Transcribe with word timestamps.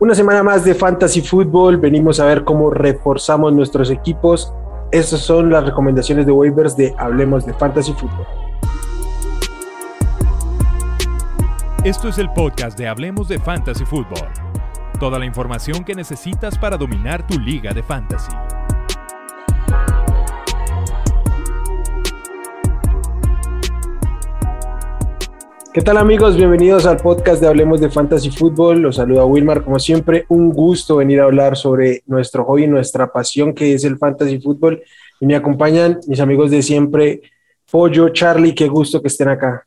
Una 0.00 0.14
semana 0.14 0.42
más 0.42 0.64
de 0.64 0.74
Fantasy 0.74 1.20
Football. 1.20 1.76
Venimos 1.76 2.20
a 2.20 2.24
ver 2.24 2.42
cómo 2.42 2.70
reforzamos 2.70 3.52
nuestros 3.52 3.90
equipos. 3.90 4.50
Estas 4.90 5.20
son 5.20 5.50
las 5.50 5.62
recomendaciones 5.62 6.24
de 6.24 6.32
waivers 6.32 6.74
de 6.74 6.94
Hablemos 6.96 7.44
de 7.44 7.52
Fantasy 7.52 7.92
Football. 7.92 8.26
Esto 11.84 12.08
es 12.08 12.16
el 12.16 12.30
podcast 12.32 12.78
de 12.78 12.88
Hablemos 12.88 13.28
de 13.28 13.38
Fantasy 13.38 13.84
Football. 13.84 14.26
Toda 14.98 15.18
la 15.18 15.26
información 15.26 15.84
que 15.84 15.94
necesitas 15.94 16.56
para 16.56 16.78
dominar 16.78 17.26
tu 17.26 17.38
liga 17.38 17.74
de 17.74 17.82
fantasy. 17.82 18.32
¿Qué 25.72 25.82
tal 25.82 25.98
amigos? 25.98 26.34
Bienvenidos 26.34 26.84
al 26.84 26.96
podcast 26.96 27.40
de 27.40 27.46
Hablemos 27.46 27.80
de 27.80 27.88
Fantasy 27.88 28.28
Football. 28.28 28.80
Los 28.80 28.96
saluda 28.96 29.24
Wilmar. 29.24 29.62
Como 29.62 29.78
siempre, 29.78 30.24
un 30.28 30.50
gusto 30.50 30.96
venir 30.96 31.20
a 31.20 31.24
hablar 31.24 31.56
sobre 31.56 32.02
nuestro 32.06 32.44
hobby, 32.44 32.66
nuestra 32.66 33.12
pasión 33.12 33.54
que 33.54 33.74
es 33.74 33.84
el 33.84 33.96
Fantasy 33.96 34.40
Football. 34.40 34.82
Y 35.20 35.26
me 35.26 35.36
acompañan 35.36 36.00
mis 36.08 36.18
amigos 36.18 36.50
de 36.50 36.62
siempre, 36.62 37.22
Pollo, 37.70 38.08
Charlie, 38.08 38.52
qué 38.52 38.66
gusto 38.66 39.00
que 39.00 39.06
estén 39.06 39.28
acá. 39.28 39.64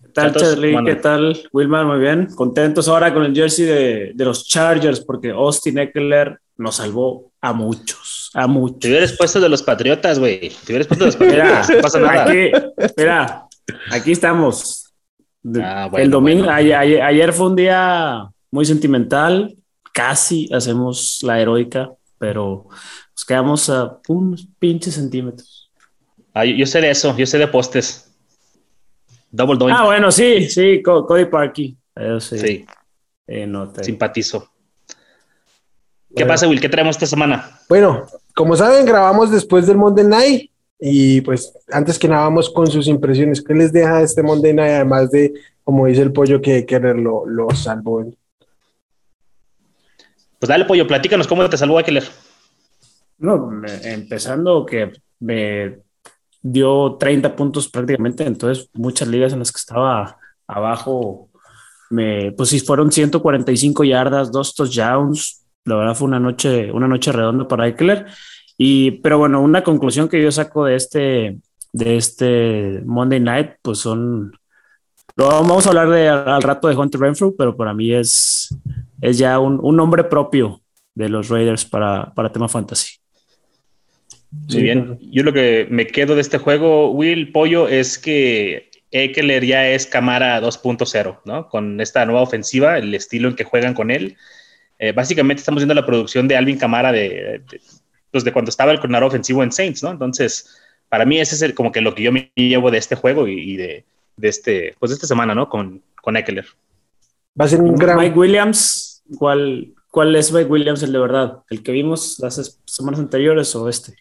¿Qué 0.00 0.08
tal, 0.14 0.34
Charlie? 0.34 0.82
¿Qué 0.82 0.94
tal, 0.94 1.36
Wilmar? 1.52 1.84
Muy 1.84 1.98
bien. 1.98 2.28
Contentos 2.34 2.88
ahora 2.88 3.12
con 3.12 3.24
el 3.24 3.34
jersey 3.34 3.66
de, 3.66 4.12
de 4.14 4.24
los 4.24 4.48
Chargers 4.48 5.00
porque 5.00 5.28
Austin 5.28 5.78
Eckler 5.78 6.38
nos 6.56 6.76
salvó 6.76 7.32
a 7.42 7.52
muchos, 7.52 8.30
a 8.32 8.46
muchos. 8.46 8.78
Te 8.78 8.88
hubieras 8.88 9.12
puesto 9.12 9.40
de 9.40 9.50
los 9.50 9.62
Patriotas, 9.62 10.18
güey. 10.18 10.48
Te 10.64 10.72
hubieras 10.72 10.86
puesto 10.86 11.04
de 11.04 11.10
los 11.10 11.16
Patriotas. 11.16 11.68
no 11.68 11.80
pasa 11.82 12.00
nada. 12.00 12.22
Aquí, 12.22 12.50
mira, 12.96 13.47
Aquí 13.90 14.12
estamos. 14.12 14.92
Ah, 15.62 15.90
el 15.96 16.10
domingo, 16.10 16.48
ayer, 16.50 17.32
fue 17.32 17.46
un 17.46 17.56
día 17.56 18.28
muy 18.50 18.64
sentimental, 18.64 19.56
casi 19.92 20.48
hacemos 20.52 21.20
la 21.22 21.40
heroica, 21.40 21.90
pero 22.18 22.66
nos 23.16 23.24
quedamos 23.24 23.70
a 23.70 23.98
unos 24.08 24.46
pinches 24.58 24.94
centímetros. 24.94 25.70
Ah, 26.34 26.44
yo, 26.44 26.66
sé 26.66 26.80
de 26.80 26.90
eso, 26.90 27.16
yo 27.16 27.26
sé 27.26 27.38
de 27.38 27.48
postes. 27.48 28.12
Double 29.30 29.56
doink. 29.58 29.76
Ah, 29.78 29.84
bueno, 29.84 30.10
sí, 30.10 30.48
sí, 30.48 30.82
Cody 30.82 31.26
Parkey. 31.26 31.76
sí. 32.20 32.38
sí. 32.38 32.66
Simpatizo. 33.82 34.50
¿Qué 36.16 36.24
pasa, 36.24 36.48
Will? 36.48 36.60
¿Qué 36.60 36.68
traemos 36.68 36.96
esta 36.96 37.06
semana? 37.06 37.60
Bueno, 37.68 38.06
como 38.34 38.56
saben, 38.56 38.86
grabamos 38.86 39.30
después 39.30 39.66
del 39.66 39.76
Monday 39.76 40.06
Night. 40.06 40.50
Y 40.80 41.20
pues 41.22 41.52
antes 41.72 41.98
que 41.98 42.08
nada 42.08 42.22
vamos 42.22 42.50
con 42.50 42.66
sus 42.68 42.86
impresiones. 42.86 43.42
¿Qué 43.42 43.54
les 43.54 43.72
deja 43.72 44.02
este 44.02 44.22
Monday 44.22 44.54
Night 44.54 44.72
además 44.72 45.10
de, 45.10 45.34
como 45.64 45.86
dice 45.86 46.02
el 46.02 46.12
pollo, 46.12 46.40
que 46.40 46.64
Keller 46.64 46.96
lo, 46.96 47.26
lo 47.26 47.50
salvó? 47.50 48.04
Pues 50.38 50.48
dale 50.48 50.64
pollo, 50.64 50.86
platícanos 50.86 51.26
cómo 51.26 51.48
te 51.48 51.56
salvó 51.56 51.82
Keller. 51.82 52.04
No, 53.18 53.50
empezando 53.82 54.64
que 54.64 54.92
me 55.18 55.80
dio 56.40 56.96
30 56.98 57.34
puntos 57.34 57.68
prácticamente, 57.68 58.24
entonces 58.24 58.70
muchas 58.74 59.08
ligas 59.08 59.32
en 59.32 59.40
las 59.40 59.50
que 59.50 59.58
estaba 59.58 60.16
abajo, 60.46 61.28
me, 61.90 62.30
pues 62.32 62.50
sí 62.50 62.60
fueron 62.60 62.92
145 62.92 63.82
yardas, 63.82 64.30
dos 64.30 64.54
touchdowns, 64.54 65.44
la 65.64 65.74
verdad 65.74 65.94
fue 65.94 66.06
una 66.06 66.20
noche, 66.20 66.70
una 66.70 66.86
noche 66.86 67.10
redonda 67.10 67.48
para 67.48 67.66
Eckler 67.66 68.06
y, 68.58 68.90
pero 68.90 69.18
bueno, 69.18 69.40
una 69.40 69.62
conclusión 69.62 70.08
que 70.08 70.20
yo 70.20 70.32
saco 70.32 70.64
de 70.64 70.74
este, 70.74 71.38
de 71.72 71.96
este 71.96 72.82
Monday 72.84 73.20
Night, 73.20 73.52
pues 73.62 73.78
son, 73.78 74.32
vamos 75.16 75.64
a 75.64 75.68
hablar 75.70 75.88
de, 75.88 76.08
al 76.08 76.42
rato 76.42 76.68
de 76.68 76.76
Hunter 76.76 77.00
Renfrew, 77.00 77.36
pero 77.36 77.56
para 77.56 77.72
mí 77.72 77.94
es, 77.94 78.54
es 79.00 79.16
ya 79.16 79.38
un, 79.38 79.60
un 79.62 79.76
nombre 79.76 80.04
propio 80.04 80.60
de 80.94 81.08
los 81.08 81.28
Raiders 81.28 81.64
para, 81.64 82.12
para 82.14 82.32
tema 82.32 82.48
fantasy. 82.48 82.96
Muy 84.30 84.62
bien, 84.62 84.98
yo 85.00 85.22
lo 85.22 85.32
que 85.32 85.66
me 85.70 85.86
quedo 85.86 86.14
de 86.14 86.20
este 86.20 86.38
juego, 86.38 86.90
Will 86.90 87.32
Pollo, 87.32 87.68
es 87.68 87.98
que 87.98 88.68
Eckler 88.90 89.44
ya 89.44 89.68
es 89.68 89.86
Camara 89.86 90.40
2.0, 90.40 91.20
¿no? 91.24 91.48
Con 91.48 91.80
esta 91.80 92.04
nueva 92.04 92.22
ofensiva, 92.22 92.76
el 92.76 92.94
estilo 92.94 93.28
en 93.28 93.36
que 93.36 93.44
juegan 93.44 93.74
con 93.74 93.90
él. 93.90 94.16
Eh, 94.78 94.92
básicamente 94.92 95.40
estamos 95.40 95.60
viendo 95.60 95.74
la 95.74 95.86
producción 95.86 96.28
de 96.28 96.36
Alvin 96.36 96.58
Camara 96.58 96.92
de, 96.92 97.42
pues, 98.10 98.24
de 98.24 98.32
cuando 98.32 98.50
estaba 98.50 98.72
el 98.72 98.78
coordinador 98.78 99.08
ofensivo 99.08 99.42
en 99.42 99.52
Saints, 99.52 99.82
¿no? 99.82 99.90
Entonces, 99.90 100.58
para 100.88 101.04
mí 101.04 101.20
ese 101.20 101.34
es 101.34 101.42
el, 101.42 101.54
como 101.54 101.72
que 101.72 101.80
lo 101.80 101.94
que 101.94 102.02
yo 102.02 102.12
me 102.12 102.32
llevo 102.34 102.70
de 102.70 102.78
este 102.78 102.96
juego 102.96 103.28
y, 103.28 103.56
de, 103.56 103.84
de, 104.16 104.28
este, 104.28 104.74
pues 104.78 104.90
de 104.90 104.94
esta 104.94 105.06
semana, 105.06 105.34
¿no? 105.34 105.48
Con, 105.48 105.82
con 106.02 106.16
Eckler. 106.16 106.46
Va 107.40 107.44
a 107.44 107.48
ser 107.48 107.60
un 107.60 107.74
gran... 107.76 107.98
Mike 107.98 108.18
Williams, 108.18 109.02
¿cuál, 109.18 109.74
¿cuál 109.90 110.16
es 110.16 110.32
Mike 110.32 110.50
Williams 110.50 110.82
el 110.82 110.92
de 110.92 110.98
verdad? 110.98 111.42
¿El 111.50 111.62
que 111.62 111.72
vimos 111.72 112.18
las 112.20 112.58
semanas 112.64 113.00
anteriores 113.00 113.54
o 113.54 113.68
este? 113.68 113.96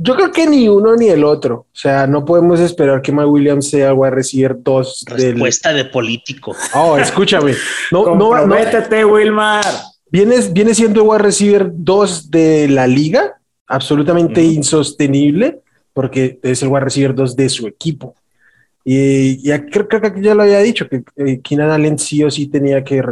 Yo 0.00 0.14
creo 0.14 0.30
que 0.30 0.46
ni 0.46 0.68
uno 0.68 0.94
ni 0.94 1.08
el 1.08 1.24
otro. 1.24 1.66
O 1.72 1.76
sea, 1.76 2.06
no 2.06 2.24
podemos 2.24 2.60
esperar 2.60 3.02
que 3.02 3.10
Mike 3.10 3.24
Williams 3.24 3.68
sea 3.68 3.90
a 3.90 4.10
recibir 4.10 4.54
dos. 4.56 5.04
Respuesta 5.08 5.72
de 5.72 5.86
político. 5.86 6.54
Oh, 6.72 6.96
escúchame. 6.96 7.54
No, 7.90 8.14
no, 8.14 8.46
no. 8.46 8.56
Wilmar. 9.12 9.64
Viene, 10.10 10.74
siendo 10.74 11.02
el 11.02 11.08
wide 11.08 11.18
receiver 11.18 11.70
2 11.72 12.30
de 12.30 12.68
la 12.68 12.86
liga, 12.86 13.40
absolutamente 13.66 14.42
insostenible, 14.42 15.60
porque 15.92 16.38
es 16.42 16.62
el 16.62 16.68
wide 16.68 16.84
receiver 16.84 17.14
2 17.14 17.36
de 17.36 17.48
su 17.48 17.66
equipo. 17.66 18.14
Y 18.84 19.42
ya 19.42 19.66
creo, 19.66 19.88
que 19.88 20.22
ya 20.22 20.34
lo 20.34 20.42
había 20.42 20.60
dicho, 20.60 20.88
que 20.88 21.02
eh, 21.16 21.40
Keenan 21.40 21.70
Allen 21.70 21.98
sí 21.98 22.24
o 22.24 22.30
sí 22.30 22.46
tenía 22.46 22.82
que 22.82 23.02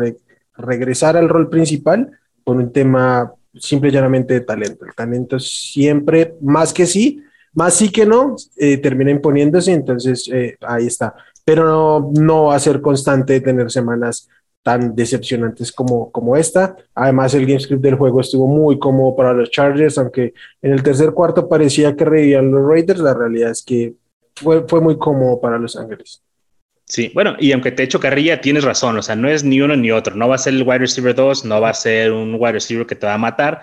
regresar 0.57 1.17
al 1.17 1.29
rol 1.29 1.51
principal 1.51 2.11
por 2.43 2.57
un 2.57 2.73
tema 2.73 3.31
simple 3.59 3.91
y 3.91 3.93
llanamente 3.93 4.35
de 4.35 4.41
talento. 4.41 4.87
El 4.87 4.95
talento 4.95 5.39
siempre, 5.39 6.35
más 6.41 6.73
que 6.73 6.87
sí, 6.87 7.23
más 7.53 7.75
sí 7.75 7.91
que 7.91 8.07
no, 8.07 8.37
eh, 8.57 8.79
termina 8.79 9.11
imponiéndose, 9.11 9.73
entonces 9.73 10.31
eh, 10.33 10.57
ahí 10.61 10.87
está. 10.87 11.15
Pero 11.45 11.65
no, 11.65 12.11
no 12.15 12.45
va 12.45 12.57
a 12.57 12.61
ser 12.61 12.81
constante 12.81 13.41
tener 13.41 13.71
semanas 13.71 14.29
tan 14.67 14.97
decepcionantes 14.97 15.71
como, 15.71 16.11
como 16.11 16.37
esta. 16.37 16.75
Además, 16.93 17.33
el 17.35 17.47
game 17.47 17.61
script 17.61 17.83
del 17.83 17.95
juego 17.95 18.21
estuvo 18.21 18.49
muy 18.49 18.81
cómodo 18.81 19.15
para 19.15 19.33
los 19.33 19.49
Chargers, 19.53 19.97
aunque 19.97 20.35
en 20.61 20.73
el 20.73 20.83
tercer 20.83 21.13
cuarto 21.13 21.49
parecía 21.49 21.95
que 21.95 22.05
reían 22.05 22.51
los 22.51 22.69
Raiders, 22.69 22.99
la 22.99 23.15
realidad 23.15 23.53
es 23.53 23.63
que 23.63 23.95
fue, 24.35 24.67
fue 24.67 24.81
muy 24.81 24.99
cómodo 24.99 25.41
para 25.41 25.57
Los 25.57 25.77
Ángeles. 25.77 26.21
Sí, 26.85 27.13
bueno, 27.15 27.37
y 27.39 27.53
aunque 27.53 27.71
te 27.71 27.85
echo 27.85 28.01
carrilla, 28.01 28.41
tienes 28.41 28.65
razón, 28.65 28.99
o 28.99 29.03
sea, 29.03 29.15
no 29.15 29.29
es 29.29 29.45
ni 29.45 29.61
uno 29.61 29.77
ni 29.77 29.93
otro, 29.93 30.17
no 30.17 30.29
va 30.29 30.35
a 30.35 30.39
ser 30.39 30.55
el 30.55 30.65
wide 30.65 30.79
receiver 30.79 31.15
2, 31.15 31.45
no 31.45 31.61
va 31.61 31.69
a 31.69 31.75
ser 31.75 32.11
un 32.11 32.35
wide 32.35 32.55
receiver 32.55 32.87
que 32.87 32.97
te 32.97 33.07
va 33.07 33.15
a 33.15 33.19
matar, 33.19 33.63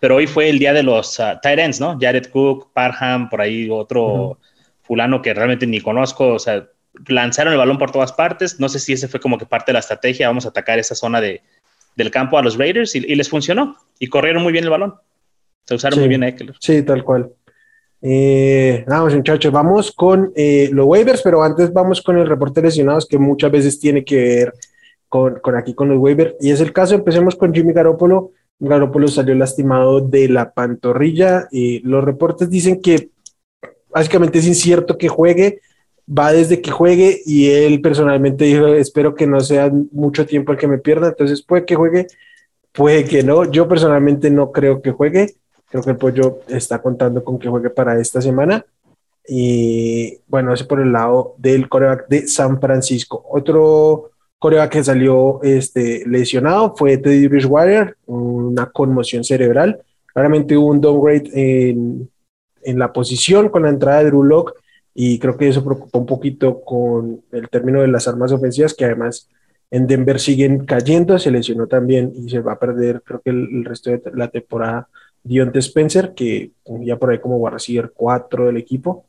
pero 0.00 0.16
hoy 0.16 0.26
fue 0.26 0.50
el 0.50 0.58
día 0.58 0.72
de 0.72 0.82
los 0.82 1.16
uh, 1.20 1.38
tight 1.40 1.60
ends, 1.60 1.78
¿no? 1.78 1.96
Jared 2.00 2.26
Cook, 2.26 2.72
Parham, 2.72 3.28
por 3.28 3.40
ahí 3.40 3.68
otro 3.70 4.40
fulano 4.82 5.22
que 5.22 5.32
realmente 5.32 5.68
ni 5.68 5.80
conozco, 5.80 6.34
o 6.34 6.38
sea, 6.40 6.66
lanzaron 7.08 7.52
el 7.52 7.58
balón 7.58 7.78
por 7.78 7.90
todas 7.90 8.12
partes. 8.12 8.60
No 8.60 8.68
sé 8.68 8.78
si 8.78 8.92
ese 8.92 9.08
fue 9.08 9.20
como 9.20 9.38
que 9.38 9.46
parte 9.46 9.70
de 9.70 9.74
la 9.74 9.80
estrategia. 9.80 10.28
Vamos 10.28 10.46
a 10.46 10.50
atacar 10.50 10.78
esa 10.78 10.94
zona 10.94 11.20
de, 11.20 11.42
del 11.96 12.10
campo 12.10 12.38
a 12.38 12.42
los 12.42 12.58
Raiders 12.58 12.94
y, 12.94 13.00
les 13.00 13.28
funcionó. 13.28 13.76
Y 13.98 14.08
corrieron 14.08 14.42
muy 14.42 14.52
bien 14.52 14.64
el 14.64 14.70
balón. 14.70 14.94
Se 15.64 15.74
usaron 15.74 15.98
muy 15.98 16.08
bien 16.08 16.22
a 16.22 16.28
Eckler. 16.28 16.56
Sí, 16.58 16.82
tal 16.82 17.04
cual. 17.04 17.30
Eh, 18.02 18.84
vamos, 18.88 19.14
muchachos, 19.14 19.52
vamos 19.52 19.92
con 19.92 20.32
eh, 20.34 20.70
los 20.72 20.86
waivers, 20.86 21.20
pero 21.22 21.42
antes 21.42 21.72
vamos 21.72 22.00
con 22.00 22.16
el 22.18 22.26
reporte 22.26 22.60
de 22.60 22.68
lesionados 22.68 23.06
que 23.06 23.18
muchas 23.18 23.50
veces 23.50 23.78
tiene 23.78 24.04
que 24.04 24.16
ver 24.16 24.54
con, 25.08 25.38
con 25.40 25.54
aquí 25.56 25.74
con 25.74 25.88
los 25.88 25.98
waivers. 25.98 26.34
Y 26.40 26.50
es 26.50 26.60
el 26.60 26.72
caso, 26.72 26.94
empecemos 26.94 27.36
con 27.36 27.52
Jimmy 27.54 27.72
Garoppolo. 27.72 28.32
Garoppolo 28.58 29.08
salió 29.08 29.34
lastimado 29.34 30.00
de 30.00 30.28
la 30.28 30.52
pantorrilla 30.52 31.48
y 31.50 31.80
los 31.80 32.04
reportes 32.04 32.50
dicen 32.50 32.80
que 32.80 33.10
básicamente 33.88 34.38
es 34.38 34.46
incierto 34.46 34.98
que 34.98 35.08
juegue, 35.08 35.60
va 36.10 36.32
desde 36.32 36.60
que 36.60 36.70
juegue 36.70 37.20
y 37.24 37.50
él 37.50 37.80
personalmente 37.80 38.44
dijo, 38.44 38.66
espero 38.68 39.14
que 39.14 39.26
no 39.26 39.40
sea 39.40 39.70
mucho 39.92 40.26
tiempo 40.26 40.52
el 40.52 40.58
que 40.58 40.66
me 40.66 40.78
pierda, 40.78 41.08
entonces 41.08 41.42
puede 41.42 41.64
que 41.64 41.76
juegue, 41.76 42.08
puede 42.72 43.04
que 43.04 43.22
no, 43.22 43.50
yo 43.50 43.68
personalmente 43.68 44.30
no 44.30 44.50
creo 44.50 44.82
que 44.82 44.90
juegue, 44.90 45.34
creo 45.68 45.82
que 45.82 45.90
el 45.90 45.96
pollo 45.96 46.40
está 46.48 46.82
contando 46.82 47.22
con 47.22 47.38
que 47.38 47.48
juegue 47.48 47.70
para 47.70 48.00
esta 48.00 48.20
semana. 48.20 48.64
Y 49.28 50.18
bueno, 50.26 50.52
ese 50.52 50.64
por 50.64 50.80
el 50.80 50.92
lado 50.92 51.34
del 51.38 51.68
coreback 51.68 52.08
de 52.08 52.26
San 52.26 52.60
Francisco. 52.60 53.24
Otro 53.30 54.10
coreback 54.40 54.72
que 54.72 54.84
salió 54.84 55.40
este, 55.42 56.02
lesionado 56.06 56.74
fue 56.76 56.96
Teddy 56.96 57.28
Bridgewater, 57.28 57.96
una 58.06 58.66
conmoción 58.66 59.22
cerebral, 59.22 59.80
claramente 60.12 60.56
hubo 60.56 60.68
un 60.68 60.80
downgrade 60.80 61.30
en, 61.34 62.10
en 62.62 62.78
la 62.78 62.92
posición 62.92 63.48
con 63.50 63.62
la 63.62 63.68
entrada 63.68 64.00
de 64.00 64.06
Drew 64.06 64.24
Locke 64.24 64.54
y 65.02 65.18
creo 65.18 65.34
que 65.34 65.48
eso 65.48 65.64
preocupa 65.64 65.98
un 65.98 66.04
poquito 66.04 66.60
con 66.60 67.22
el 67.32 67.48
término 67.48 67.80
de 67.80 67.88
las 67.88 68.06
armas 68.06 68.32
ofensivas, 68.32 68.74
que 68.74 68.84
además 68.84 69.30
en 69.70 69.86
Denver 69.86 70.20
siguen 70.20 70.66
cayendo, 70.66 71.18
se 71.18 71.30
lesionó 71.30 71.66
también 71.66 72.12
y 72.14 72.28
se 72.28 72.40
va 72.40 72.52
a 72.52 72.58
perder 72.58 73.00
creo 73.02 73.22
que 73.22 73.30
el, 73.30 73.64
resto 73.64 73.88
de 73.88 74.02
la 74.12 74.28
temporada 74.28 74.88
Dionte 75.22 75.60
Spencer, 75.60 76.12
que 76.14 76.50
ya 76.82 76.98
por 76.98 77.12
ahí 77.12 77.18
como 77.18 77.40
va 77.40 77.48
a 77.48 77.52
recibir 77.52 77.92
cuatro 77.94 78.44
del 78.44 78.58
equipo. 78.58 79.06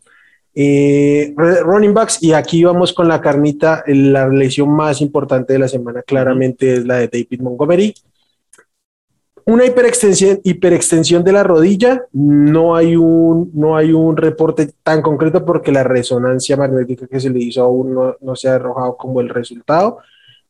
Eh, 0.55 1.33
running 1.35 1.93
backs, 1.93 2.23
y 2.23 2.31
aquí 2.31 2.63
vamos 2.63 2.93
con 2.93 3.09
la 3.09 3.19
carnita. 3.19 3.83
La 3.87 4.29
lesión 4.29 4.69
más 4.69 5.01
importante 5.01 5.51
de 5.51 5.59
la 5.59 5.67
semana 5.67 6.03
claramente 6.03 6.73
es 6.73 6.85
la 6.85 6.99
de 6.99 7.09
David 7.09 7.41
Montgomery. 7.41 7.93
Una 9.45 9.65
hiperextensión, 9.65 10.39
hiperextensión 10.43 11.23
de 11.23 11.31
la 11.31 11.43
rodilla, 11.43 12.03
no 12.13 12.75
hay, 12.75 12.95
un, 12.95 13.51
no 13.53 13.75
hay 13.75 13.91
un 13.91 14.17
reporte 14.17 14.69
tan 14.83 15.01
concreto 15.01 15.45
porque 15.45 15.71
la 15.71 15.83
resonancia 15.83 16.57
magnética 16.57 17.07
que 17.07 17.19
se 17.19 17.29
le 17.29 17.39
hizo 17.39 17.63
aún 17.63 17.93
no, 17.93 18.15
no 18.21 18.35
se 18.35 18.49
ha 18.49 18.55
arrojado 18.55 18.97
como 18.97 19.21
el 19.21 19.29
resultado, 19.29 19.99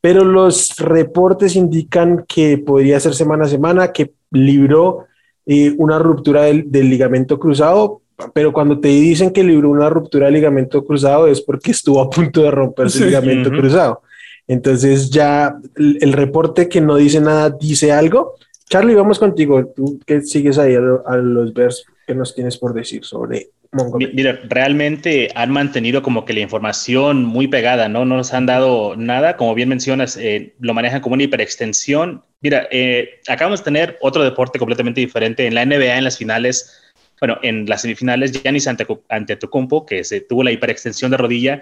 pero 0.02 0.26
los 0.26 0.78
reportes 0.78 1.56
indican 1.56 2.26
que 2.28 2.58
podría 2.58 3.00
ser 3.00 3.14
semana 3.14 3.46
a 3.46 3.50
semana, 3.50 3.92
que 3.92 4.14
libró 4.32 5.06
eh, 5.46 5.74
una 5.78 6.00
ruptura 6.00 6.44
del, 6.44 6.72
del, 6.72 6.90
ligamento 6.90 7.40
cruzado, 7.40 8.02
pero 8.34 8.52
cuando 8.52 8.80
te 8.80 8.90
dicen 8.90 9.32
que 9.32 9.44
libró 9.44 9.70
una 9.70 9.90
ruptura 9.90 10.26
del 10.26 10.36
ligamento 10.36 10.84
cruzado 10.84 11.28
es 11.28 11.42
porque 11.42 11.72
estuvo 11.72 12.02
a 12.02 12.10
punto 12.10 12.42
de 12.42 12.52
romperse 12.52 13.00
el 13.00 13.06
ligamento 13.06 13.50
cruzado. 13.50 14.02
Entonces 14.48 15.10
ya 15.10 15.56
el, 15.76 15.98
el, 16.02 16.14
reporte 16.14 16.68
que 16.68 16.82
no 16.82 16.96
dice 16.96 17.22
nada 17.22 17.50
dice 17.50 17.92
algo. 17.92 18.36
Charlie, 18.72 18.96
vamos 18.96 19.20
contigo. 19.20 19.68
Tú 19.76 20.00
que 20.08 20.22
sigues 20.22 20.58
ahí 20.58 20.76
a, 20.76 20.80
a 21.06 21.18
los 21.18 21.54
vers 21.54 21.84
que 22.08 22.16
nos 22.16 22.34
tienes 22.34 22.58
por 22.58 22.74
decir 22.74 23.04
sobre 23.04 23.50
Montgomery. 23.74 24.14
Mira, 24.14 24.40
realmente 24.48 25.30
han 25.36 25.52
mantenido 25.52 26.02
como 26.02 26.24
que 26.24 26.32
la 26.32 26.40
información 26.40 27.26
muy 27.26 27.50
pegada, 27.50 27.90
¿no? 27.90 28.06
No 28.06 28.16
nos 28.16 28.34
han 28.34 28.46
dado 28.46 28.96
nada, 28.96 29.36
como 29.36 29.54
bien 29.56 29.68
mencionas, 29.68 30.16
eh, 30.16 30.56
lo 30.62 30.74
manejan 30.74 31.02
como 31.02 31.16
una 31.16 31.24
hiperextensión. 31.24 32.24
Mira, 32.40 32.70
eh, 32.72 33.20
acabamos 33.28 33.60
de 33.60 33.66
tener 33.66 33.98
otro 34.00 34.24
deporte 34.24 34.58
completamente 34.58 35.02
diferente 35.02 35.46
en 35.46 35.56
la 35.56 35.66
NBA 35.66 35.98
en 35.98 36.06
las 36.06 36.18
finales. 36.18 36.82
Bueno, 37.20 37.40
en 37.44 37.66
las 37.66 37.82
semifinales, 37.82 38.32
Giannis 38.32 38.70
ante, 38.70 38.88
ante 39.10 39.36
Tocumpo, 39.36 39.86
que 39.86 40.06
se 40.06 40.22
tuvo 40.22 40.44
la 40.44 40.54
hiperextensión 40.54 41.12
de 41.12 41.18
rodilla. 41.18 41.62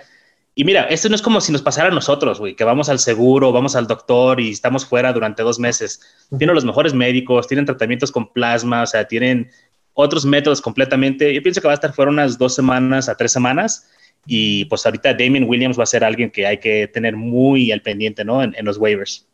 Y 0.60 0.66
mira, 0.66 0.84
esto 0.90 1.08
no 1.08 1.16
es 1.16 1.22
como 1.22 1.40
si 1.40 1.54
nos 1.54 1.62
pasara 1.62 1.88
a 1.88 1.92
nosotros, 1.92 2.38
güey, 2.38 2.54
que 2.54 2.66
vamos 2.66 2.90
al 2.90 3.00
seguro, 3.00 3.54
vamos 3.54 3.78
al 3.78 3.88
doctor 3.88 4.42
y 4.42 4.50
estamos 4.50 4.86
fuera 4.86 5.14
durante 5.14 5.42
dos 5.42 5.58
meses. 5.58 6.02
Tienen 6.38 6.54
los 6.54 6.66
mejores 6.66 6.94
médicos, 6.94 7.48
tienen 7.48 7.66
tratamientos 7.66 8.12
con 8.12 8.34
plasma, 8.34 8.82
o 8.82 8.86
sea, 8.86 9.08
tienen 9.08 9.52
otros 9.94 10.26
métodos 10.26 10.60
completamente. 10.60 11.34
Yo 11.34 11.42
pienso 11.42 11.62
que 11.62 11.68
va 11.68 11.72
a 11.72 11.76
estar 11.76 11.94
fuera 11.94 12.12
unas 12.12 12.38
dos 12.38 12.56
semanas 12.56 13.08
a 13.08 13.16
tres 13.16 13.32
semanas. 13.32 13.88
Y 14.26 14.66
pues 14.66 14.86
ahorita 14.86 15.14
Damien 15.14 15.46
Williams 15.48 15.80
va 15.80 15.84
a 15.84 15.86
ser 15.86 16.04
alguien 16.04 16.30
que 16.30 16.46
hay 16.46 16.58
que 16.58 16.90
tener 16.90 17.16
muy 17.16 17.72
al 17.72 17.82
pendiente, 17.82 18.26
¿no? 18.26 18.44
En, 18.44 18.54
en, 18.58 18.66
los 18.66 18.78
waivers. 18.78 19.26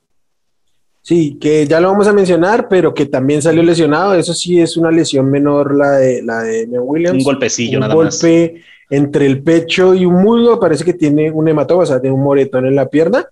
Sí, 1.02 1.40
que 1.42 1.66
ya 1.66 1.80
lo 1.80 1.88
vamos 1.90 2.08
a 2.08 2.14
mencionar, 2.14 2.68
pero 2.70 2.94
que 2.94 3.08
también 3.08 3.42
salió 3.42 3.64
lesionado. 3.64 4.14
Eso 4.14 4.36
sí 4.36 4.62
es 4.62 4.78
una 4.78 4.92
lesión 4.92 5.32
menor 5.32 5.76
la 5.76 5.94
de, 5.94 6.22
la 6.22 6.44
de 6.44 6.68
Damien 6.68 6.82
Williams. 6.84 7.18
Un 7.18 7.24
golpecillo, 7.24 7.80
un 7.80 7.82
nada 7.82 7.96
golpe 7.96 8.52
más. 8.54 8.75
Entre 8.90 9.26
el 9.26 9.44
pecho 9.44 9.94
y 9.94 10.06
un 10.06 10.22
muslo. 10.22 10.60
Parece 10.60 10.84
que 10.84 10.94
tiene 10.94 11.32
un 11.32 11.48
hematoma, 11.48 11.84
o 11.84 11.86
sea, 11.86 12.02
tiene 12.02 12.16
un 12.16 12.24
moretón 12.24 12.66
en 12.66 12.76
la 12.76 12.88
pierna. 12.90 13.28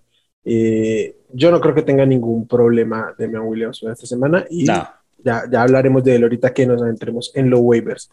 Eh, 0.46 1.16
yo 1.32 1.52
no 1.52 1.60
creo 1.60 1.74
que 1.74 1.82
tenga 1.82 2.06
ningún 2.06 2.48
problema 2.48 3.14
Damien 3.18 3.44
Williams 3.44 3.82
esta 3.84 4.06
semana. 4.06 4.46
Y 4.50 4.66
no. 4.66 4.88
Ya, 5.24 5.44
ya, 5.50 5.62
hablaremos 5.62 6.04
de 6.04 6.16
él 6.16 6.24
ahorita 6.24 6.54
que 6.54 6.66
nos 6.66 6.82
adentremos 6.82 7.32
en 7.34 7.50
los 7.50 7.62
waivers. 7.62 8.10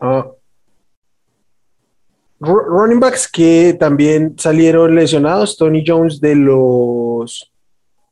Uh, 0.00 0.22
running 2.38 3.00
backs 3.00 3.28
que 3.28 3.76
también 3.78 4.34
salieron 4.38 4.94
lesionados, 4.94 5.56
Tony 5.56 5.82
Jones 5.86 6.20
de 6.20 6.36
los, 6.36 7.52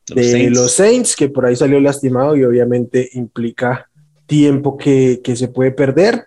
los 0.08 0.16
de 0.16 0.31
Saints. 0.31 0.58
los 0.58 0.72
Saints, 0.72 1.16
que 1.16 1.28
por 1.28 1.46
ahí 1.46 1.55
salió 1.55 1.78
lastimado 1.78 2.34
y 2.37 2.44
obviamente 2.44 3.08
implica 3.12 3.88
tiempo 4.26 4.76
que, 4.76 5.20
que, 5.22 5.37
se 5.37 5.49
puede 5.49 5.70
perder. 5.70 6.26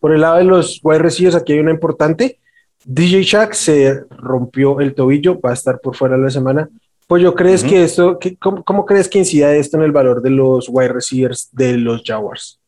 Por 0.00 0.12
el 0.14 0.20
lado 0.20 0.38
de 0.38 0.44
los 0.44 0.80
wide 0.82 0.98
receivers, 0.98 1.36
aquí 1.36 1.52
hay 1.52 1.60
una 1.60 1.70
importante. 1.70 2.38
DJ 2.84 3.22
Shaq 3.22 3.52
se 3.54 4.04
rompió 4.10 4.80
el 4.80 4.94
tobillo, 4.94 5.40
va 5.40 5.50
a 5.50 5.54
estar 5.54 5.80
por 5.80 5.96
fuera 5.96 6.16
de 6.16 6.22
la 6.22 6.30
semana. 6.30 6.68
Pues 7.06 7.22
yo 7.22 7.34
crees 7.34 7.62
uh 7.62 7.66
-huh. 7.66 7.68
que 7.70 7.84
esto, 7.84 8.18
que, 8.18 8.36
¿cómo, 8.36 8.62
¿cómo, 8.64 8.84
crees 8.84 9.08
que 9.08 9.18
incida 9.18 9.54
esto 9.54 9.76
en 9.76 9.82
el 9.82 9.92
valor 9.92 10.22
de 10.22 10.30
los 10.30 10.68
wide 10.68 10.92
receivers 10.92 11.48
de 11.52 11.76
los 11.78 12.02
Jaguars? 12.04 12.60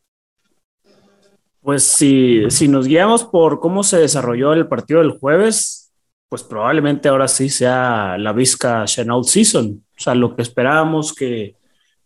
Pues 1.63 1.83
si, 1.83 2.51
si 2.51 2.69
nos 2.69 2.87
guiamos 2.87 3.25
por 3.25 3.61
cómo 3.61 3.83
se 3.83 3.99
desarrolló 3.99 4.55
el 4.55 4.67
partido 4.67 5.01
del 5.01 5.11
jueves, 5.11 5.93
pues 6.31 6.43
probablemente 6.43 7.09
ahora 7.09 7.29
sí 7.29 7.51
sea 7.51 8.17
la 8.17 8.33
visca 8.33 8.85
Chenault 8.87 9.27
Season. 9.27 9.85
O 9.97 10.01
sea, 10.01 10.15
lo 10.15 10.35
que 10.35 10.43
esperábamos 10.43 11.13
que, 11.13 11.57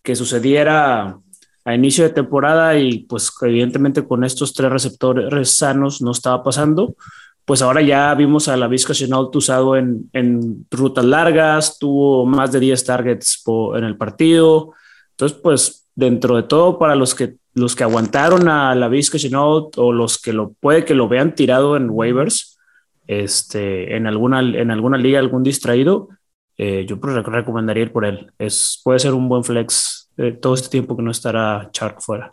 que 0.03 0.17
sucediera 0.17 1.19
a 1.65 1.75
inicio 1.75 2.05
de 2.05 2.11
temporada 2.11 2.79
y 2.79 3.01
pues 3.01 3.33
evidentemente 3.43 4.05
con 4.05 4.25
estos 4.25 4.53
tres 4.53 4.71
receptores 4.71 5.51
sanos 5.57 6.03
no 6.03 6.11
estaba 6.13 6.43
pasando 6.43 6.95
pues 7.45 7.61
ahora 7.61 7.83
ya 7.83 8.15
vimos 8.15 8.49
a 8.49 8.57
la 8.57 8.69
Vizca 8.69 8.95
Chenault 8.95 9.35
usado 9.37 9.77
en, 9.77 10.09
en, 10.13 10.67
rutas 10.71 11.05
largas, 11.05 11.79
tuvo 11.79 12.25
más 12.25 12.53
de 12.53 12.61
10 12.61 12.85
targets 12.85 13.43
en 13.77 13.85
el 13.85 13.97
partido. 13.97 14.73
Entonces, 15.11 15.39
pues 15.43 15.87
dentro 15.95 16.37
de 16.37 16.45
todo, 16.45 16.79
para 16.79 16.97
los 16.97 17.15
que, 17.15 17.37
los 17.53 17.77
que 17.77 17.85
aguantaron 17.85 18.49
a 18.49 18.75
la 18.75 18.89
Vizca 18.89 19.19
Chenault 19.19 19.77
o 19.77 19.93
los 19.93 20.21
que 20.21 20.33
lo 20.33 20.53
puede 20.55 20.85
que 20.85 20.95
lo 20.95 21.07
vean 21.07 21.35
tirado 21.35 21.77
en 21.77 21.91
waivers, 21.91 22.59
este, 23.07 23.95
en, 23.95 24.07
alguna, 24.07 24.41
en 24.41 24.71
alguna 24.71 24.97
liga, 24.97 25.19
algún 25.19 25.43
distraído, 25.43 26.09
eh, 26.57 26.87
yo 26.89 26.99
pues 26.99 27.15
recomendaría 27.15 27.85
ir 27.85 27.93
por 27.93 28.07
él. 28.07 28.33
Es, 28.39 28.81
puede 28.83 29.01
ser 29.01 29.13
un 29.13 29.29
buen 29.29 29.45
flex 29.45 30.04
eh, 30.17 30.33
todo 30.33 30.55
este 30.55 30.69
tiempo 30.69 30.97
que 30.97 31.03
no 31.03 31.11
estará 31.11 31.69
Chark 31.73 32.01
fuera. 32.01 32.31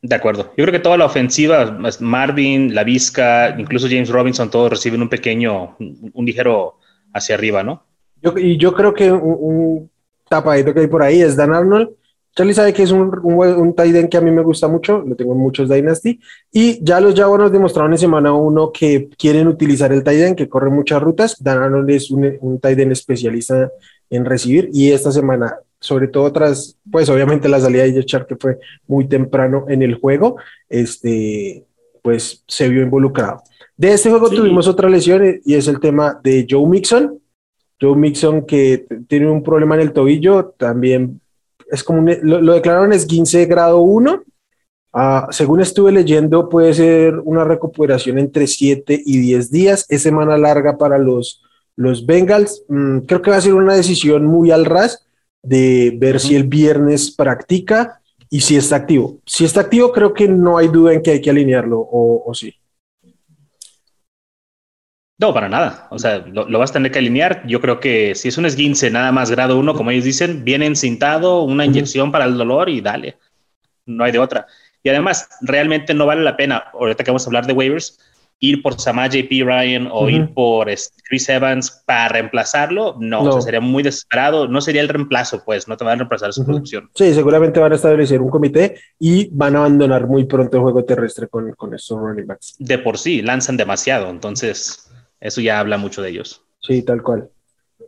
De 0.00 0.16
acuerdo. 0.16 0.52
Yo 0.56 0.64
creo 0.64 0.72
que 0.72 0.80
toda 0.80 0.96
la 0.96 1.04
ofensiva, 1.04 1.78
Marvin, 2.00 2.74
La 2.74 2.82
Vizca, 2.82 3.54
incluso 3.56 3.86
James 3.88 4.08
Robinson, 4.08 4.50
todos 4.50 4.70
reciben 4.70 5.00
un 5.00 5.08
pequeño, 5.08 5.76
un 5.78 6.26
ligero 6.26 6.78
hacia 7.14 7.36
arriba, 7.36 7.62
¿no? 7.62 7.84
Yo, 8.20 8.36
y 8.36 8.56
yo 8.56 8.74
creo 8.74 8.92
que 8.94 9.12
un, 9.12 9.20
un, 9.22 9.90
tapadito 10.28 10.72
que 10.72 10.80
hay 10.80 10.86
por 10.88 11.02
ahí 11.02 11.20
es 11.20 11.36
Dan 11.36 11.52
Arnold. 11.52 11.90
Charlie 12.34 12.54
sabe 12.54 12.72
que 12.72 12.82
es 12.82 12.90
un, 12.90 13.12
un, 13.22 13.46
un 13.46 13.74
tight 13.74 13.94
end 13.94 14.08
que 14.08 14.16
a 14.16 14.22
mí 14.22 14.30
me 14.30 14.42
gusta 14.42 14.66
mucho, 14.66 15.04
lo 15.06 15.14
tengo 15.14 15.34
en 15.34 15.38
muchos 15.38 15.68
Dynasty. 15.68 16.18
Y 16.50 16.82
ya 16.82 17.00
los 17.00 17.14
Jaguars 17.14 17.44
nos 17.44 17.52
demostraron 17.52 17.92
en 17.92 17.98
semana 17.98 18.32
uno 18.32 18.72
que 18.72 19.08
quieren 19.18 19.46
utilizar 19.46 19.92
el 19.92 20.02
tight 20.02 20.20
end, 20.20 20.36
que 20.36 20.48
corre 20.48 20.70
muchas 20.70 21.00
rutas. 21.00 21.36
Dan 21.40 21.62
Arnold 21.62 21.90
es 21.90 22.10
un, 22.10 22.38
un 22.40 22.58
tight 22.58 22.78
end 22.78 22.92
especialista 22.92 23.70
en 24.08 24.24
recibir. 24.24 24.70
Y 24.72 24.90
esta 24.90 25.12
semana 25.12 25.58
sobre 25.82 26.06
todo 26.06 26.32
tras, 26.32 26.78
pues 26.90 27.08
obviamente 27.08 27.48
la 27.48 27.60
salida 27.60 27.82
de 27.82 28.04
Char 28.04 28.26
que 28.26 28.36
fue 28.36 28.58
muy 28.86 29.08
temprano 29.08 29.66
en 29.68 29.82
el 29.82 29.96
juego, 29.96 30.36
este, 30.68 31.66
pues 32.02 32.44
se 32.46 32.68
vio 32.68 32.82
involucrado. 32.82 33.42
De 33.76 33.92
este 33.92 34.10
juego 34.10 34.28
sí. 34.28 34.36
tuvimos 34.36 34.68
otra 34.68 34.88
lesión 34.88 35.40
y 35.44 35.54
es 35.54 35.66
el 35.66 35.80
tema 35.80 36.20
de 36.22 36.46
Joe 36.48 36.68
Mixon. 36.68 37.18
Joe 37.80 37.96
Mixon 37.96 38.46
que 38.46 38.86
tiene 39.08 39.28
un 39.28 39.42
problema 39.42 39.74
en 39.74 39.80
el 39.80 39.92
tobillo, 39.92 40.54
también 40.56 41.20
es 41.68 41.82
como 41.82 41.98
un, 41.98 42.16
lo, 42.22 42.40
lo 42.40 42.52
declararon 42.52 42.92
esguince 42.92 43.44
grado 43.46 43.80
1. 43.80 44.22
Uh, 44.94 45.32
según 45.32 45.60
estuve 45.62 45.90
leyendo, 45.90 46.48
puede 46.48 46.74
ser 46.74 47.18
una 47.24 47.44
recuperación 47.44 48.18
entre 48.18 48.46
7 48.46 49.02
y 49.04 49.18
10 49.18 49.50
días. 49.50 49.86
Es 49.88 50.02
semana 50.02 50.36
larga 50.36 50.78
para 50.78 50.98
los, 50.98 51.42
los 51.74 52.06
Bengals. 52.06 52.62
Mm, 52.68 52.98
creo 53.00 53.20
que 53.20 53.30
va 53.32 53.38
a 53.38 53.40
ser 53.40 53.54
una 53.54 53.74
decisión 53.74 54.26
muy 54.26 54.52
al 54.52 54.64
ras 54.64 55.06
de 55.42 55.92
ver 55.96 56.20
si 56.20 56.36
el 56.36 56.44
viernes 56.44 57.10
practica 57.10 58.00
y 58.30 58.40
si 58.40 58.56
está 58.56 58.76
activo. 58.76 59.20
Si 59.26 59.44
está 59.44 59.60
activo, 59.60 59.92
creo 59.92 60.14
que 60.14 60.28
no 60.28 60.56
hay 60.56 60.68
duda 60.68 60.94
en 60.94 61.02
que 61.02 61.10
hay 61.10 61.20
que 61.20 61.30
alinearlo, 61.30 61.80
o, 61.80 62.22
o 62.24 62.34
sí. 62.34 62.54
No, 65.18 65.32
para 65.32 65.48
nada. 65.48 65.86
O 65.90 65.98
sea, 65.98 66.18
lo, 66.18 66.48
lo, 66.48 66.58
vas 66.58 66.70
a 66.70 66.72
tener 66.72 66.90
que 66.90 66.98
alinear. 66.98 67.46
Yo 67.46 67.60
creo 67.60 67.78
que 67.78 68.14
si 68.14 68.28
es 68.28 68.38
un 68.38 68.46
esguince 68.46 68.90
nada 68.90 69.12
más 69.12 69.30
grado 69.30 69.58
1, 69.58 69.74
como 69.74 69.90
ellos 69.90 70.04
dicen, 70.04 70.44
viene 70.44 70.66
encintado, 70.66 71.42
una 71.42 71.64
inyección 71.64 72.06
uh 72.06 72.08
-huh. 72.08 72.12
para 72.12 72.24
el 72.24 72.36
dolor 72.36 72.68
y 72.68 72.80
dale. 72.80 73.18
No 73.86 74.04
hay 74.04 74.12
de 74.12 74.18
otra. 74.18 74.46
Y 74.82 74.88
además, 74.88 75.28
realmente 75.42 75.94
no 75.94 76.06
vale 76.06 76.22
la 76.22 76.36
pena, 76.36 76.64
ahorita 76.72 77.04
que 77.04 77.10
vamos 77.10 77.24
a 77.24 77.28
hablar 77.28 77.46
de 77.46 77.52
waivers, 77.52 77.98
ir 78.42 78.60
por 78.60 78.78
Samaj 78.78 79.12
JP 79.12 79.44
Ryan 79.44 79.86
o 79.86 80.02
uh 80.02 80.06
-huh. 80.08 80.12
ir 80.12 80.34
por 80.34 80.66
Chris 81.08 81.28
Evans 81.28 81.82
para 81.86 82.08
reemplazarlo, 82.08 82.96
no, 82.98 83.22
no. 83.22 83.30
O 83.30 83.32
sea, 83.34 83.42
sería 83.42 83.60
muy 83.60 83.84
desesperado, 83.84 84.48
no 84.48 84.60
sería 84.60 84.82
el 84.82 84.88
reemplazo, 84.88 85.44
pues, 85.44 85.68
no 85.68 85.76
te 85.76 85.84
van 85.84 85.94
a 85.94 85.96
reemplazar 85.98 86.32
su 86.32 86.40
uh 86.40 86.44
-huh. 86.44 86.46
producción. 86.48 86.90
Sí, 86.92 87.14
seguramente 87.14 87.60
van 87.60 87.70
a 87.70 87.76
establecer 87.76 88.20
un 88.20 88.30
comité 88.30 88.74
y 88.98 89.28
van 89.30 89.54
a 89.54 89.60
abandonar 89.60 90.08
muy 90.08 90.24
pronto 90.24 90.56
el 90.56 90.62
juego 90.64 90.84
terrestre 90.84 91.28
con, 91.28 91.52
con 91.52 91.72
estos 91.72 91.96
running 91.96 92.26
backs. 92.26 92.56
De 92.58 92.78
por 92.78 92.98
sí, 92.98 93.22
lanzan 93.22 93.56
demasiado, 93.56 94.10
entonces 94.10 94.90
eso 95.20 95.40
ya 95.40 95.60
habla 95.60 95.78
mucho 95.78 96.02
de 96.02 96.10
ellos. 96.10 96.42
Sí, 96.60 96.82
tal 96.82 97.00
cual. 97.00 97.28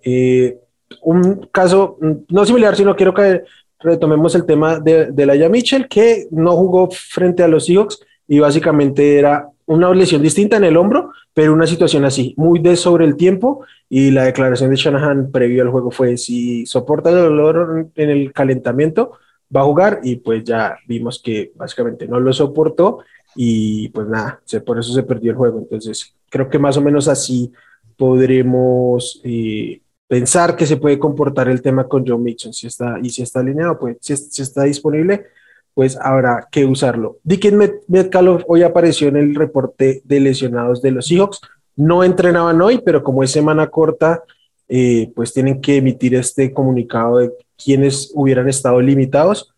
Eh, 0.05 0.57
un 1.03 1.49
caso 1.51 1.99
no 2.29 2.47
similar, 2.47 2.77
sino 2.77 2.95
quiero 2.95 3.13
que 3.13 3.43
retomemos 3.81 4.37
el 4.37 4.47
tema 4.47 4.79
de, 4.79 5.11
de 5.11 5.27
Laia 5.27 5.49
Mitchell, 5.49 5.89
que 5.89 6.29
no 6.31 6.53
jugó 6.53 6.89
frente 6.93 7.43
a 7.43 7.49
los 7.49 7.67
Seahawks 7.67 7.99
y 8.29 8.39
básicamente 8.39 9.19
era 9.19 9.49
una 9.67 9.93
lesión 9.95 10.23
distinta 10.23 10.57
en 10.57 10.65
el 10.65 10.77
hombro, 10.77 11.13
pero 11.33 11.53
una 11.53 11.67
situación 11.67 12.05
así, 12.05 12.35
muy 12.37 12.59
de 12.59 12.77
sobre 12.77 13.05
el 13.05 13.17
tiempo 13.17 13.65
y 13.89 14.11
la 14.11 14.25
declaración 14.25 14.71
de 14.71 14.77
Shanahan 14.77 15.31
previo 15.31 15.63
al 15.63 15.71
juego 15.71 15.91
fue 15.91 16.17
si 16.17 16.67
soporta 16.67 17.11
el 17.11 17.17
dolor 17.17 17.89
en 17.95 18.11
el 18.11 18.33
calentamiento, 18.33 19.13
va 19.55 19.63
a 19.63 19.65
jugar 19.65 20.01
y 20.03 20.17
pues 20.17 20.45
ya 20.45 20.77
vimos 20.87 21.21
que 21.23 21.53
básicamente 21.55 22.07
no 22.07 22.21
lo 22.21 22.33
soportó 22.33 23.01
y 23.35 23.89
pues 23.89 24.07
nada, 24.07 24.41
por 24.65 24.79
eso 24.79 24.93
se 24.93 25.03
perdió 25.03 25.33
el 25.33 25.37
juego. 25.37 25.59
Entonces, 25.59 26.15
creo 26.31 26.49
que 26.49 26.59
más 26.59 26.77
o 26.77 26.83
menos 26.83 27.09
así 27.09 27.53
podremos 27.97 29.21
eh, 29.25 29.81
pensar 30.07 30.57
que 30.57 30.67
se 30.67 30.77
puede 30.77 30.99
comportar 30.99 31.49
el 31.49 31.63
tema 31.63 31.89
con 31.89 32.07
Joe 32.07 32.19
Mixon. 32.19 32.53
Si 32.53 32.67
está, 32.67 32.99
y 33.03 33.11
si 33.11 33.23
está 33.23 33.41
alineado, 33.41 33.79
pues 33.79 33.97
si 34.01 34.43
está 34.43 34.65
disponible, 34.65 35.27
pues 35.75 35.99
habrá 36.01 36.49
que 36.51 36.65
usarlo. 36.65 37.19
Dickens 37.25 37.73
Metcalf 37.89 38.45
hoy 38.47 38.63
apareció 38.63 39.09
en 39.09 39.17
el 39.17 39.35
reporte 39.35 40.03
de 40.05 40.21
lesionados 40.21 40.81
de 40.81 40.93
los 40.93 41.07
Seahawks. 41.07 41.41
No 41.77 42.05
entrenaban 42.05 42.63
hoy, 42.63 42.81
pero 42.85 43.03
como 43.03 43.25
es 43.25 43.33
semana 43.33 43.67
corta, 43.67 44.23
eh, 44.69 45.11
pues 45.15 45.33
tienen 45.33 45.61
que 45.61 45.77
emitir 45.77 46.15
este 46.15 46.53
comunicado 46.53 47.19
de 47.19 47.33
quienes 47.63 48.13
hubieran 48.15 48.49
estado 48.49 48.81
limitados. 48.81 49.53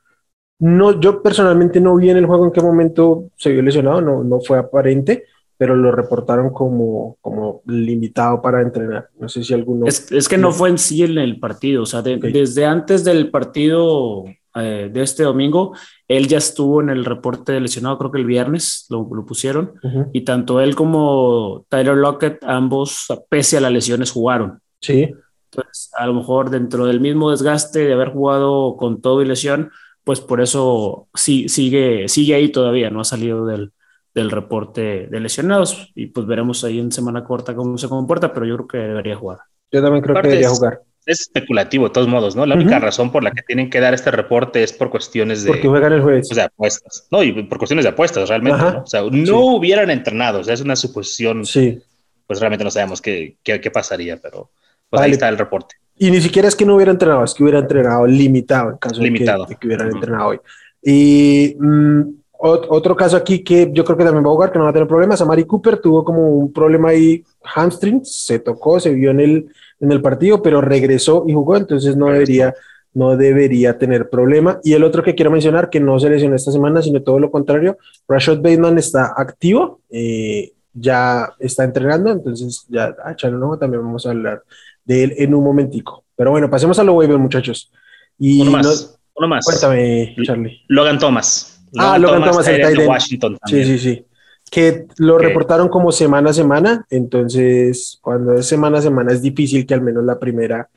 No, 0.58 0.98
yo 0.98 1.22
personalmente 1.22 1.80
no 1.80 1.94
vi 1.96 2.08
en 2.08 2.16
el 2.16 2.26
juego 2.26 2.46
en 2.46 2.52
qué 2.52 2.62
momento 2.62 3.28
se 3.36 3.52
vio 3.52 3.60
lesionado, 3.60 4.00
no, 4.00 4.24
no 4.24 4.40
fue 4.40 4.58
aparente, 4.58 5.24
pero 5.58 5.76
lo 5.76 5.92
reportaron 5.92 6.50
como, 6.50 7.18
como 7.20 7.60
limitado 7.66 8.40
para 8.40 8.62
entrenar. 8.62 9.10
No 9.20 9.28
sé 9.28 9.44
si 9.44 9.52
alguno... 9.52 9.86
Es, 9.86 10.28
que 10.28 10.38
no 10.38 10.52
fue 10.52 10.70
en 10.70 10.78
sí 10.78 11.02
en 11.02 11.18
el 11.18 11.38
partido, 11.38 11.82
o 11.82 11.86
sea, 11.86 12.00
desde 12.00 12.64
antes 12.64 13.04
del 13.04 13.30
partido 13.30 14.24
eh, 14.56 14.88
de 14.90 15.02
este 15.02 15.22
domingo, 15.22 15.76
él 16.08 16.28
ya 16.28 16.38
estuvo 16.38 16.80
en 16.80 16.88
el 16.88 17.04
reporte 17.04 17.52
de 17.52 17.60
lesionado, 17.60 17.98
creo 17.98 18.10
que 18.10 18.18
el 18.18 18.24
viernes 18.24 18.86
lo, 18.88 19.06
pusieron, 19.26 19.74
y 20.12 20.22
tanto 20.22 20.60
él 20.60 20.74
como 20.74 21.66
Tyler 21.68 21.96
Lockett, 21.96 22.42
ambos, 22.42 23.06
pese 23.28 23.58
a 23.58 23.60
las 23.60 23.72
lesiones, 23.72 24.10
jugaron. 24.10 24.60
Sí. 24.80 25.10
Entonces, 25.50 25.90
a 25.96 26.06
lo 26.06 26.14
mejor 26.14 26.50
dentro 26.50 26.86
del 26.86 27.00
mismo 27.00 27.30
desgaste 27.30 27.80
de 27.80 27.92
haber 27.92 28.10
jugado 28.10 28.76
con 28.76 29.00
todo 29.00 29.22
y 29.22 29.26
lesión, 29.26 29.70
pues 30.04 30.20
por 30.20 30.40
eso 30.40 31.08
sí, 31.14 31.48
sigue, 31.48 32.08
sigue 32.08 32.34
ahí 32.34 32.48
todavía, 32.48 32.90
no 32.90 33.00
ha 33.00 33.04
salido 33.04 33.44
del, 33.44 33.72
del 34.14 34.30
reporte 34.30 35.06
de 35.08 35.20
lesionados 35.20 35.92
y 35.94 36.06
pues 36.06 36.26
veremos 36.26 36.64
ahí 36.64 36.78
en 36.78 36.92
semana 36.92 37.24
corta 37.24 37.54
cómo 37.54 37.76
se 37.76 37.88
comporta, 37.88 38.32
pero 38.32 38.46
yo 38.46 38.56
creo 38.56 38.68
que 38.68 38.78
debería 38.78 39.16
jugar. 39.16 39.40
Yo 39.70 39.82
también 39.82 40.02
creo 40.02 40.16
que 40.16 40.28
debería 40.28 40.48
jugar 40.48 40.80
es 41.06 41.20
especulativo 41.20 41.84
de 41.86 41.94
todos 41.94 42.08
modos, 42.08 42.34
¿no? 42.34 42.44
La 42.44 42.56
única 42.56 42.80
razón 42.80 43.12
por 43.12 43.22
la 43.22 43.30
que 43.30 43.42
tienen 43.42 43.70
que 43.70 43.78
dar 43.78 43.94
este 43.94 44.10
reporte 44.10 44.64
es 44.64 44.72
por 44.72 44.90
cuestiones 44.90 45.44
de... 45.44 45.50
Porque 45.50 45.68
juegan 45.68 45.92
el 45.92 46.02
jueves. 46.02 46.28
O 46.30 46.34
sea, 46.34 46.46
apuestas. 46.46 47.06
No, 47.12 47.22
y 47.22 47.32
por 47.44 47.58
cuestiones 47.58 47.84
de 47.84 47.90
apuestas, 47.90 48.28
realmente, 48.28 48.58
¿no? 48.58 48.82
O 48.82 48.86
sea, 48.86 49.02
no 49.10 49.40
hubieran 49.54 49.88
entrenado, 49.90 50.40
o 50.40 50.44
sea, 50.44 50.54
es 50.54 50.60
una 50.60 50.74
suposición. 50.74 51.46
Sí. 51.46 51.80
Pues 52.26 52.40
realmente 52.40 52.64
no 52.64 52.72
sabemos 52.72 53.00
qué, 53.00 53.36
qué, 53.44 53.70
pasaría, 53.70 54.16
pero 54.16 54.50
pues 54.90 55.00
ahí 55.00 55.12
está 55.12 55.28
el 55.28 55.38
reporte. 55.38 55.76
Y 55.96 56.10
ni 56.10 56.20
siquiera 56.20 56.48
es 56.48 56.56
que 56.56 56.66
no 56.66 56.74
hubiera 56.74 56.90
entrenado, 56.90 57.22
es 57.22 57.34
que 57.34 57.44
hubiera 57.44 57.60
entrenado 57.60 58.04
limitado 58.04 58.70
en 58.70 58.76
caso 58.78 59.00
limitado. 59.00 59.46
De, 59.46 59.54
que, 59.54 59.66
hubieran 59.68 59.88
entrenado 59.92 60.30
hoy. 60.30 60.40
Y 60.82 61.56
mm, 61.56 62.02
otro 62.38 62.94
caso 62.94 63.16
aquí 63.16 63.42
que 63.42 63.70
yo 63.72 63.84
creo 63.84 63.96
que 63.96 64.04
también 64.04 64.24
va 64.24 64.28
a 64.28 64.32
jugar, 64.32 64.52
que 64.52 64.58
no 64.58 64.64
va 64.64 64.70
a 64.70 64.72
tener 64.72 64.88
problemas, 64.88 65.20
Amari 65.20 65.44
Cooper 65.44 65.78
tuvo 65.78 66.04
como 66.04 66.28
un 66.28 66.52
problema 66.52 66.90
ahí, 66.90 67.24
hamstring, 67.42 68.04
se 68.04 68.38
tocó, 68.38 68.78
se 68.80 68.92
vio 68.92 69.10
en 69.10 69.20
el 69.20 69.48
en 69.80 69.92
el 69.92 70.00
partido, 70.00 70.42
pero 70.42 70.60
regresó 70.60 71.24
y 71.26 71.32
jugó, 71.32 71.56
entonces 71.56 71.96
no 71.96 72.06
debería, 72.06 72.54
no 72.94 73.16
debería 73.16 73.78
tener 73.78 74.08
problema. 74.08 74.60
Y 74.64 74.72
el 74.72 74.84
otro 74.84 75.02
que 75.02 75.14
quiero 75.14 75.30
mencionar, 75.30 75.70
que 75.70 75.80
no 75.80 75.98
se 75.98 76.10
lesionó 76.10 76.34
esta 76.36 76.52
semana, 76.52 76.82
sino 76.82 77.02
todo 77.02 77.18
lo 77.18 77.30
contrario, 77.30 77.76
Rashad 78.08 78.38
Bateman 78.38 78.78
está 78.78 79.14
activo, 79.16 79.80
eh, 79.90 80.52
ya 80.72 81.30
está 81.38 81.64
entrenando, 81.64 82.10
entonces 82.10 82.66
ya 82.68 82.84
a 83.02 83.16
ah, 83.20 83.30
no 83.30 83.58
también 83.58 83.82
vamos 83.82 84.06
a 84.06 84.10
hablar 84.10 84.42
de 84.84 85.04
él 85.04 85.14
en 85.18 85.34
un 85.34 85.44
momentico. 85.44 86.04
Pero 86.16 86.30
bueno, 86.30 86.50
pasemos 86.50 86.78
a 86.78 86.84
lo 86.84 86.94
waiver, 86.94 87.18
muchachos. 87.18 87.70
Y 88.18 88.40
uno 88.40 88.50
más, 88.52 88.98
uno 89.14 89.28
más. 89.28 89.44
Cuéntame, 89.44 90.16
Charlie. 90.22 90.62
Logan 90.68 90.98
Thomas. 90.98 91.55
Ah, 91.76 91.98
Logan 91.98 92.24
Thomas, 92.24 92.48
el 92.48 92.76
de 92.76 92.86
Washington. 92.86 93.38
Sí, 93.46 93.64
sí, 93.64 93.78
sí 93.78 94.06
que 94.50 94.86
lo 94.98 95.18
reportaron 95.18 95.68
como 95.68 95.92
semana 95.92 96.30
a 96.30 96.34
semana, 96.34 96.86
entonces 96.90 97.98
cuando 98.00 98.34
es 98.34 98.46
semana 98.46 98.78
a 98.78 98.82
semana 98.82 99.12
es 99.12 99.20
difícil 99.22 99.66
que 99.66 99.74
al 99.74 99.82
menos 99.82 100.04
la 100.04 100.18
primera 100.18 100.68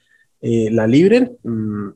eh, 0.41 0.69
la 0.72 0.88
libren. 0.88 1.38
Mm, 1.43 1.89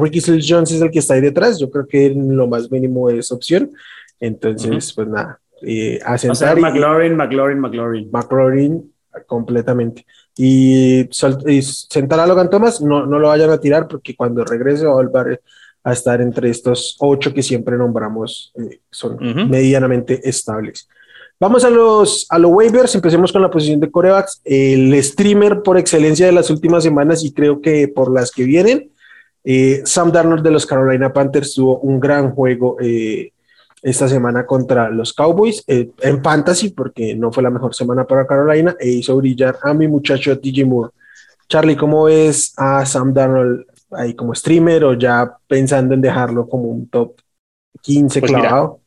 Ricky 0.00 0.20
Seals 0.20 0.46
Jones 0.48 0.72
es 0.72 0.82
el 0.82 0.90
que 0.90 1.00
está 1.00 1.14
ahí 1.14 1.20
detrás, 1.20 1.58
yo 1.58 1.70
creo 1.70 1.86
que 1.86 2.14
lo 2.14 2.46
más 2.46 2.70
mínimo 2.70 3.10
es 3.10 3.32
opción, 3.32 3.72
entonces 4.20 4.92
pues 4.92 5.08
nada, 5.08 5.40
eh, 5.62 5.98
a 6.04 6.16
sentar. 6.16 6.60
McLaurin, 6.60 7.16
McLaurin, 7.16 7.58
McLaurin. 7.58 8.10
McLaurin 8.12 8.92
completamente. 9.26 10.04
Y, 10.36 11.08
sentar 11.10 12.20
a 12.20 12.26
Logan 12.26 12.50
Thomas, 12.50 12.82
no, 12.82 13.06
no 13.06 13.18
lo 13.18 13.28
vayan 13.28 13.50
a 13.50 13.58
tirar 13.58 13.88
porque 13.88 14.14
cuando 14.14 14.44
regrese 14.44 14.84
va 14.84 14.92
a 14.92 14.96
volver 14.96 15.40
a 15.86 15.92
estar 15.92 16.20
entre 16.20 16.50
estos 16.50 16.96
ocho 16.98 17.32
que 17.32 17.44
siempre 17.44 17.76
nombramos, 17.76 18.52
eh, 18.56 18.80
son 18.90 19.16
medianamente 19.48 20.28
estables. 20.28 20.88
Vamos 21.38 21.64
a 21.64 21.70
los, 21.70 22.26
a 22.28 22.40
los 22.40 22.50
waivers, 22.50 22.96
empecemos 22.96 23.30
con 23.30 23.40
la 23.40 23.50
posición 23.52 23.78
de 23.78 23.88
corebacks. 23.88 24.40
El 24.44 25.00
streamer 25.00 25.62
por 25.62 25.78
excelencia 25.78 26.26
de 26.26 26.32
las 26.32 26.50
últimas 26.50 26.82
semanas 26.82 27.22
y 27.22 27.32
creo 27.32 27.60
que 27.60 27.86
por 27.86 28.10
las 28.10 28.32
que 28.32 28.42
vienen, 28.42 28.90
eh, 29.44 29.82
Sam 29.84 30.10
Darnold 30.10 30.42
de 30.42 30.50
los 30.50 30.66
Carolina 30.66 31.12
Panthers 31.12 31.54
tuvo 31.54 31.78
un 31.78 32.00
gran 32.00 32.32
juego 32.32 32.78
eh, 32.80 33.30
esta 33.80 34.08
semana 34.08 34.44
contra 34.44 34.90
los 34.90 35.12
Cowboys 35.12 35.62
eh, 35.68 35.90
en 36.00 36.20
fantasy, 36.20 36.70
porque 36.70 37.14
no 37.14 37.30
fue 37.30 37.44
la 37.44 37.50
mejor 37.50 37.76
semana 37.76 38.04
para 38.04 38.26
Carolina, 38.26 38.74
e 38.80 38.88
hizo 38.88 39.14
brillar 39.14 39.56
a 39.62 39.72
mi 39.72 39.86
muchacho 39.86 40.34
DJ 40.34 40.64
Moore. 40.64 40.90
Charlie, 41.48 41.76
¿cómo 41.76 42.04
ves 42.04 42.54
a 42.56 42.84
Sam 42.84 43.14
Darnold 43.14 43.66
ahí 43.90 44.14
como 44.14 44.34
streamer 44.34 44.84
o 44.84 44.94
ya 44.94 45.36
pensando 45.46 45.94
en 45.94 46.00
dejarlo 46.00 46.48
como 46.48 46.64
un 46.64 46.88
top 46.88 47.20
15 47.82 48.20
pues 48.20 48.32
clavado? 48.32 48.80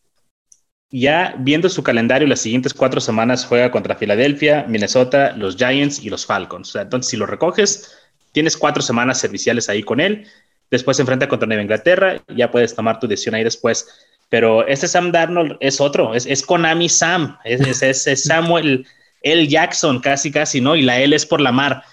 ya 0.92 1.36
viendo 1.38 1.70
su 1.70 1.84
calendario, 1.84 2.28
las 2.28 2.42
siguientes 2.42 2.74
cuatro 2.74 3.00
semanas 3.00 3.46
juega 3.46 3.72
contra 3.72 3.96
Filadelfia, 3.96 4.66
Minnesota, 4.68 5.34
los 5.36 5.56
Giants 5.56 6.04
y 6.04 6.10
los 6.10 6.26
Falcons. 6.26 6.76
entonces, 6.76 7.12
si 7.12 7.18
lo 7.18 7.26
recoges, 7.26 7.96
tienes 8.32 8.58
cuatro 8.58 8.82
semanas 8.82 9.20
serviciales 9.20 9.70
ahí 9.70 9.84
con 9.84 10.00
él. 10.00 10.26
Después 10.72 10.98
se 10.98 11.04
enfrenta 11.04 11.28
contra 11.28 11.48
Nueva 11.48 11.64
Inglaterra, 11.64 12.22
ya 12.36 12.52
puedes 12.52 12.76
tomar 12.76 13.00
tu 13.00 13.08
decisión 13.08 13.36
ahí 13.36 13.44
después. 13.44 13.88
Pero 14.30 14.66
este 14.68 14.88
Sam 14.88 15.12
Darnold 15.12 15.58
es 15.60 15.82
otro, 15.82 16.14
es, 16.14 16.26
es 16.26 16.44
Konami 16.44 16.90
Sam, 16.90 17.38
es, 17.44 17.82
es, 17.82 18.24
Samuel 18.24 18.86
L. 19.22 19.48
Jackson, 19.48 20.00
casi, 20.00 20.32
casi, 20.32 20.62
¿no? 20.62 20.76
Y 20.76 20.84
la 20.84 21.00
L 21.00 21.16
es 21.16 21.26
por 21.26 21.42
la 21.42 21.52
mar. 21.52 21.84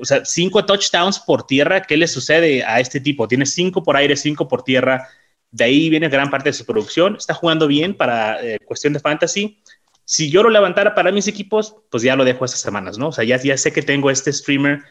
O 0.00 0.04
sea, 0.04 0.24
cinco 0.24 0.64
touchdowns 0.64 1.18
por 1.18 1.46
tierra, 1.46 1.82
¿qué 1.82 1.96
le 1.96 2.06
sucede 2.06 2.62
a 2.64 2.78
este 2.80 3.00
tipo? 3.00 3.26
Tiene 3.26 3.46
cinco 3.46 3.82
por 3.82 3.96
aire, 3.96 4.16
cinco 4.16 4.46
por 4.46 4.62
tierra 4.62 5.08
de 5.56 5.64
ahí 5.64 5.88
viene 5.88 6.08
gran 6.08 6.30
parte 6.30 6.50
de 6.50 6.52
su 6.52 6.66
producción. 6.66 7.16
Está 7.16 7.34
jugando 7.34 7.66
bien 7.66 7.94
para 7.94 8.42
eh, 8.42 8.58
cuestión 8.64 8.92
de 8.92 9.00
fantasy. 9.00 9.62
Si 10.04 10.30
yo 10.30 10.42
lo 10.42 10.50
levantara 10.50 10.94
para 10.94 11.10
mis 11.10 11.28
equipos, 11.28 11.76
pues 11.90 12.02
ya 12.02 12.14
lo 12.14 12.24
dejo 12.24 12.44
esas 12.44 12.60
semanas, 12.60 12.98
¿no? 12.98 13.08
O 13.08 13.12
sea, 13.12 13.24
ya, 13.24 13.40
ya 13.42 13.56
sé 13.56 13.72
que 13.72 13.82
tengo 13.82 14.10
este 14.10 14.32
streamer 14.32 14.82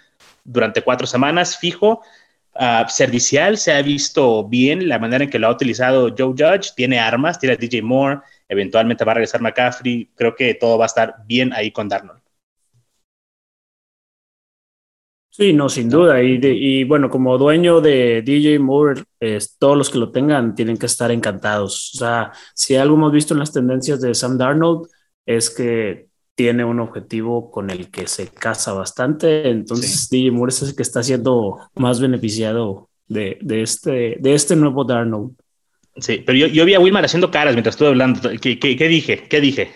durante 0.44 0.82
cuatro 0.82 1.08
semanas 1.08 1.58
fijo. 1.58 2.02
Uh, 2.56 2.88
servicial 2.88 3.58
se 3.58 3.74
ha 3.74 3.82
visto 3.82 4.46
bien 4.48 4.88
la 4.88 4.98
manera 4.98 5.26
en 5.26 5.30
que 5.30 5.40
lo 5.40 5.48
ha 5.48 5.52
utilizado 5.52 6.14
Joe 6.18 6.34
Judge. 6.38 6.72
Tiene 6.76 7.00
armas, 7.00 7.40
tiene 7.40 7.54
a 7.54 7.58
DJ 7.58 7.82
Moore, 7.82 8.22
eventualmente 8.50 9.06
va 9.06 9.12
a 9.12 9.16
regresar 9.16 9.42
McCaffrey. 9.42 10.10
Creo 10.16 10.36
que 10.36 10.56
todo 10.56 10.78
va 10.78 10.86
a 10.86 10.88
estar 10.88 11.16
bien 11.26 11.54
ahí 11.54 11.72
con 11.72 11.88
Darnold. 11.88 12.25
Sí, 15.38 15.52
no, 15.52 15.68
sin 15.68 15.90
duda. 15.90 16.24
Y, 16.24 16.86
bueno, 16.86 17.10
como 17.10 17.38
dueño 17.38 17.82
de 17.82 18.22
DJ 18.22 18.58
Moore, 18.60 19.04
todos 19.60 19.78
los 19.78 19.90
que 19.90 19.98
lo 19.98 20.10
tengan 20.10 20.56
tienen 20.56 20.78
que 20.78 20.86
estar 20.86 21.12
encantados. 21.12 21.94
O 21.94 21.98
sea, 21.98 22.32
si 22.54 22.78
algo 22.78 22.96
hemos 22.96 23.12
visto 23.12 23.34
en 23.34 23.42
las 23.42 23.52
tendencias 23.52 24.00
de 24.00 24.16
Sam 24.16 24.38
Darnold 24.38 24.88
es 25.26 25.50
que 25.50 26.08
tiene 26.36 26.64
un 26.64 26.80
objetivo 26.80 27.52
con 27.52 27.70
el 27.70 27.92
que 27.92 28.08
se 28.08 28.28
casa 28.30 28.72
bastante. 28.72 29.50
Entonces, 29.50 30.10
DJ 30.10 30.32
Moore 30.32 30.52
es 30.52 30.62
el 30.62 30.74
que 30.74 30.84
está 30.84 31.04
siendo 31.04 31.58
más 31.76 32.00
beneficiado 32.00 32.88
de, 33.10 33.38
este, 33.50 34.16
de 34.18 34.34
este 34.34 34.56
nuevo 34.56 34.86
Darnold. 34.86 35.34
Sí, 35.98 36.24
pero 36.26 36.38
yo, 36.38 36.64
vi 36.64 36.76
a 36.76 36.80
Wilmar 36.80 37.04
haciendo 37.04 37.30
caras 37.30 37.56
mientras 37.56 37.76
estuve 37.76 37.90
hablando. 37.90 38.22
¿Qué, 38.40 38.88
dije? 38.88 39.24
¿Qué 39.30 39.42
dije? 39.42 39.72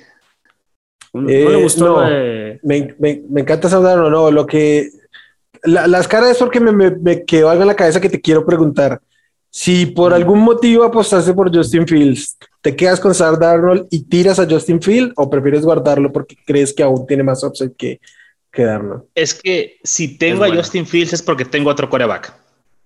¿No, 1.12 1.24
le 1.24 1.52
eh, 1.52 1.64
gustó? 1.64 2.02
me, 2.64 2.96
me, 2.98 3.42
encanta 3.42 3.68
Sam 3.68 3.84
Darnold. 3.84 4.12
No, 4.12 4.32
lo 4.32 4.46
que 4.46 4.90
las 5.64 6.08
caras 6.08 6.32
es 6.32 6.38
porque 6.38 6.60
me, 6.60 6.72
me, 6.92 7.26
quedó 7.26 7.50
algo 7.50 7.64
en 7.64 7.68
la 7.68 7.76
cabeza 7.76 8.02
que 8.02 8.10
te 8.10 8.22
quiero 8.22 8.46
preguntar. 8.46 9.02
Si 9.52 9.88
por 9.88 10.14
algún 10.14 10.40
motivo 10.40 10.84
apostaste 10.84 11.34
por 11.34 11.54
Justin 11.54 11.88
Fields, 11.88 12.38
¿te 12.62 12.76
quedas 12.76 13.00
con 13.00 13.16
Sar 13.16 13.40
Darnold 13.40 13.88
y 13.90 14.04
tiras 14.04 14.40
a 14.40 14.48
Justin 14.48 14.82
Fields 14.82 15.14
o 15.16 15.30
prefieres 15.30 15.64
guardarlo 15.64 16.12
porque 16.12 16.36
crees 16.46 16.74
que 16.74 16.84
aún 16.84 17.08
tiene 17.08 17.24
más 17.24 17.44
upside 17.44 17.74
que, 17.76 18.00
que 18.52 18.64
Darnold? 18.64 19.04
Es 19.16 19.34
que 19.34 19.78
si 19.84 20.18
tengo 20.18 20.44
a 20.44 20.56
Justin 20.56 20.86
Fields 20.86 21.14
es 21.14 21.22
porque 21.22 21.46
tengo 21.46 21.70
otro 21.70 21.90
coreback. 21.90 22.34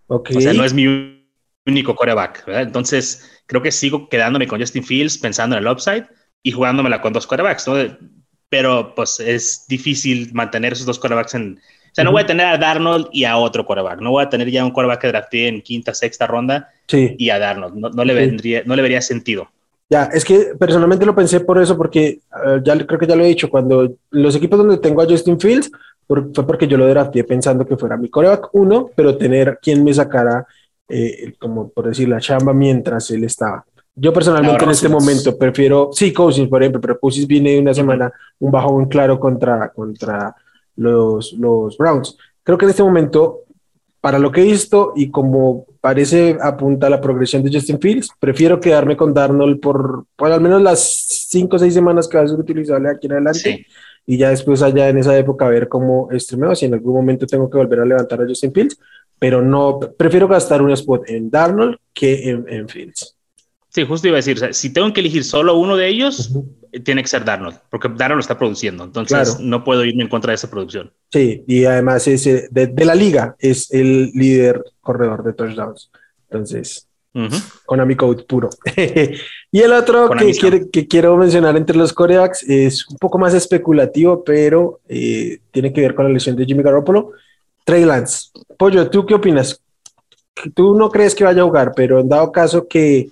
Okay. 0.08 0.38
O 0.38 0.42
sea, 0.42 0.54
no 0.54 0.64
es 0.64 0.74
mi 0.74 1.22
único 1.66 1.96
coreback. 1.96 2.44
Entonces, 2.48 3.30
creo 3.46 3.62
que 3.62 3.72
sigo 3.72 4.08
quedándome 4.10 4.48
con 4.48 4.60
Justin 4.60 4.84
Fields 4.84 5.18
pensando 5.18 5.58
en 5.58 5.64
el 5.64 5.72
upside 5.72 6.08
y 6.44 6.52
jugándomela 6.52 7.02
con 7.02 7.14
dos 7.14 7.28
corebacks. 7.28 7.68
¿no? 7.68 7.76
Pero 8.50 8.94
pues 8.96 9.20
es 9.20 9.66
difícil 9.68 10.34
mantener 10.34 10.74
esos 10.74 10.86
dos 10.86 11.00
corebacks 11.00 11.34
en, 11.34 11.60
sea, 11.94 12.04
no 12.04 12.12
voy 12.12 12.24
a 12.24 12.26
tener 12.26 12.46
a 12.48 12.58
Darnold 12.58 13.08
y 13.12 13.24
a 13.24 13.38
otro 13.38 13.66
quarterback. 13.66 14.02
No 14.02 14.12
voy 14.12 14.24
a 14.24 14.30
tener 14.30 14.50
ya 14.50 14.66
un 14.66 14.72
quarterback 14.72 15.02
que 15.02 15.08
drafté 15.08 15.48
en 15.48 15.62
quinta, 15.62 15.94
sexta 15.94 16.26
ronda 16.26 16.70
y 16.92 17.30
a 17.30 17.40
Darnold. 17.40 17.76
No, 17.76 18.04
le 18.04 18.14
vendría, 18.14 18.64
no 18.66 18.76
le 18.76 18.82
vería 18.82 19.02
sentido. 19.02 19.48
Ya, 19.90 20.06
es 20.06 20.26
que 20.26 20.54
personalmente 20.58 21.06
lo 21.06 21.14
pensé 21.14 21.42
por 21.42 21.62
eso, 21.62 21.78
porque 21.78 22.20
uh, 22.32 22.64
ya 22.64 22.76
creo 22.86 23.00
que 23.00 23.06
ya 23.06 23.16
lo 23.16 23.24
he 23.24 23.28
dicho, 23.28 23.50
cuando 23.50 23.94
los 24.10 24.36
equipos 24.36 24.58
donde 24.58 24.78
tengo 24.78 25.02
a 25.02 25.06
Justin 25.06 25.40
Fields, 25.40 25.72
por, 26.08 26.34
fue 26.34 26.48
porque 26.48 26.68
yo 26.68 26.78
lo 26.78 26.88
drafté 26.88 27.24
pensando 27.24 27.66
que 27.66 27.78
fuera 27.78 27.96
mi 27.96 28.10
coreback 28.10 28.50
uno, 28.54 28.90
pero 28.96 29.16
tener 29.16 29.60
quien 29.62 29.84
me 29.84 29.94
sacara, 29.94 30.48
eh, 30.90 31.34
como 31.38 31.70
por 31.70 31.88
decir, 31.88 32.10
la 32.10 32.20
chamba 32.20 32.54
mientras 32.54 33.12
él 33.12 33.24
estaba. 33.24 33.66
Yo 33.96 34.12
personalmente 34.12 34.58
no, 34.58 34.64
en 34.64 34.72
este 34.72 34.90
momento 34.90 35.38
prefiero, 35.38 35.90
sí, 35.94 36.12
Cousins, 36.12 36.50
por 36.50 36.64
ejemplo, 36.64 36.82
pero 36.82 37.00
Cousins 37.00 37.28
viene 37.28 37.52
de 37.52 37.60
una 37.60 37.74
semana 37.76 38.12
un 38.40 38.52
muy 38.52 38.88
claro 38.88 39.20
contra, 39.20 39.70
contra 39.70 40.36
los, 40.76 41.34
los 41.34 41.78
Browns. 41.78 42.18
Creo 42.44 42.58
que 42.58 42.66
en 42.66 42.72
este 42.72 42.84
momento, 42.84 43.42
para 44.02 44.20
lo 44.20 44.32
que 44.32 44.42
he 44.42 44.46
visto 44.46 44.94
y 44.96 45.10
como 45.10 45.66
parece 45.82 46.38
apunta 46.42 46.88
a 46.88 46.90
la 46.90 47.02
progresión 47.02 47.44
de 47.44 47.52
Justin 47.54 47.80
Fields, 47.80 48.10
prefiero 48.20 48.60
quedarme 48.60 48.98
con 48.98 49.14
Darnold 49.14 49.60
por, 49.60 50.06
por 50.16 50.32
al 50.32 50.42
menos 50.42 50.62
las 50.62 51.28
cinco 51.30 51.56
o 51.56 51.60
seis 51.60 51.74
semanas 51.74 52.08
que 52.08 52.18
va 52.18 52.24
a 52.24 52.28
ser 52.28 52.40
utilizable 52.40 52.90
aquí 52.90 53.08
en 53.08 53.14
adelante. 53.14 53.40
Sí. 53.40 53.66
Y 54.06 54.18
ya 54.18 54.30
después 54.30 54.62
allá 54.62 54.90
en 54.90 54.98
esa 54.98 55.18
época 55.18 55.48
ver 55.48 55.70
cómo 55.70 56.10
streameo, 56.12 56.56
si 56.56 56.66
en 56.66 56.74
algún 56.74 56.94
momento 56.94 57.26
tengo 57.26 57.50
que 57.50 57.58
volver 57.58 57.80
a 57.80 57.86
levantar 57.86 58.22
a 58.22 58.28
Justin 58.28 58.52
Fields, 58.52 58.78
pero 59.18 59.42
no, 59.42 59.80
prefiero 59.80 60.28
gastar 60.28 60.62
un 60.62 60.72
spot 60.72 61.10
en 61.10 61.30
Darnold 61.30 61.78
que 61.94 62.30
en, 62.30 62.46
en 62.50 62.68
Fields. 62.68 63.16
Sí, 63.74 63.86
justo 63.88 64.08
iba 64.08 64.18
a 64.18 64.20
decir, 64.20 64.38
o 64.38 64.40
sea, 64.40 64.54
si 64.54 64.72
tengo 64.72 64.94
que 64.94 65.00
elegir 65.00 65.24
solo 65.24 65.58
uno 65.58 65.76
de 65.76 65.88
ellos, 65.88 66.30
uh 66.30 66.44
-huh. 66.44 66.84
tiene 66.84 67.02
que 67.02 67.08
ser 67.08 67.26
Darnold, 67.26 67.58
porque 67.72 67.90
Darnold 67.90 68.22
está 68.22 68.38
produciendo, 68.38 68.84
entonces 68.84 69.32
claro. 69.32 69.44
no 69.44 69.64
puedo 69.64 69.84
irme 69.84 70.04
en 70.04 70.10
contra 70.10 70.30
de 70.30 70.36
esa 70.36 70.50
producción. 70.50 70.92
Sí, 71.12 71.44
y 71.48 71.66
además 71.66 72.08
es 72.08 72.24
de, 72.24 72.68
de 72.68 72.86
la 72.86 72.94
liga, 72.94 73.36
es 73.40 73.72
el 73.74 74.12
líder 74.14 74.64
corredor 74.80 75.24
de 75.24 75.34
touchdowns, 75.34 75.90
entonces, 76.30 76.88
uh 77.16 77.22
-huh. 77.22 77.44
Konami 77.66 77.96
Code 77.96 78.24
puro. 78.26 78.52
y 79.52 79.60
el 79.60 79.74
otro 79.74 80.08
que, 80.12 80.32
quiere, 80.34 80.70
que, 80.70 80.88
quiero 80.88 81.18
mencionar 81.18 81.58
entre 81.58 81.76
los 81.76 81.94
coreacs 81.94 82.44
es 82.44 82.88
un 82.88 82.98
poco 82.98 83.18
más 83.18 83.34
especulativo, 83.34 84.24
pero 84.24 84.82
eh, 84.88 85.40
tiene 85.50 85.74
que 85.74 85.82
ver 85.82 85.96
con 85.96 86.06
la 86.06 86.12
lesión 86.12 86.36
de 86.36 86.46
Jimmy 86.46 86.62
Garoppolo, 86.62 87.14
Trey 87.66 87.86
Lance. 87.86 88.30
Pollo, 88.56 88.88
¿tú 88.88 89.04
qué 89.04 89.16
opinas? 89.16 89.60
Tú 90.54 90.76
no 90.76 90.92
crees 90.92 91.16
que 91.16 91.24
vaya 91.24 91.42
a 91.42 91.46
jugar, 91.46 91.72
pero 91.76 92.00
en 92.00 92.10
dado 92.10 92.32
caso 92.32 92.68
que 92.68 93.10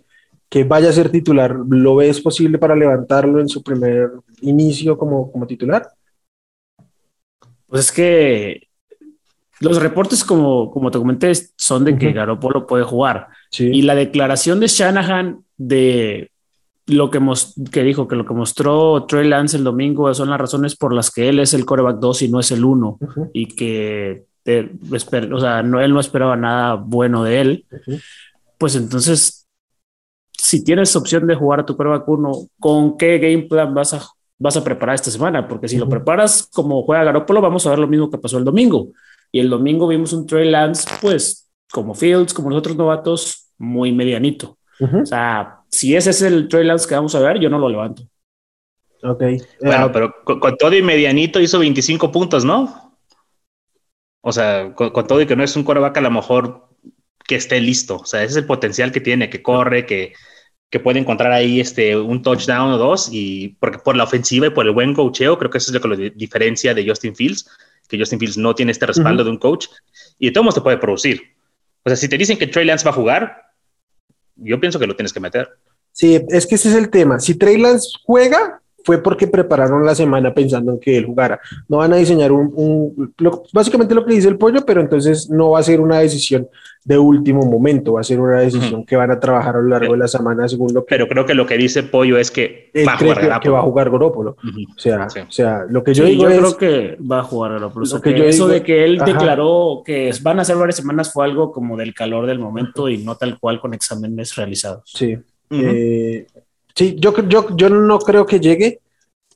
que 0.52 0.66
vaya 0.66 0.90
a 0.90 0.94
ser 0.94 1.10
titular, 1.10 1.56
¿lo 1.70 1.96
ves 1.96 2.20
posible 2.20 2.58
para 2.58 2.76
levantarlo 2.76 3.40
en 3.40 3.48
su 3.48 3.64
primer 3.64 4.10
inicio 4.42 4.98
como, 4.98 5.32
como 5.32 5.48
titular? 5.48 5.88
Pues 7.68 7.86
es 7.86 7.92
que 7.94 8.68
los 9.62 9.82
reportes, 9.82 10.26
como, 10.26 10.70
como 10.70 10.92
te 10.92 10.98
comenté, 10.98 11.32
son 11.56 11.86
de 11.86 11.98
que 11.98 12.08
uh 12.08 12.10
-huh. 12.10 12.16
Garoppolo 12.16 12.68
puede 12.68 12.84
jugar. 12.84 13.30
Sí. 13.50 13.70
Y 13.72 13.84
la 13.84 13.96
declaración 13.96 14.60
de 14.60 14.68
Shanahan 14.68 15.46
de 15.56 16.32
lo 16.86 17.10
que, 17.10 17.22
que 17.72 17.84
dijo, 17.84 18.10
que 18.10 18.18
lo 18.18 18.26
que 18.26 18.34
mostró 18.34 19.06
Trey 19.06 19.30
Lance 19.30 19.56
el 19.56 19.64
domingo 19.64 20.14
son 20.14 20.32
las 20.32 20.42
razones 20.42 20.76
por 20.76 20.94
las 20.94 21.12
que 21.12 21.30
él 21.30 21.40
es 21.40 21.54
el 21.54 21.64
coreback 21.64 22.00
2 22.00 22.24
y 22.24 22.28
no 22.28 22.42
es 22.42 22.52
el 22.52 22.66
1. 22.66 22.98
Uh 23.00 23.06
-huh. 23.06 23.30
Y 23.32 23.46
que, 23.46 24.26
te, 24.44 24.70
o 25.32 25.40
sea, 25.40 25.64
no, 25.64 25.80
él 25.80 25.94
no 25.94 26.02
esperaba 26.02 26.36
nada 26.36 26.74
bueno 26.74 27.24
de 27.24 27.40
él. 27.40 27.66
Uh 27.72 27.76
-huh. 27.76 28.02
Pues 28.58 28.76
entonces 28.76 29.41
si 30.42 30.64
tienes 30.64 30.96
opción 30.96 31.28
de 31.28 31.36
jugar 31.36 31.60
a 31.60 31.66
tu 31.66 31.78
coreback 31.78 32.08
1, 32.08 32.32
¿con 32.60 32.98
qué 32.98 33.20
game 33.20 33.44
plan 33.44 33.74
vas 33.76 33.94
a, 33.94 34.02
vas 34.40 34.58
a 34.58 34.64
preparar 34.64 34.96
esta 34.96 35.12
semana? 35.12 35.48
Porque 35.48 35.68
si 35.68 35.76
uh 35.76 35.80
-huh. 35.80 35.84
lo 35.84 35.90
preparas 35.90 36.50
como 36.52 36.82
juega 36.82 37.04
Garoppolo, 37.04 37.42
vamos 37.42 37.66
a 37.68 37.70
ver 37.70 37.80
lo 37.80 37.88
mismo 37.88 38.10
que 38.10 38.18
pasó 38.18 38.40
el 38.40 38.44
domingo. 38.44 38.88
Y 39.32 39.40
el 39.40 39.52
domingo 39.52 39.88
vimos 39.88 40.14
un 40.14 40.26
Trey 40.26 40.50
Lance, 40.50 40.90
pues, 41.00 41.48
como 41.72 41.94
Fields, 41.94 42.34
como 42.34 42.50
los 42.50 42.58
otros 42.58 42.76
novatos, 42.76 43.52
muy 43.60 43.92
medianito. 43.92 44.58
Uh 44.80 44.88
-huh. 44.88 45.04
O 45.04 45.06
sea, 45.06 45.60
si 45.70 45.96
ese 45.96 46.10
es 46.10 46.24
el 46.24 46.48
Trey 46.48 46.66
Lance 46.66 46.88
que 46.88 46.96
vamos 46.96 47.14
a 47.14 47.20
ver, 47.20 47.40
yo 47.40 47.48
no 47.48 47.60
lo 47.60 47.70
levanto. 47.70 48.02
Ok. 49.04 49.24
Bueno, 49.62 49.88
uh, 49.88 49.92
pero 49.92 50.16
con, 50.24 50.40
con, 50.40 50.58
todo 50.58 50.76
y 50.76 50.82
medianito 50.82 51.40
hizo 51.40 51.60
25 51.60 52.12
puntos, 52.12 52.44
¿no? 52.44 52.98
O 54.22 54.32
sea, 54.32 54.74
con, 54.74 54.90
con, 54.90 55.06
todo 55.06 55.22
y 55.22 55.28
que 55.28 55.36
no 55.36 55.44
es 55.44 55.56
un 55.56 55.64
coreback 55.64 55.98
a 55.98 56.02
lo 56.02 56.10
mejor 56.12 56.68
que 57.28 57.36
esté 57.36 57.62
listo. 57.62 57.98
O 57.98 58.06
sea, 58.06 58.24
ese 58.24 58.32
es 58.32 58.38
el 58.38 58.46
potencial 58.46 58.92
que 58.92 59.02
tiene, 59.02 59.30
que 59.30 59.44
corre, 59.44 59.86
que, 59.86 60.14
que 60.72 60.80
puede 60.80 61.00
encontrar 61.00 61.32
ahí 61.34 61.60
este, 61.60 61.96
un 61.98 62.24
touchdown 62.24 62.72
o 62.72 62.78
dos, 62.78 63.10
y 63.12 63.50
porque 63.60 63.78
por 63.78 63.96
la 63.96 64.06
ofensiva 64.06 64.48
y 64.48 64.52
por 64.52 64.66
el 64.66 64.72
buen 64.72 64.94
coacheo, 64.96 65.38
creo 65.38 65.52
que 65.52 65.58
eso 65.58 65.70
es 65.70 65.76
lo 65.76 65.82
que 65.82 65.88
lo 65.90 65.96
diferencia 66.16 66.74
de 66.74 66.88
Justin 66.88 67.16
Fields, 67.16 67.48
que 67.90 68.00
Justin 68.00 68.20
Fields 68.20 68.38
no 68.38 68.56
tiene 68.56 68.72
este 68.72 68.86
respaldo 68.86 69.22
uh 69.22 69.26
-huh. 69.26 69.26
de 69.26 69.32
un 69.32 69.38
coach, 69.38 69.68
y 70.18 70.28
de 70.28 70.32
todos 70.32 70.56
te 70.56 70.62
puede 70.62 70.78
producir. 70.78 71.22
O 71.84 71.90
sea, 71.90 71.98
si 71.98 72.08
te 72.08 72.18
dicen 72.18 72.38
que 72.38 72.48
Trey 72.48 72.66
Lance 72.66 72.86
va 72.86 72.92
a 72.92 72.96
jugar, 72.96 73.52
yo 74.38 74.60
pienso 74.60 74.80
que 74.80 74.88
lo 74.88 74.96
tienes 74.96 75.12
que 75.12 75.20
meter. 75.20 75.50
Sí, 75.92 76.20
es 76.30 76.48
que 76.48 76.56
ese 76.56 76.70
es 76.70 76.76
el 76.76 76.90
tema. 76.90 77.20
Si 77.20 77.36
Trey 77.36 77.58
Lance 77.58 77.90
juega, 78.04 78.61
fue 78.84 79.02
porque 79.02 79.28
prepararon 79.28 79.86
la 79.86 79.96
semana 79.96 80.34
pensando 80.34 80.74
en 80.74 80.80
que 80.80 80.98
él 80.98 81.06
jugara. 81.06 81.40
No 81.68 81.78
van 81.78 81.94
a 81.94 81.98
diseñar 81.98 82.32
un, 82.32 82.52
un 82.56 83.14
lo, 83.18 83.44
básicamente 83.54 83.96
lo 83.96 84.06
que 84.06 84.14
dice 84.14 84.28
el 84.28 84.38
pollo, 84.38 84.66
pero 84.66 84.82
entonces 84.82 85.30
no 85.30 85.52
va 85.52 85.60
a 85.60 85.64
ser 85.64 85.80
una 85.80 86.00
decisión 86.00 86.48
de 86.84 86.98
último 86.98 87.46
momento, 87.46 87.94
va 87.94 88.02
a 88.02 88.04
ser 88.04 88.20
una 88.20 88.40
decisión 88.40 88.82
uh 88.82 88.84
-huh. 88.84 88.86
que 88.88 88.96
van 88.96 89.12
a 89.12 89.20
trabajar 89.20 89.56
a 89.56 89.62
lo 89.62 89.68
largo 89.68 89.86
pero, 89.86 89.94
de 89.94 90.00
la 90.00 90.08
semana 90.08 90.48
según 90.48 90.74
lo 90.74 90.84
que... 90.84 90.96
Pero 90.96 91.08
creo 91.08 91.26
que 91.26 91.36
lo 91.36 91.46
que 91.46 91.56
dice 91.56 91.84
Pollo 91.84 92.18
es 92.18 92.32
que 92.32 92.72
va 92.88 92.94
a 92.94 92.98
jugar 92.98 93.20
que, 93.20 93.40
que, 93.42 93.50
va 93.50 93.60
a 93.60 93.62
jugar 93.62 93.90
Gorópolo. 93.90 94.36
Uh 94.44 94.48
-huh. 94.48 94.76
o, 94.76 94.80
sea, 94.80 95.10
sí. 95.10 95.20
o 95.20 95.32
sea, 95.32 95.66
lo 95.70 95.84
que 95.84 95.94
yo 95.94 96.06
sí, 96.06 96.12
digo 96.12 96.24
yo 96.24 96.30
es... 96.30 96.40
creo 96.40 96.58
que 96.58 96.98
va 97.04 97.20
a 97.20 97.24
jugar 97.24 97.52
Gorópolo. 97.52 97.86
O 97.86 98.02
que, 98.02 98.16
que 98.16 98.30
eso 98.30 98.46
digo, 98.46 98.54
de 98.60 98.64
que 98.64 98.84
él 98.84 98.98
ajá. 99.00 99.14
declaró 99.14 99.84
que 99.86 100.12
van 100.24 100.40
a 100.40 100.44
ser 100.44 100.56
varias 100.56 100.78
semanas 100.78 101.14
fue 101.14 101.26
algo 101.26 101.52
como 101.52 101.78
del 101.78 101.94
calor 101.94 102.26
del 102.26 102.40
momento 102.40 102.90
y 102.90 102.98
no 102.98 103.16
tal 103.16 103.40
cual 103.40 103.60
con 103.60 103.76
exámenes 103.76 104.36
realizados. 104.36 104.82
Sí. 104.86 105.16
Uh 105.16 105.56
-huh. 105.56 105.64
eh, 105.64 106.28
sí, 106.76 106.96
yo, 107.00 107.14
yo, 107.28 107.56
yo 107.56 107.70
no 107.70 108.00
creo 108.00 108.26
que 108.26 108.40
llegue, 108.40 108.80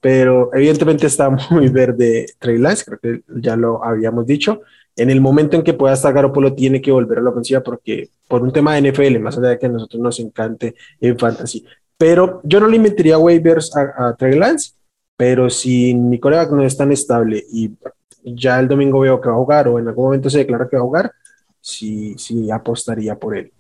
pero 0.02 0.52
evidentemente 0.54 1.08
está 1.08 1.30
muy 1.50 1.70
verde 1.70 2.28
Trey 2.40 2.58
Lance, 2.58 2.86
creo 2.86 3.00
que 3.00 3.24
ya 3.42 3.56
lo 3.56 3.84
habíamos 3.84 4.26
dicho. 4.26 4.62
En 4.96 5.10
el 5.10 5.20
momento 5.20 5.58
en 5.58 5.64
que 5.64 5.74
pueda 5.74 5.94
estar 5.94 6.14
Garoppolo, 6.14 6.54
tiene 6.54 6.82
que 6.82 6.92
volver 6.92 7.18
a 7.18 7.22
la 7.22 7.32
ofensiva 7.32 7.62
porque 7.62 8.10
por 8.28 8.42
un 8.42 8.54
tema 8.54 8.76
de 8.76 8.92
NFL, 8.92 9.20
más 9.20 9.38
allá 9.38 9.50
de 9.50 9.60
que 9.60 9.66
a 9.66 9.70
nosotros 9.70 10.02
nos 10.02 10.20
encante 10.20 10.76
en 11.02 11.18
fantasy. 11.20 11.66
Pero 11.98 12.42
yo 12.44 12.60
no 12.60 12.68
le 12.68 12.80
metería 12.80 13.18
waivers 13.18 13.76
a, 13.76 14.10
a 14.10 14.16
Trey 14.16 14.38
Lance, 14.38 14.74
pero 15.18 15.50
si 15.50 15.94
coreback 16.22 16.52
no 16.52 16.64
es 16.64 16.78
tan 16.78 16.92
estable 16.92 17.44
y 17.52 17.72
ya 18.24 18.60
el 18.60 18.68
domingo 18.68 19.00
veo 19.00 19.22
que 19.22 19.30
va 19.30 19.36
a 19.36 19.38
jugar 19.38 19.68
o 19.68 19.80
en 19.80 19.88
algún 19.88 20.06
momento 20.06 20.30
se 20.30 20.40
declara 20.40 20.68
que 20.68 20.76
va 20.76 20.82
a 20.82 20.86
jugar, 20.86 21.12
sí, 21.62 22.16
sí 22.18 22.50
apostaría 22.52 23.16
por 23.16 23.38
él. 23.38 23.52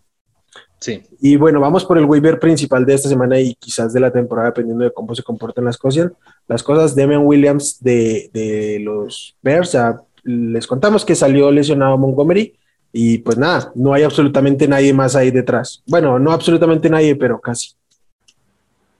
Sí. 0.85 1.01
Y 1.19 1.35
bueno, 1.35 1.59
vamos 1.59 1.83
por 1.83 1.97
el 1.97 2.05
waiver 2.05 2.39
principal 2.39 2.85
de 2.85 2.93
esta 2.93 3.09
semana 3.09 3.39
y 3.39 3.55
quizás 3.55 3.91
de 3.91 3.99
la 3.99 4.11
temporada, 4.11 4.49
dependiendo 4.49 4.83
de 4.83 4.93
cómo 4.93 5.15
se 5.15 5.23
comportan 5.23 5.65
las 5.65 5.79
cosas. 5.79 6.11
Las 6.47 6.61
cosas, 6.61 6.93
Demian 6.93 7.25
Williams 7.25 7.83
de, 7.83 8.29
de 8.31 8.79
los 8.81 9.35
Bears, 9.41 9.71
ya 9.71 9.99
les 10.23 10.67
contamos 10.67 11.03
que 11.03 11.15
salió 11.15 11.49
lesionado 11.49 11.97
Montgomery 11.97 12.55
y 12.93 13.17
pues 13.17 13.35
nada, 13.35 13.71
no 13.73 13.95
hay 13.95 14.03
absolutamente 14.03 14.67
nadie 14.67 14.93
más 14.93 15.15
ahí 15.15 15.31
detrás. 15.31 15.81
Bueno, 15.87 16.19
no 16.19 16.31
absolutamente 16.31 16.87
nadie, 16.87 17.15
pero 17.15 17.41
casi. 17.41 17.71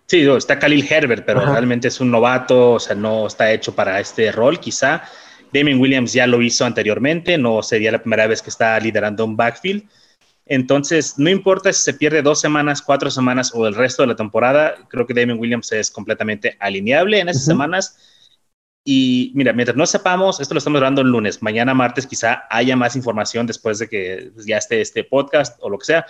Sí, 0.08 0.28
está 0.28 0.58
Khalil 0.58 0.88
Herbert, 0.89 1.24
pero 1.24 1.41
Ajá. 1.41 1.52
realmente 1.52 1.89
es 1.89 2.02
un 2.02 2.10
novato, 2.10 2.71
o 2.71 2.80
sea, 2.80 2.95
no 2.95 3.28
está 3.28 3.52
hecho 3.52 3.76
para 3.76 4.00
este 4.00 4.32
rol, 4.32 4.60
quizá. 4.60 5.04
Damien 5.54 5.80
Williams 5.80 6.13
ya 6.13 6.26
lo 6.26 6.41
hizo 6.41 6.65
anteriormente, 6.65 7.38
no 7.38 7.62
sería 7.62 7.91
la 7.91 8.00
primera 8.00 8.26
vez 8.26 8.41
que 8.41 8.50
está 8.50 8.80
liderando 8.80 9.24
un 9.24 9.38
backfield. 9.38 9.84
Entonces, 10.45 11.17
no 11.17 11.29
importa 11.29 11.73
si 11.73 11.81
se 11.81 11.93
pierde 11.93 12.21
dos 12.21 12.39
semanas, 12.39 12.81
cuatro 12.81 13.10
semanas 13.10 13.51
o 13.53 13.65
el 13.65 13.73
resto 13.73 14.03
de 14.03 14.08
la 14.10 14.15
temporada, 14.15 14.75
creo 14.89 15.08
que 15.08 15.13
Damien 15.13 15.39
Williams 15.39 15.71
es 15.71 15.89
completamente 15.89 16.55
alineable 16.60 17.19
en 17.19 17.29
esas 17.29 17.43
uh 17.43 17.45
-huh. 17.45 17.51
semanas. 17.53 17.97
Y 18.88 19.31
mira, 19.34 19.51
mientras 19.53 19.75
no 19.75 19.88
sepamos, 19.88 20.39
esto 20.39 20.53
lo 20.53 20.60
estamos 20.60 20.79
grabando 20.79 21.01
el 21.01 21.08
lunes, 21.08 21.41
mañana 21.41 21.73
martes 21.73 22.05
quizá 22.05 22.43
haya 22.51 22.75
más 22.75 22.95
información 22.95 23.47
después 23.47 23.79
de 23.79 23.89
que 23.89 24.31
ya 24.45 24.58
esté 24.58 24.79
este 24.79 25.03
podcast 25.03 25.58
o 25.62 25.69
lo 25.69 25.79
que 25.79 25.86
sea. 25.86 26.05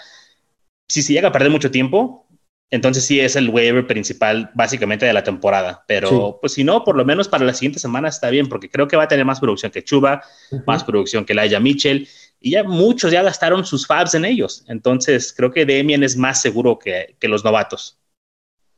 Si 0.89 1.01
se 1.01 1.13
llega 1.13 1.29
a 1.29 1.31
perder 1.31 1.51
mucho 1.51 1.71
tiempo, 1.71 2.27
entonces 2.69 3.05
sí 3.05 3.21
es 3.21 3.37
el 3.37 3.49
waiver 3.49 3.87
principal 3.87 4.51
básicamente 4.55 5.05
de 5.05 5.13
la 5.13 5.23
temporada. 5.23 5.85
Pero 5.87 6.09
sí. 6.09 6.37
pues 6.41 6.53
si 6.53 6.63
no, 6.65 6.83
por 6.83 6.97
lo 6.97 7.05
menos 7.05 7.29
para 7.29 7.45
la 7.45 7.53
siguiente 7.53 7.79
semana 7.79 8.09
está 8.09 8.29
bien, 8.29 8.49
porque 8.49 8.69
creo 8.69 8.89
que 8.89 8.97
va 8.97 9.03
a 9.03 9.07
tener 9.07 9.23
más 9.23 9.39
producción 9.39 9.71
que 9.71 9.83
Chuba, 9.83 10.21
uh 10.51 10.57
-huh. 10.57 10.63
más 10.67 10.83
producción 10.83 11.23
que 11.23 11.33
Laia 11.33 11.61
Mitchell 11.61 12.05
y 12.45 12.51
ya 12.51 12.63
muchos 12.63 13.11
ya 13.11 13.23
gastaron 13.23 13.65
sus 13.65 13.87
fabs 13.87 14.13
en 14.13 14.23
ellos. 14.23 14.63
Entonces, 14.67 15.33
creo 15.35 15.49
que 15.49 15.65
Demian 15.65 16.03
es 16.03 16.15
más 16.15 16.43
seguro 16.43 16.77
que, 16.77 17.15
que, 17.19 17.27
los 17.27 17.43
novatos. 17.43 17.97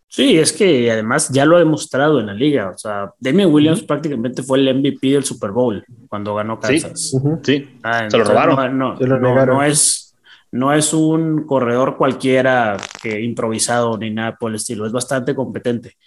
Sí, 0.07 0.39
es 0.39 0.53
que 0.53 0.89
además 0.89 1.27
ya 1.33 1.43
lo 1.43 1.57
ha 1.57 1.59
demostrado 1.59 2.21
en 2.21 2.27
la 2.27 2.33
liga. 2.33 2.69
O 2.69 2.77
sea, 2.77 3.11
Demian 3.19 3.51
Williams 3.51 3.81
uh 3.81 3.83
-huh. 3.83 3.87
prácticamente 3.87 4.41
fue 4.41 4.59
el 4.59 4.73
MVP 4.73 5.09
del 5.09 5.25
Super 5.25 5.51
Bowl 5.51 5.83
cuando 6.07 6.33
ganó 6.33 6.61
Kansas. 6.61 7.09
Sí, 7.09 7.17
uh 7.17 7.19
-huh. 7.19 7.39
sí. 7.43 7.77
Ah, 7.83 8.09
se 8.09 8.17
lo 8.17 8.23
robaron. 8.23 8.55
No, 8.77 8.93
no, 8.93 8.97
se 8.97 9.05
lo 9.05 9.19
no, 9.19 9.45
no, 9.45 9.61
es, 9.61 10.15
no 10.49 10.71
es 10.73 10.93
un 10.93 11.45
corredor 11.45 11.97
cualquiera 11.97 12.77
que 13.03 13.19
improvisado 13.19 13.97
ni 13.97 14.11
nada 14.11 14.37
por 14.37 14.51
el 14.51 14.55
estilo. 14.55 14.85
Es 14.85 14.93
bastante 14.93 15.35
competente. 15.35 15.97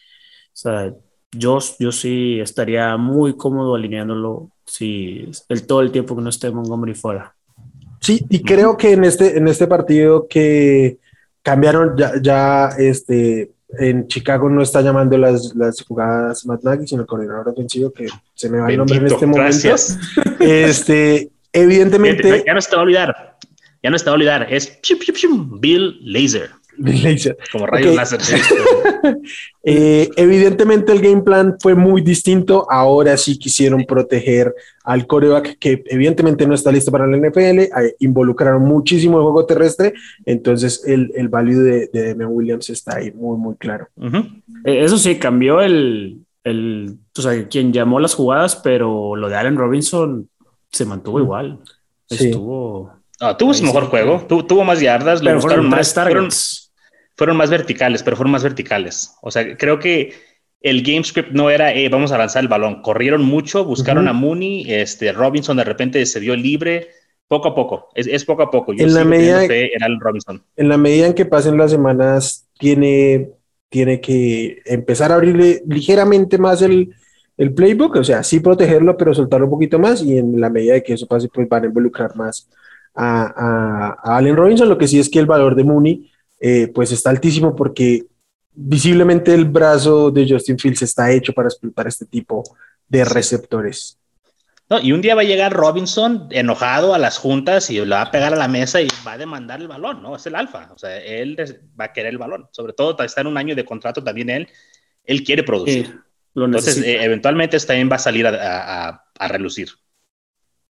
O 0.47 0.57
sea, 0.57 0.95
yo, 1.31 1.59
yo 1.79 1.93
sí 1.93 2.41
estaría 2.41 2.97
muy 2.97 3.37
cómodo 3.37 3.75
alineándolo 3.75 4.51
si 4.65 5.31
el, 5.51 5.67
todo 5.67 5.83
el 5.83 5.93
tiempo 5.93 6.17
que 6.17 6.23
no 6.23 6.31
esté 6.31 6.51
Montgomery 6.51 6.95
fuera. 6.95 7.37
Sí, 8.01 8.25
y 8.29 8.43
creo 8.43 8.77
que 8.77 8.93
en 8.93 9.05
este, 9.05 9.37
en 9.37 9.47
este 9.47 9.67
partido 9.67 10.27
que 10.27 10.99
cambiaron 11.43 11.97
ya, 11.97 12.13
ya 12.21 12.69
este, 12.79 13.53
en 13.79 14.09
Chicago 14.09 14.49
no 14.49 14.63
está 14.63 14.81
llamando 14.81 15.17
las, 15.17 15.55
las 15.55 15.83
jugadas 15.83 16.45
Matt 16.47 16.63
Nagy, 16.63 16.87
sino 16.87 17.03
el 17.03 17.07
coordinador 17.07 17.49
ofensivo, 17.49 17.93
que 17.93 18.09
se 18.35 18.49
me 18.49 18.59
va 18.59 18.69
el 18.71 18.79
nombre 18.79 18.97
en 18.97 19.07
este 19.07 19.27
momento. 19.27 19.69
Este, 20.41 21.31
evidentemente. 21.53 22.43
Ya 22.47 22.55
no 22.55 22.61
se 22.61 22.71
te 22.71 22.77
va 22.77 22.83
a 22.83 22.85
olvidar. 22.85 23.37
Ya 23.83 23.91
no 23.91 23.99
se 23.99 24.05
te 24.05 24.11
va 24.11 24.15
a 24.15 24.17
olvidar. 24.17 24.47
Es 24.53 24.79
Bill 25.61 25.99
Laser. 26.03 26.51
Como 27.53 27.67
rayos 27.67 27.95
láser. 27.95 28.21
Eh, 29.63 30.09
evidentemente 30.17 30.91
el 30.91 31.03
game 31.03 31.21
plan 31.21 31.57
fue 31.61 31.75
muy 31.75 32.01
distinto. 32.01 32.67
Ahora 32.71 33.17
sí 33.19 33.39
quisieron 33.39 33.85
proteger 33.85 34.55
al 34.85 35.07
coreback 35.07 35.59
que 35.59 35.83
evidentemente 35.87 36.47
no 36.47 36.55
está 36.55 36.73
listo 36.73 36.91
para 36.91 37.07
la 37.07 37.17
NFL. 37.17 37.61
Eh, 37.61 37.71
involucraron 38.01 38.63
muchísimo 38.63 39.19
el 39.19 39.25
juego 39.25 39.45
terrestre. 39.45 39.93
Entonces 40.25 40.83
el, 40.87 41.13
el 41.15 41.29
value 41.29 41.61
de, 41.61 41.89
de 41.89 42.25
Williams 42.25 42.71
está 42.71 42.97
ahí 42.97 43.13
muy, 43.13 43.37
muy 43.37 43.55
claro. 43.57 43.89
Eh, 44.65 44.83
eso 44.83 44.97
sí, 44.97 45.17
cambió 45.17 45.61
el, 45.61 46.25
el, 46.45 46.97
o 47.17 47.21
sea, 47.21 47.49
quien 47.49 47.73
llamó 47.73 48.01
las 48.01 48.15
jugadas, 48.15 48.57
pero 48.57 49.15
lo 49.17 49.29
de 49.29 49.37
Allen 49.37 49.57
Robinson 49.57 50.29
se 50.71 50.85
mantuvo 50.85 51.21
igual. 51.21 51.59
Estuvo... 52.09 52.93
tuvo 53.39 53.55
su 53.55 53.65
mejor 53.65 53.85
juego, 53.85 54.25
tuvo, 54.27 54.65
más 54.65 54.81
yardas, 54.81 55.23
lo 55.23 55.35
buscaron 55.35 55.69
más. 55.69 55.93
Targets 55.93 56.13
fueron 56.15 56.31
más 57.29 57.51
verticales, 57.51 58.03
pero 58.03 58.17
fueron 58.17 58.33
más 58.33 58.43
verticales. 58.43 59.17
O 59.23 59.31
sea, 59.31 59.57
creo 59.57 59.79
que 59.79 60.15
el 60.61 60.83
game 60.83 61.05
script 61.05 61.33
no 61.33 61.49
era 61.51 61.73
eh, 61.75 61.89
vamos 61.89 62.13
a 62.13 62.19
lanzar 62.19 62.43
el 62.43 62.49
balón. 62.49 62.83
Corrieron 62.83 63.25
mucho, 63.25 63.65
buscaron 63.65 64.09
a 64.09 64.13
Mooney, 64.13 64.73
este 64.73 65.13
Robinson 65.13 65.57
de 65.57 65.65
repente 65.65 66.05
se 66.07 66.21
vio 66.21 66.37
libre. 66.37 66.89
Poco 67.29 67.49
a 67.49 67.55
poco, 67.55 67.91
es, 67.95 68.25
poco 68.25 68.43
a 68.43 68.51
poco. 68.51 68.73
Yo 68.73 68.85
en 68.85 68.93
la 68.93 69.05
medida 69.05 69.45
era 69.45 69.87
el 69.87 70.01
Robinson. 70.01 70.43
En 70.57 70.69
la 70.69 70.77
medida 70.77 71.07
en 71.07 71.15
que 71.15 71.27
pasen 71.27 71.57
las 71.57 71.71
semanas, 71.71 72.49
tiene, 72.59 73.31
tiene 73.69 74.01
que 74.01 74.61
empezar 74.65 75.13
a 75.13 75.15
abrirle 75.15 75.63
ligeramente 75.65 76.39
más 76.39 76.61
el, 76.61 76.93
el 77.37 77.55
playbook, 77.55 77.97
o 77.97 78.05
sea, 78.05 78.25
sí 78.25 78.41
protegerlo, 78.41 78.97
pero 78.97 79.15
soltarlo 79.15 79.47
un 79.47 79.53
poquito 79.53 79.79
más. 79.79 80.03
Y 80.03 80.19
en 80.19 80.41
la 80.41 80.51
medida 80.51 80.75
de 80.75 80.83
que 80.83 80.95
eso 80.95 81.07
pase, 81.07 81.29
pues 81.33 81.49
van 81.49 81.63
a 81.63 81.67
involucrar 81.67 82.17
más 82.17 82.49
a, 82.97 83.95
a 84.03 84.17
Allen 84.17 84.37
Robinson. 84.37 84.69
Lo 84.69 84.77
que 84.77 84.89
sí 84.89 84.99
es 84.99 85.09
que 85.09 85.21
el 85.21 85.27
valor 85.27 85.55
de 85.55 85.63
Mooney 85.63 86.11
eh, 86.41 86.69
pues 86.75 86.91
está 86.91 87.11
altísimo 87.11 87.55
porque 87.55 88.07
visiblemente 88.53 89.35
el 89.35 89.45
brazo 89.45 90.11
de 90.11 90.27
Justin 90.29 90.59
Fields 90.59 90.83
está 90.83 91.11
hecho 91.13 91.35
para 91.35 91.49
explotar 91.49 91.87
este 91.87 92.07
tipo 92.07 92.43
de 92.89 93.05
receptores. 93.05 93.99
y 94.83 94.93
un 94.93 95.03
día 95.03 95.15
va 95.15 95.21
a 95.21 95.25
llegar 95.25 95.53
Robinson 95.53 96.29
enojado 96.31 96.95
a 96.95 96.99
las 96.99 97.19
juntas 97.19 97.71
y 97.71 97.75
le 97.75 97.91
va 97.91 98.03
a 98.03 98.11
pegar 98.11 98.33
a 98.33 98.37
la 98.37 98.49
mesa 98.49 98.81
y 98.81 98.89
va 99.07 99.13
a 99.13 99.19
demandar 99.19 99.61
el 99.61 99.69
balón, 99.69 100.03
¿no? 100.03 100.17
Es 100.17 100.27
el 100.27 100.35
alfa, 100.35 100.71
o 100.75 100.79
sea, 100.79 100.97
él 100.99 101.37
va 101.79 101.85
a 101.85 101.93
querer 101.93 102.13
el 102.13 102.19
balón, 102.19 102.49
sobre 102.53 102.73
todo 102.73 102.97
está 103.05 103.21
en 103.21 103.27
un 103.27 103.37
año 103.37 103.55
de 103.55 103.65
contrato 103.65 104.03
también 104.03 104.31
él, 104.31 104.49
él 105.05 105.23
quiere 105.25 105.43
producir. 105.43 106.01
Entonces, 106.35 106.79
eh, 106.79 107.03
eventualmente 107.03 107.59
también 107.59 107.91
va 107.91 107.97
a 107.97 107.99
salir 107.99 108.27
a, 108.27 109.05
a 109.19 109.29
relucir. 109.29 109.69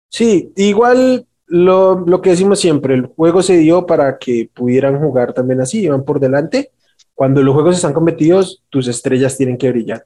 Sí, 0.09 0.53
igual 0.55 1.27
lo, 1.47 2.05
lo, 2.05 2.21
que 2.21 2.31
decimos 2.31 2.59
siempre, 2.59 2.93
el 2.93 3.05
juego 3.05 3.41
se 3.41 3.57
dio 3.57 3.85
para 3.85 4.17
que 4.17 4.49
pudieran 4.53 4.99
jugar 4.99 5.33
también 5.33 5.61
así, 5.61 5.81
iban 5.81 6.03
por 6.03 6.19
delante. 6.19 6.71
Cuando 7.13 7.41
los 7.41 7.53
juegos 7.53 7.75
están 7.75 7.93
competidos, 7.93 8.63
tus 8.69 8.87
estrellas 8.87 9.37
tienen 9.37 9.57
que 9.57 9.71
brillar, 9.71 10.05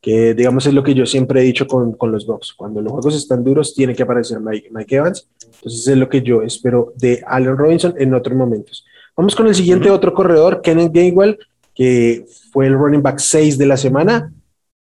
que 0.00 0.34
digamos 0.34 0.66
es 0.66 0.74
lo 0.74 0.82
que 0.82 0.94
yo 0.94 1.06
siempre 1.06 1.40
he 1.40 1.44
dicho 1.44 1.66
con, 1.66 1.92
con 1.94 2.12
los 2.12 2.26
Bucks. 2.26 2.52
Cuando 2.52 2.80
los 2.80 2.92
juegos 2.92 3.16
están 3.16 3.42
duros, 3.42 3.74
tiene 3.74 3.94
que 3.94 4.02
aparecer 4.02 4.38
Mike, 4.40 4.68
Mike, 4.70 4.96
Evans. 4.96 5.28
Entonces 5.44 5.88
es 5.88 5.96
lo 5.96 6.08
que 6.08 6.22
yo 6.22 6.42
espero 6.42 6.92
de 6.96 7.22
Allen 7.26 7.56
Robinson 7.56 7.94
en 7.98 8.14
otros 8.14 8.36
momentos. 8.36 8.84
Vamos 9.16 9.34
con 9.34 9.46
el 9.46 9.54
siguiente 9.54 9.90
otro 9.90 10.14
corredor, 10.14 10.62
Kenneth 10.62 10.92
Gainwell, 10.92 11.38
que 11.74 12.24
fue 12.50 12.66
el 12.66 12.74
running 12.74 13.02
back 13.02 13.18
6 13.18 13.58
de 13.58 13.66
la 13.66 13.76
semana. 13.76 14.32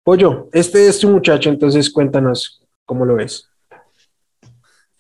Pollo, 0.05 0.49
este 0.53 0.89
es 0.89 0.99
tu 0.99 1.09
muchacho, 1.09 1.51
entonces 1.51 1.91
cuéntanos 1.91 2.63
cómo 2.85 3.05
lo 3.05 3.17
ves. 3.17 3.50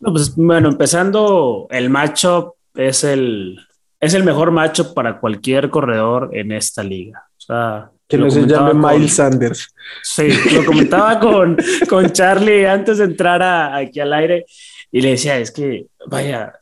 No, 0.01 0.13
pues 0.13 0.35
bueno, 0.35 0.69
empezando, 0.69 1.67
el 1.71 1.91
matchup 1.91 2.55
es 2.75 3.05
el, 3.05 3.59
es 4.01 4.15
el 4.15 4.25
mejor 4.25 4.51
matchup 4.51 4.95
para 4.95 5.21
cualquier 5.21 5.69
corredor 5.69 6.31
en 6.33 6.53
esta 6.53 6.83
liga. 6.83 7.23
O 7.37 7.41
sea, 7.41 7.91
que 8.09 8.17
no 8.17 8.31
se 8.31 8.47
llame 8.47 8.75
Miles 8.75 9.15
Sanders. 9.15 9.75
Sí, 10.03 10.29
lo 10.55 10.65
comentaba 10.65 11.21
con, 11.21 11.57
con 11.89 12.11
Charlie 12.11 12.67
antes 12.67 12.99
de 12.99 13.05
entrar 13.05 13.43
aquí 13.43 14.01
al 14.01 14.13
aire 14.15 14.47
y 14.91 15.01
le 15.01 15.11
decía, 15.11 15.39
es 15.39 15.51
que, 15.51 15.87
vaya, 16.07 16.55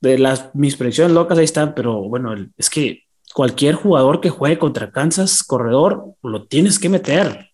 de 0.00 0.18
las 0.18 0.54
mis 0.54 0.76
predicciones 0.76 1.14
locas 1.14 1.38
ahí 1.38 1.44
están, 1.44 1.74
pero 1.74 2.02
bueno, 2.02 2.34
es 2.56 2.70
que 2.70 3.02
cualquier 3.34 3.74
jugador 3.74 4.20
que 4.20 4.30
juegue 4.30 4.58
contra 4.58 4.90
Kansas, 4.90 5.42
corredor, 5.42 6.14
lo 6.22 6.44
tienes 6.44 6.78
que 6.78 6.88
meter. 6.88 7.50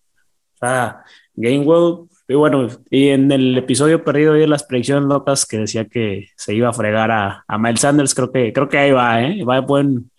O 0.55 0.57
sea, 0.59 1.03
Gainwell 1.33 2.07
y 2.27 2.35
bueno, 2.35 2.67
y 2.89 3.09
en 3.09 3.31
el 3.31 3.57
episodio 3.57 4.03
perdido 4.03 4.33
de 4.33 4.47
las 4.47 4.63
predicciones 4.63 5.03
locas 5.05 5.45
que 5.45 5.57
decía 5.57 5.85
que 5.85 6.29
se 6.37 6.53
iba 6.53 6.69
a 6.69 6.73
fregar 6.73 7.11
a, 7.11 7.43
a 7.47 7.57
Miles 7.57 7.81
Sanders, 7.81 8.15
creo 8.15 8.31
que, 8.31 8.53
creo 8.53 8.69
que 8.69 8.77
ahí 8.77 8.91
va, 8.91 9.21
¿eh? 9.21 9.43
Va 9.43 9.57
en 9.57 9.65
buen, 9.65 10.11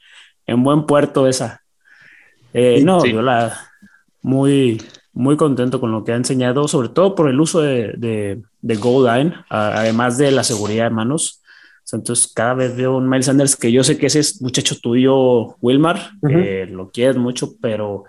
en 0.46 0.62
buen 0.62 0.84
puerto 0.86 1.26
esa. 1.26 1.62
Eh, 2.52 2.82
no, 2.84 3.04
yo 3.04 3.22
la 3.22 3.56
muy, 4.22 4.80
muy 5.12 5.36
contento 5.36 5.80
con 5.80 5.92
lo 5.92 6.04
que 6.04 6.12
ha 6.12 6.16
enseñado, 6.16 6.68
sobre 6.68 6.88
todo 6.88 7.14
por 7.14 7.28
el 7.28 7.40
uso 7.40 7.60
de, 7.60 7.94
de, 7.96 8.42
de 8.60 8.74
Goal 8.76 9.06
Line, 9.06 9.34
además 9.48 10.18
de 10.18 10.30
la 10.30 10.44
seguridad 10.44 10.84
de 10.84 10.90
manos. 10.90 11.40
Entonces, 11.92 12.32
cada 12.32 12.54
vez 12.54 12.74
veo 12.76 12.96
un 12.96 13.08
Miles 13.08 13.26
Sanders 13.26 13.56
que 13.56 13.70
yo 13.70 13.84
sé 13.84 13.98
que 13.98 14.06
ese 14.06 14.18
es 14.20 14.40
muchacho 14.40 14.78
tuyo, 14.80 15.56
Wilmar, 15.60 16.12
que 16.26 16.66
lo 16.66 16.90
quieres 16.90 17.16
mucho, 17.16 17.52
pero 17.60 18.04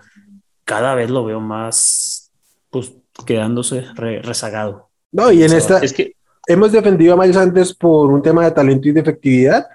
cada 0.64 0.94
vez 0.94 1.10
lo 1.10 1.24
veo 1.24 1.40
más, 1.40 2.32
pues, 2.70 2.92
quedándose 3.24 3.84
rezagado. 3.94 4.90
No, 5.12 5.32
y 5.32 5.42
en 5.42 5.52
esta 5.52 5.78
es 5.78 5.92
que 5.92 6.12
hemos 6.46 6.72
defendido 6.72 7.14
a 7.14 7.16
Miles 7.16 7.36
Sanders 7.36 7.74
por 7.74 8.12
un 8.12 8.22
tema 8.22 8.44
de 8.44 8.50
talento 8.50 8.88
y 8.88 8.92
de 8.92 9.00
efectividad, 9.00 9.66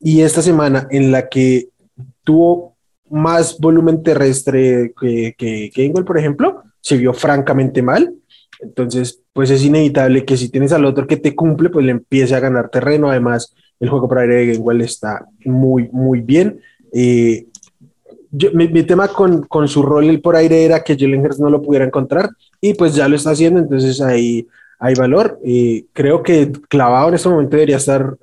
y 0.00 0.22
esta 0.22 0.42
semana 0.42 0.86
en 0.90 1.10
la 1.12 1.28
que 1.28 1.68
tuvo 2.24 2.76
más 3.10 3.58
volumen 3.58 4.02
terrestre 4.02 4.92
que, 5.00 5.34
que, 5.36 5.92
por 6.04 6.18
ejemplo, 6.18 6.62
se 6.80 6.96
vio 6.96 7.12
francamente 7.12 7.82
mal. 7.82 8.14
Entonces, 8.60 9.22
pues 9.32 9.50
es 9.50 9.64
inevitable 9.64 10.24
que 10.24 10.36
si 10.36 10.48
tienes 10.48 10.72
al 10.72 10.84
otro 10.84 11.06
que 11.06 11.16
te 11.16 11.34
cumple, 11.34 11.70
pues 11.70 11.86
le 11.86 11.92
empiece 11.92 12.34
a 12.34 12.40
ganar 12.40 12.70
terreno. 12.70 13.08
Además, 13.08 13.54
el 13.80 13.88
juego 13.88 14.08
para 14.08 14.22
aire 14.22 14.36
de 14.36 14.46
Gainwell 14.48 14.80
está 14.80 15.26
muy, 15.44 15.88
muy 15.92 16.20
bien. 16.20 16.60
Eh, 16.92 17.46
mi, 18.30 18.82
tema 18.82 19.08
con, 19.08 19.42
con, 19.42 19.68
su 19.68 19.82
rol 19.82 20.20
por 20.20 20.36
aire 20.36 20.64
era 20.64 20.82
que 20.82 20.96
Jalen 20.96 21.24
Hurts 21.24 21.40
no 21.40 21.50
lo 21.50 21.62
pudiera 21.62 21.84
encontrar 21.84 22.30
y 22.60 22.74
pues 22.74 22.94
ya 22.94 23.08
lo 23.08 23.16
está 23.16 23.30
haciendo, 23.30 23.60
entonces 23.60 24.00
ahí 24.00 24.46
hay 24.78 24.94
valor. 24.94 25.38
Y 25.44 25.84
creo 25.92 26.22
que 26.22 26.52
clavado 26.68 27.08
en 27.08 27.14
este 27.14 27.28
momento 27.28 27.56
debería 27.56 27.76
estar 27.76 28.16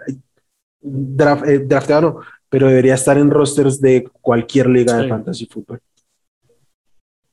draft, 0.82 1.48
eh, 1.48 1.60
drafteado, 1.60 2.02
no, 2.02 2.20
pero 2.50 2.68
debería 2.68 2.94
estar 2.94 3.18
en 3.18 3.30
rosters 3.30 3.82
de 3.82 4.08
cualquier 4.22 4.68
liga 4.68 4.98
de 4.98 5.10
fantasy 5.10 5.46
fútbol. 5.46 5.80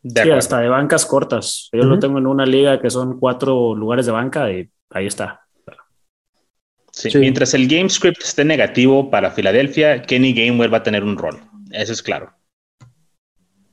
sí, 0.03 0.31
hasta 0.31 0.61
de 0.61 0.69
bancas 0.69 1.07
cortas. 1.07 1.69
Yo 1.73 1.85
lo 1.85 1.99
tengo 1.99 2.19
en 2.19 2.27
una 2.27 2.47
liga 2.47 2.81
que 2.81 2.91
son 2.91 3.19
cuatro 3.19 3.75
lugares 3.75 4.07
de 4.07 4.13
banca 4.13 4.51
y 4.51 4.69
ahí 4.91 5.07
está. 5.07 5.41
Sí, 6.91 7.09
Mientras 7.19 7.55
el 7.55 7.69
game 7.69 7.89
script 7.89 8.23
esté 8.23 8.45
negativo 8.45 9.11
para 9.11 9.31
Filadelfia, 9.31 10.03
Kenny 10.03 10.35
Gamewell 10.35 10.73
va 10.73 10.79
a 10.79 10.83
tener 10.83 11.03
un 11.03 11.17
rol. 11.17 11.41
Eso 11.71 11.93
es 11.93 12.03
claro. 12.03 12.35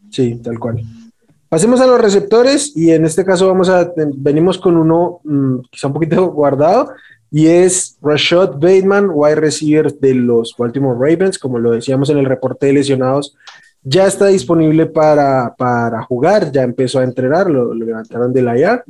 Sí, 0.10 0.36
tal 0.44 0.60
cual. 0.60 0.82
Pasemos 1.50 1.82
a 1.82 1.88
los 1.88 2.00
receptores 2.00 2.78
y 2.78 2.92
en 2.92 3.06
este 3.06 3.26
caso 3.26 3.48
vamos 3.48 3.70
a, 3.70 3.92
venimos 3.96 4.60
con 4.60 4.78
uno 4.78 5.20
mm, 5.24 5.62
quizá 5.72 5.88
un 5.88 5.94
poquito 5.94 6.28
guardado 6.32 6.92
y 7.32 7.48
es 7.48 7.98
Rashad 8.02 8.54
Bateman, 8.54 9.10
wide 9.12 9.36
receiver 9.36 9.92
de 9.94 10.14
los 10.14 10.56
Baltimore 10.58 10.98
Ravens, 11.00 11.40
como 11.40 11.60
lo 11.60 11.72
decíamos 11.72 12.10
en 12.10 12.20
el 12.20 12.26
reporte 12.26 12.68
de 12.68 12.74
lesionados, 12.74 13.36
ya 13.84 14.06
está 14.06 14.28
disponible 14.28 14.88
para, 14.88 15.56
para 15.56 16.04
jugar, 16.04 16.52
ya 16.52 16.64
empezó 16.64 17.00
a 17.00 17.04
entrenar, 17.04 17.50
lo, 17.50 17.74
levantaron 17.74 18.34
de 18.34 18.42
la 18.42 18.58
IR. 18.58 18.84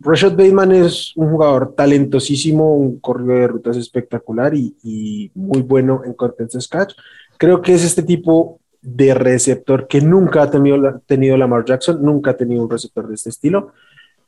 Rashad 0.00 0.36
Bateman 0.36 0.72
es 0.72 1.12
un 1.16 1.30
jugador 1.30 1.74
talentosísimo, 1.74 2.76
un 2.76 3.00
corredor 3.00 3.40
de 3.40 3.48
rutas 3.48 3.76
espectacular 3.76 4.54
y, 4.54 4.76
y 4.84 5.30
muy 5.34 5.62
bueno 5.62 6.02
en 6.04 6.12
contextos 6.14 6.68
catch. 6.68 6.94
Creo 7.36 7.60
que 7.60 7.74
es 7.74 7.84
este 7.84 8.02
tipo 8.02 8.60
de 8.94 9.14
receptor 9.14 9.86
que 9.86 10.00
nunca 10.00 10.42
ha 10.42 10.50
tenido, 10.50 11.00
tenido 11.06 11.36
Lamar 11.36 11.64
Jackson, 11.64 12.02
nunca 12.02 12.30
ha 12.30 12.36
tenido 12.36 12.62
un 12.62 12.70
receptor 12.70 13.06
de 13.08 13.14
este 13.14 13.30
estilo 13.30 13.72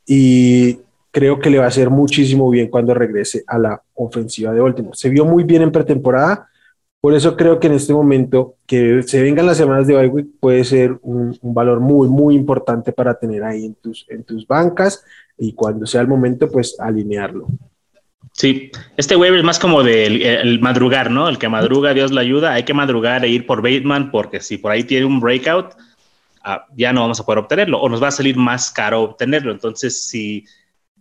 y 0.05 0.79
creo 1.11 1.39
que 1.39 1.49
le 1.49 1.57
va 1.57 1.65
a 1.65 1.69
hacer 1.69 1.89
muchísimo 1.89 2.49
bien 2.49 2.69
cuando 2.69 2.93
regrese 2.93 3.43
a 3.47 3.57
la 3.57 3.81
ofensiva 3.95 4.53
de 4.53 4.61
Baltimore. 4.61 4.95
Se 4.95 5.09
vio 5.09 5.25
muy 5.25 5.43
bien 5.43 5.61
en 5.61 5.71
pretemporada, 5.71 6.47
por 7.01 7.15
eso 7.15 7.35
creo 7.35 7.59
que 7.59 7.67
en 7.67 7.73
este 7.73 7.93
momento 7.93 8.55
que 8.67 9.01
se 9.03 9.21
vengan 9.21 9.47
las 9.47 9.57
semanas 9.57 9.87
de 9.87 9.95
bye 9.95 10.25
puede 10.39 10.63
ser 10.63 10.99
un, 11.01 11.37
valor 11.41 11.79
muy, 11.79 12.07
muy 12.07 12.35
importante 12.35 12.91
para 12.91 13.15
tener 13.15 13.43
ahí 13.43 13.65
en 13.65 13.75
tus, 13.75 14.05
en 14.09 14.23
tus 14.23 14.45
bancas 14.45 15.03
y 15.37 15.53
cuando 15.53 15.87
sea 15.87 16.01
el 16.01 16.07
momento, 16.07 16.49
pues 16.49 16.79
alinearlo. 16.79 17.47
Sí, 18.41 18.71
este 18.97 19.15
waiver 19.15 19.37
es 19.37 19.45
más 19.45 19.59
como 19.59 19.83
del 19.83 20.23
el 20.23 20.59
madrugar, 20.61 21.11
¿no? 21.11 21.29
El 21.29 21.37
que 21.37 21.47
madruga, 21.47 21.93
Dios 21.93 22.11
le 22.11 22.21
ayuda. 22.21 22.53
Hay 22.53 22.63
que 22.63 22.73
madrugar 22.73 23.23
e 23.23 23.29
ir 23.29 23.45
por 23.45 23.61
Bateman 23.61 24.09
porque 24.09 24.41
si 24.41 24.57
por 24.57 24.71
ahí 24.71 24.83
tiene 24.83 25.05
un 25.05 25.19
breakout, 25.19 25.75
ah, 26.41 26.65
ya 26.75 26.91
no 26.91 27.01
vamos 27.01 27.19
a 27.19 27.23
poder 27.23 27.37
obtenerlo 27.37 27.79
o 27.79 27.87
nos 27.87 28.01
va 28.01 28.07
a 28.07 28.11
salir 28.11 28.35
más 28.37 28.71
caro 28.71 29.03
obtenerlo. 29.03 29.51
Entonces, 29.51 30.07
si 30.07 30.43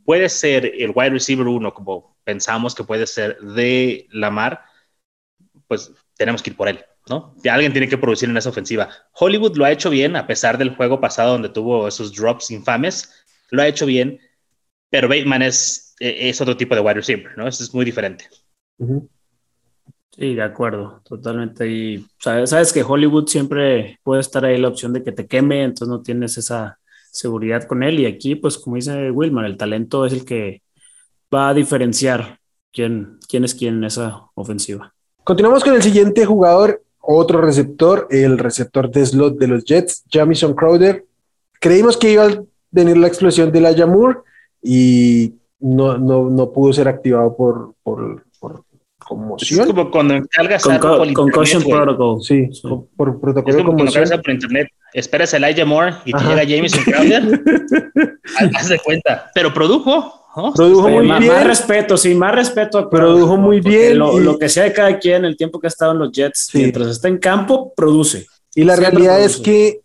puede 0.05 0.29
ser 0.29 0.67
el 0.67 0.93
wide 0.95 1.09
receiver 1.09 1.47
uno, 1.47 1.73
como 1.73 2.15
pensamos 2.25 2.75
que 2.75 2.85
puede 2.85 3.07
ser 3.07 3.39
de 3.41 4.07
Lamar, 4.11 4.61
pues 5.67 5.95
tenemos 6.19 6.43
que 6.43 6.51
ir 6.51 6.57
por 6.59 6.69
él, 6.69 6.85
¿no? 7.09 7.35
alguien 7.51 7.73
tiene 7.73 7.89
que 7.89 7.97
producir 7.97 8.29
en 8.29 8.37
esa 8.37 8.51
ofensiva. 8.51 8.91
Hollywood 9.15 9.57
lo 9.57 9.65
ha 9.65 9.73
hecho 9.73 9.89
bien, 9.89 10.15
a 10.15 10.27
pesar 10.27 10.59
del 10.59 10.77
juego 10.77 11.01
pasado 11.01 11.33
donde 11.33 11.49
tuvo 11.49 11.89
esos 11.89 12.15
drops 12.15 12.51
infames, 12.51 13.25
lo 13.49 13.63
ha 13.63 13.67
hecho 13.67 13.87
bien, 13.87 14.21
pero 14.91 15.09
Bateman 15.09 15.43
es, 15.43 15.95
e, 16.01 16.29
es 16.29 16.41
otro 16.41 16.57
tipo 16.57 16.75
de 16.75 16.81
wide 16.81 16.95
receiver, 16.95 17.39
¿no? 17.39 17.49
es 17.49 17.73
muy 17.73 17.85
diferente. 17.85 18.27
Sí, 20.21 20.35
de 20.35 20.43
acuerdo, 20.43 21.01
totalmente. 21.05 21.69
Y 21.69 22.07
sabes, 22.19 22.73
que 22.73 22.83
Hollywood 22.83 23.29
siempre 23.29 23.99
puede 24.03 24.21
estar 24.21 24.45
ahí 24.45 24.59
la 24.59 24.69
opción 24.69 24.93
de 24.93 25.03
que 25.03 25.13
te 25.13 25.27
queme, 25.27 25.63
entonces 25.63 25.89
no 25.89 26.03
tienes 26.03 26.37
esa 26.37 26.79
seguridad 27.11 27.65
con 27.65 27.83
él. 27.83 28.01
Y 28.01 28.07
aquí, 28.07 28.35
pues 28.35 28.59
como 28.59 28.77
dice 28.77 29.11
Wilmar, 29.11 29.47
el 29.47 29.57
talento 29.57 30.05
es 30.05 30.13
el 30.13 30.25
que 30.25 30.63
va 31.33 31.49
a 31.49 31.55
diferenciar 31.55 32.39
quién, 32.73 33.19
quién 33.29 33.45
es 33.45 33.55
quién 33.55 33.77
en 33.77 33.85
esa 33.85 34.27
ofensiva. 34.35 34.93
Continuamos 35.23 35.63
con 35.63 35.75
el 35.75 35.83
siguiente 35.83 36.27
jugador, 36.27 36.83
otro 37.01 37.41
receptor, 37.41 38.09
el 38.11 38.37
receptor 38.37 38.91
de 38.91 39.07
slot 39.07 39.39
de 39.39 39.47
los 39.47 39.65
Jets, 39.65 40.05
Jamison 40.11 40.55
Crowder. 40.55 41.07
Creímos 41.61 41.97
que 41.97 42.13
iba 42.13 42.27
a 42.27 42.43
venir 42.71 42.97
la 42.97 43.07
explosión 43.07 43.53
de 43.53 43.61
la 43.61 43.73
Yamur 43.73 44.25
y 44.63 45.35
no, 45.61 45.99
no, 45.99 46.31
no 46.31 46.53
pudo 46.53 46.73
ser 46.73 46.89
activado 46.89 47.37
por, 47.37 47.75
por, 47.83 48.25
por 48.39 48.65
conmoción. 48.99 49.61
Es 49.61 49.67
como 49.67 49.91
cuando 49.91 50.15
encargas 50.15 50.63
con, 50.63 50.73
algo 50.73 50.99
por 50.99 51.13
Concussion 51.13 51.63
Protocol. 51.63 52.23
Sí, 52.23 52.49
por 52.97 53.21
protocolo 53.21 53.57
de 53.57 53.65
conmoción. 53.65 54.09
por 54.23 54.31
internet. 54.31 54.69
Esperas 54.93 55.35
a 55.35 55.37
Elijah 55.37 55.65
Moore 55.65 55.95
y 56.05 56.13
te 56.13 56.25
llega 56.25 56.43
Jamison 56.47 56.85
Crowder. 56.85 57.43
Haz 58.57 58.69
de 58.69 58.79
cuenta. 58.79 59.31
Pero 59.35 59.53
produjo. 59.53 60.17
Produjo 60.55 60.89
muy 60.89 61.07
más, 61.07 61.21
bien. 61.21 61.33
Más 61.33 61.47
respeto, 61.47 61.97
sí, 61.97 62.15
más 62.15 62.35
respeto. 62.35 62.89
Produjo 62.89 63.37
muy 63.37 63.61
bien. 63.61 63.99
Lo, 63.99 64.39
que 64.39 64.49
sea 64.49 64.65
de 64.65 64.73
cada 64.73 64.99
quien, 64.99 65.25
el 65.25 65.37
tiempo 65.37 65.59
que 65.59 65.67
ha 65.67 65.69
estado 65.69 65.93
en 65.93 65.99
los 65.99 66.13
Jets, 66.13 66.51
mientras 66.55 66.89
está 66.89 67.09
en 67.09 67.19
campo, 67.19 67.73
produce. 67.75 68.27
Y 68.55 68.65
la 68.65 68.77
realidad 68.77 69.21
es 69.23 69.39
que 69.39 69.81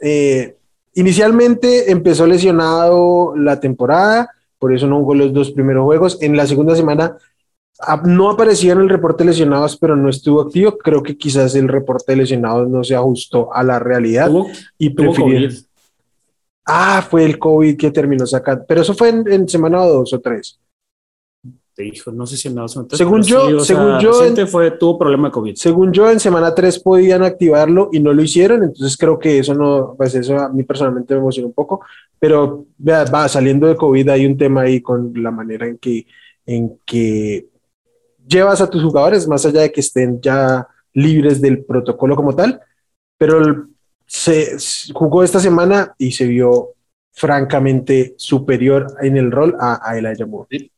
eh, 0.00 0.56
inicialmente 0.94 1.90
empezó 1.90 2.26
lesionado 2.26 3.34
la 3.36 3.60
temporada, 3.60 4.30
por 4.58 4.74
eso 4.74 4.86
no 4.86 4.98
jugó 4.98 5.14
los 5.14 5.32
dos 5.32 5.50
primeros 5.50 5.84
juegos. 5.84 6.18
En 6.20 6.36
la 6.36 6.46
segunda 6.46 6.76
semana 6.76 7.16
no 8.04 8.30
aparecía 8.30 8.72
en 8.72 8.80
el 8.80 8.88
reporte 8.88 9.24
de 9.24 9.30
lesionados, 9.30 9.76
pero 9.76 9.96
no 9.96 10.08
estuvo 10.08 10.40
activo. 10.40 10.76
Creo 10.76 11.02
que 11.02 11.16
quizás 11.16 11.54
el 11.54 11.68
reporte 11.68 12.12
de 12.12 12.16
lesionados 12.16 12.68
no 12.68 12.84
se 12.84 12.94
ajustó 12.94 13.52
a 13.54 13.62
la 13.62 13.78
realidad 13.78 14.30
y 14.78 14.90
prefirió. 14.90 15.48
Ah, 16.66 17.04
fue 17.08 17.24
el 17.24 17.38
COVID 17.38 17.76
que 17.76 17.90
terminó 17.90 18.26
sacando, 18.26 18.64
pero 18.68 18.82
eso 18.82 18.94
fue 18.94 19.08
en, 19.08 19.48
semana 19.48 19.84
dos 19.84 20.12
o 20.12 20.20
tres. 20.20 20.58
Te 21.80 21.84
dijo, 21.84 22.12
no 22.12 22.26
sé 22.26 22.36
si 22.36 22.48
en 22.48 22.56
la 22.56 22.68
Según 22.68 23.22
yo, 23.22 23.60
según 23.60 23.98
yo, 24.00 24.12
fue, 24.46 24.70
tuvo 24.72 24.98
problema 24.98 25.28
de 25.28 25.32
COVID. 25.32 25.54
Según 25.54 25.94
yo, 25.94 26.10
en 26.10 26.20
semana 26.20 26.54
tres 26.54 26.78
podían 26.78 27.22
activarlo 27.22 27.88
y 27.90 28.00
no 28.00 28.12
lo 28.12 28.22
hicieron, 28.22 28.62
entonces 28.62 28.98
creo 28.98 29.18
que 29.18 29.38
eso 29.38 29.54
no, 29.54 29.94
pues 29.96 30.14
eso 30.14 30.36
a 30.36 30.50
mí 30.50 30.62
personalmente 30.62 31.14
me 31.14 31.20
emociona 31.20 31.46
un 31.46 31.54
poco, 31.54 31.80
pero 32.18 32.66
va 32.86 33.28
saliendo 33.28 33.66
de 33.66 33.76
COVID 33.76 34.10
hay 34.10 34.26
un 34.26 34.36
tema 34.36 34.60
ahí 34.60 34.82
con 34.82 35.14
la 35.22 35.30
manera 35.30 35.66
en 35.66 35.78
que, 35.78 36.06
en 36.44 36.78
que 36.84 37.46
llevas 38.28 38.60
a 38.60 38.68
tus 38.68 38.82
jugadores, 38.82 39.26
más 39.26 39.46
allá 39.46 39.62
de 39.62 39.72
que 39.72 39.80
estén 39.80 40.20
ya 40.20 40.68
libres 40.92 41.40
del 41.40 41.64
protocolo 41.64 42.14
como 42.14 42.36
tal, 42.36 42.60
pero 43.16 43.68
se 44.04 44.54
jugó 44.92 45.24
esta 45.24 45.40
semana 45.40 45.94
y 45.96 46.12
se 46.12 46.26
vio 46.26 46.74
francamente 47.10 48.12
superior 48.18 48.86
en 49.00 49.16
el 49.16 49.32
rol 49.32 49.56
a, 49.58 49.80
a 49.82 49.96
Elijah 49.96 50.26
Moore. 50.26 50.70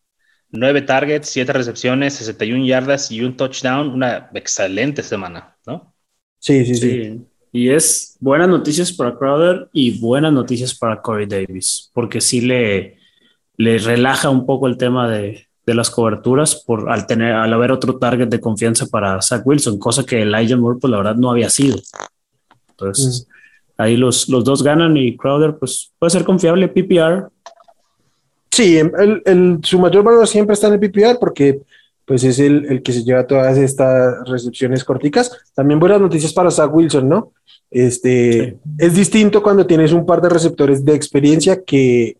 Nueve 0.52 0.82
targets, 0.82 1.28
siete 1.28 1.52
recepciones, 1.52 2.14
61 2.14 2.66
yardas 2.66 3.10
y 3.10 3.22
un 3.22 3.36
touchdown. 3.36 3.88
Una 3.88 4.30
excelente 4.34 5.02
semana, 5.02 5.56
¿no? 5.66 5.94
Sí, 6.38 6.64
sí, 6.66 6.74
sí, 6.74 7.20
Y 7.52 7.70
es 7.70 8.16
buenas 8.20 8.48
noticias 8.48 8.92
para 8.92 9.16
Crowder 9.16 9.68
y 9.72 9.98
buenas 9.98 10.32
noticias 10.32 10.74
para 10.74 11.00
Corey 11.00 11.26
Davis, 11.26 11.90
porque 11.94 12.20
sí 12.20 12.40
le, 12.40 12.98
le 13.56 13.78
relaja 13.78 14.28
un 14.28 14.44
poco 14.44 14.66
el 14.66 14.76
tema 14.76 15.08
de, 15.08 15.46
de 15.64 15.74
las 15.74 15.90
coberturas 15.90 16.56
por 16.56 16.90
al 16.90 17.06
tener 17.06 17.32
al 17.32 17.52
haber 17.52 17.70
otro 17.70 17.98
target 17.98 18.28
de 18.28 18.40
confianza 18.40 18.86
para 18.86 19.20
Zach 19.22 19.46
Wilson, 19.46 19.78
cosa 19.78 20.04
que 20.04 20.22
Elijah 20.22 20.56
Moore 20.56 20.78
pues 20.80 20.90
la 20.90 20.98
verdad 20.98 21.16
no 21.16 21.30
había 21.30 21.50
sido. 21.50 21.78
Entonces, 22.70 23.26
mm. 23.28 23.82
ahí 23.82 23.96
los, 23.96 24.28
los 24.28 24.44
dos 24.44 24.62
ganan 24.62 24.96
y 24.96 25.16
Crowder 25.16 25.56
pues 25.58 25.92
puede 25.98 26.10
ser 26.10 26.24
confiable 26.24 26.68
PPR. 26.68 27.30
Sí, 28.52 28.76
el, 28.76 29.22
el, 29.24 29.58
su 29.62 29.78
mayor 29.78 30.04
valor 30.04 30.28
siempre 30.28 30.52
está 30.52 30.66
en 30.66 30.74
el 30.74 30.80
PPR 30.80 31.18
porque 31.18 31.62
pues 32.04 32.22
es 32.22 32.38
el, 32.38 32.66
el, 32.66 32.82
que 32.82 32.92
se 32.92 33.02
lleva 33.02 33.26
todas 33.26 33.56
estas 33.56 34.28
recepciones 34.28 34.84
corticas. 34.84 35.32
También 35.54 35.80
buenas 35.80 36.02
noticias 36.02 36.34
para 36.34 36.50
Zach 36.50 36.70
Wilson, 36.70 37.08
¿no? 37.08 37.32
Este 37.70 38.58
es 38.76 38.94
distinto 38.94 39.42
cuando 39.42 39.66
tienes 39.66 39.92
un 39.92 40.04
par 40.04 40.20
de 40.20 40.28
receptores 40.28 40.84
de 40.84 40.94
experiencia 40.94 41.64
que 41.64 42.18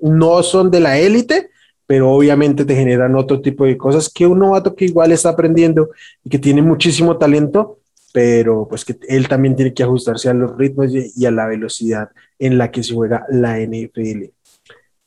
no 0.00 0.42
son 0.42 0.70
de 0.70 0.80
la 0.80 0.98
élite, 0.98 1.50
pero 1.86 2.10
obviamente 2.10 2.64
te 2.64 2.74
generan 2.74 3.14
otro 3.14 3.42
tipo 3.42 3.66
de 3.66 3.76
cosas 3.76 4.08
que 4.08 4.26
un 4.26 4.38
novato 4.38 4.74
que 4.74 4.86
igual 4.86 5.12
está 5.12 5.28
aprendiendo 5.28 5.90
y 6.24 6.30
que 6.30 6.38
tiene 6.38 6.62
muchísimo 6.62 7.18
talento, 7.18 7.80
pero 8.14 8.66
pues 8.66 8.86
que 8.86 8.96
él 9.08 9.28
también 9.28 9.54
tiene 9.54 9.74
que 9.74 9.82
ajustarse 9.82 10.30
a 10.30 10.34
los 10.34 10.56
ritmos 10.56 10.90
y 10.94 11.26
a 11.26 11.30
la 11.30 11.46
velocidad 11.46 12.08
en 12.38 12.56
la 12.56 12.70
que 12.70 12.82
se 12.82 12.94
juega 12.94 13.26
la 13.28 13.58
NFL. 13.58 14.30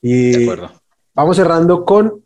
Y 0.04 0.32
de 0.32 0.44
acuerdo. 0.44 0.72
Vamos 1.16 1.38
cerrando 1.38 1.86
con 1.86 2.24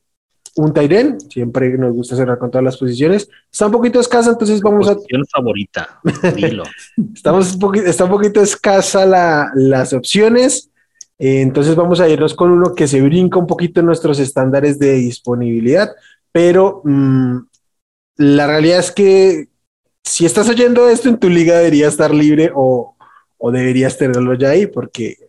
un 0.55 0.73
Tyren, 0.73 1.19
siempre 1.21 1.77
nos 1.77 1.93
gusta 1.93 2.15
cerrar 2.15 2.39
con 2.39 2.49
todas 2.49 2.65
las 2.65 2.77
posiciones. 2.77 3.29
Está 3.51 3.67
un 3.67 3.71
poquito 3.71 3.99
escasa, 3.99 4.31
entonces 4.31 4.59
vamos 4.59 4.87
Posición 4.87 5.21
a. 5.21 5.25
favorita, 5.37 6.01
dilo. 6.35 6.63
Estamos 7.15 7.53
un 7.53 7.59
poquito, 7.59 7.85
está 7.85 8.05
un 8.05 8.09
poquito 8.09 8.41
escasa 8.41 9.05
la, 9.05 9.51
las 9.53 9.93
opciones. 9.93 10.71
Eh, 11.19 11.41
entonces 11.41 11.75
vamos 11.75 11.99
a 11.99 12.09
irnos 12.09 12.33
con 12.33 12.51
uno 12.51 12.73
que 12.73 12.87
se 12.87 13.01
brinca 13.01 13.37
un 13.37 13.47
poquito 13.47 13.79
en 13.79 13.85
nuestros 13.85 14.19
estándares 14.19 14.79
de 14.79 14.93
disponibilidad, 14.93 15.91
pero 16.31 16.81
mm, 16.83 17.37
la 18.17 18.47
realidad 18.47 18.79
es 18.79 18.91
que 18.91 19.47
si 20.03 20.25
estás 20.25 20.49
oyendo 20.49 20.89
esto 20.89 21.09
en 21.09 21.19
tu 21.19 21.29
liga 21.29 21.57
debería 21.57 21.87
estar 21.87 22.13
libre 22.13 22.51
o, 22.55 22.95
o 23.37 23.51
deberías 23.51 23.97
tenerlo 23.97 24.33
ya 24.35 24.49
ahí, 24.49 24.65
porque 24.65 25.26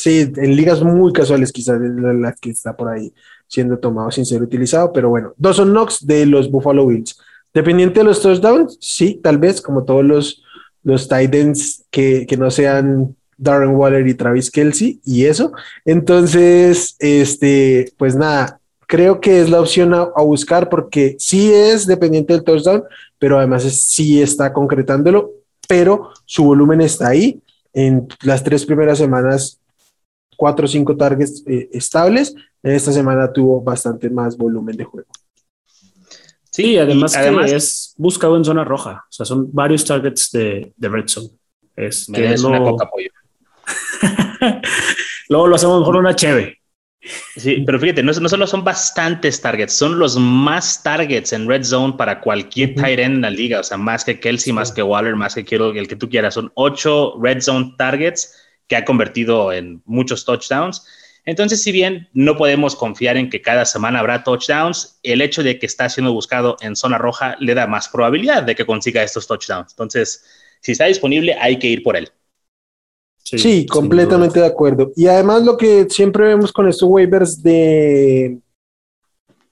sí, 0.00 0.32
en 0.36 0.56
ligas 0.56 0.82
muy 0.82 1.12
casuales 1.12 1.52
quizás 1.52 1.80
es 1.80 1.90
la, 1.90 2.32
que 2.32 2.50
está 2.50 2.76
por 2.76 2.88
ahí 2.88 3.12
siendo 3.46 3.78
tomado 3.78 4.10
sin 4.10 4.24
ser 4.24 4.42
utilizado, 4.42 4.92
pero 4.92 5.08
bueno, 5.08 5.34
Dawson 5.36 5.70
Knox 5.70 6.06
de 6.06 6.26
los 6.26 6.50
Buffalo 6.50 6.86
Bills. 6.86 7.18
Dependiente 7.52 8.00
de 8.00 8.04
los 8.04 8.22
touchdowns, 8.22 8.78
sí, 8.80 9.20
tal 9.22 9.38
vez, 9.38 9.60
como 9.60 9.84
todos 9.84 10.04
los, 10.04 10.42
los 10.84 11.08
tight 11.08 11.34
ends 11.34 11.84
que, 11.90 12.26
que 12.26 12.36
no 12.36 12.50
sean 12.50 13.16
Darren 13.40 13.74
Waller 13.74 14.06
y 14.06 14.14
Travis 14.14 14.50
Kelsey 14.50 15.00
y 15.04 15.24
eso. 15.24 15.52
Entonces, 15.84 16.94
este, 16.98 17.92
pues 17.96 18.14
nada, 18.14 18.60
creo 18.90 19.20
que 19.20 19.40
es 19.40 19.48
la 19.48 19.60
opción 19.60 19.94
a, 19.94 20.04
buscar 20.22 20.68
porque 20.68 21.14
sí 21.18 21.52
es 21.52 21.86
dependiente 21.86 22.32
del 22.32 22.42
touchdown, 22.42 22.82
pero 23.18 23.38
además 23.38 23.62
sí 23.62 24.20
está 24.20 24.52
concretándolo, 24.52 25.30
pero 25.68 26.10
su 26.26 26.44
volumen 26.44 26.80
está 26.80 27.08
ahí. 27.08 27.40
En 27.72 28.08
las 28.22 28.42
tres 28.42 28.66
primeras 28.66 28.98
semanas, 28.98 29.59
cuatro 30.36 30.64
o 30.64 30.68
cinco 30.68 30.96
targets 30.96 31.42
eh, 31.46 31.68
estables. 31.72 32.34
Esta 32.62 32.92
semana 32.92 33.32
tuvo 33.32 33.62
bastante 33.62 34.10
más 34.10 34.36
volumen 34.36 34.76
de 34.76 34.84
juego. 34.84 35.08
Sí, 36.50 36.76
además, 36.76 37.16
además 37.16 37.52
es 37.52 37.94
buscado 37.96 38.36
en 38.36 38.44
zona 38.44 38.64
roja. 38.64 39.04
O 39.08 39.12
sea, 39.12 39.24
son 39.24 39.48
varios 39.52 39.84
targets 39.84 40.30
de, 40.32 40.72
de 40.76 40.88
red 40.88 41.06
zone. 41.06 41.30
Es 41.76 42.06
que 42.12 42.32
es 42.32 42.42
una 42.42 42.58
coca 42.58 42.88
pollo. 42.90 43.10
Luego 45.28 45.46
lo 45.46 45.54
hacemos 45.54 45.78
mejor 45.80 45.96
una 45.96 46.14
cheve. 46.14 46.58
Sí, 47.36 47.62
pero 47.64 47.80
fíjate, 47.80 48.02
no, 48.02 48.12
solo 48.12 48.46
son 48.46 48.62
bastantes 48.62 49.40
targets, 49.40 49.72
son 49.72 49.98
los 49.98 50.18
más 50.18 50.82
targets 50.82 51.32
en 51.32 51.48
red 51.48 51.62
zone 51.64 51.94
para 51.96 52.20
cualquier 52.20 52.74
tight 52.74 52.98
end 52.98 53.16
en 53.16 53.20
la 53.22 53.30
liga. 53.30 53.60
O 53.60 53.62
sea, 53.62 53.78
más 53.78 54.04
que 54.04 54.20
Kelsey, 54.20 54.52
más 54.52 54.70
que 54.70 54.82
Waller, 54.82 55.16
más 55.16 55.34
que 55.34 55.44
Kittle, 55.44 55.78
el 55.78 55.88
que 55.88 55.96
tú 55.96 56.10
quieras. 56.10 56.34
Son 56.34 56.52
ocho 56.54 57.14
red 57.20 57.40
zone 57.40 57.74
targets 57.78 58.34
que 58.70 58.76
ha 58.76 58.84
convertido 58.84 59.52
en 59.52 59.82
muchos 59.84 60.24
touchdowns. 60.24 60.86
Entonces, 61.24 61.60
si 61.60 61.72
bien 61.72 62.08
no 62.14 62.36
podemos 62.36 62.76
confiar 62.76 63.16
en 63.16 63.28
que 63.28 63.42
cada 63.42 63.64
semana 63.64 63.98
habrá 63.98 64.22
touchdowns, 64.22 65.00
el 65.02 65.20
hecho 65.20 65.42
de 65.42 65.58
que 65.58 65.66
está 65.66 65.88
siendo 65.88 66.12
buscado 66.12 66.56
en 66.60 66.76
zona 66.76 66.96
roja 66.96 67.36
le 67.40 67.54
da 67.54 67.66
más 67.66 67.88
probabilidad 67.88 68.44
de 68.44 68.54
que 68.54 68.64
consiga 68.64 69.02
estos 69.02 69.26
touchdowns. 69.26 69.72
Entonces, 69.72 70.24
si 70.60 70.70
está 70.72 70.84
disponible, 70.84 71.34
hay 71.34 71.58
que 71.58 71.66
ir 71.66 71.82
por 71.82 71.96
él. 71.96 72.10
Sí, 73.24 73.66
completamente 73.66 74.38
de 74.38 74.46
acuerdo. 74.46 74.92
Y 74.94 75.08
además 75.08 75.42
lo 75.42 75.56
que 75.56 75.88
siempre 75.90 76.28
vemos 76.28 76.52
con 76.52 76.68
estos 76.68 76.88
waivers 76.88 77.42
de, 77.42 78.38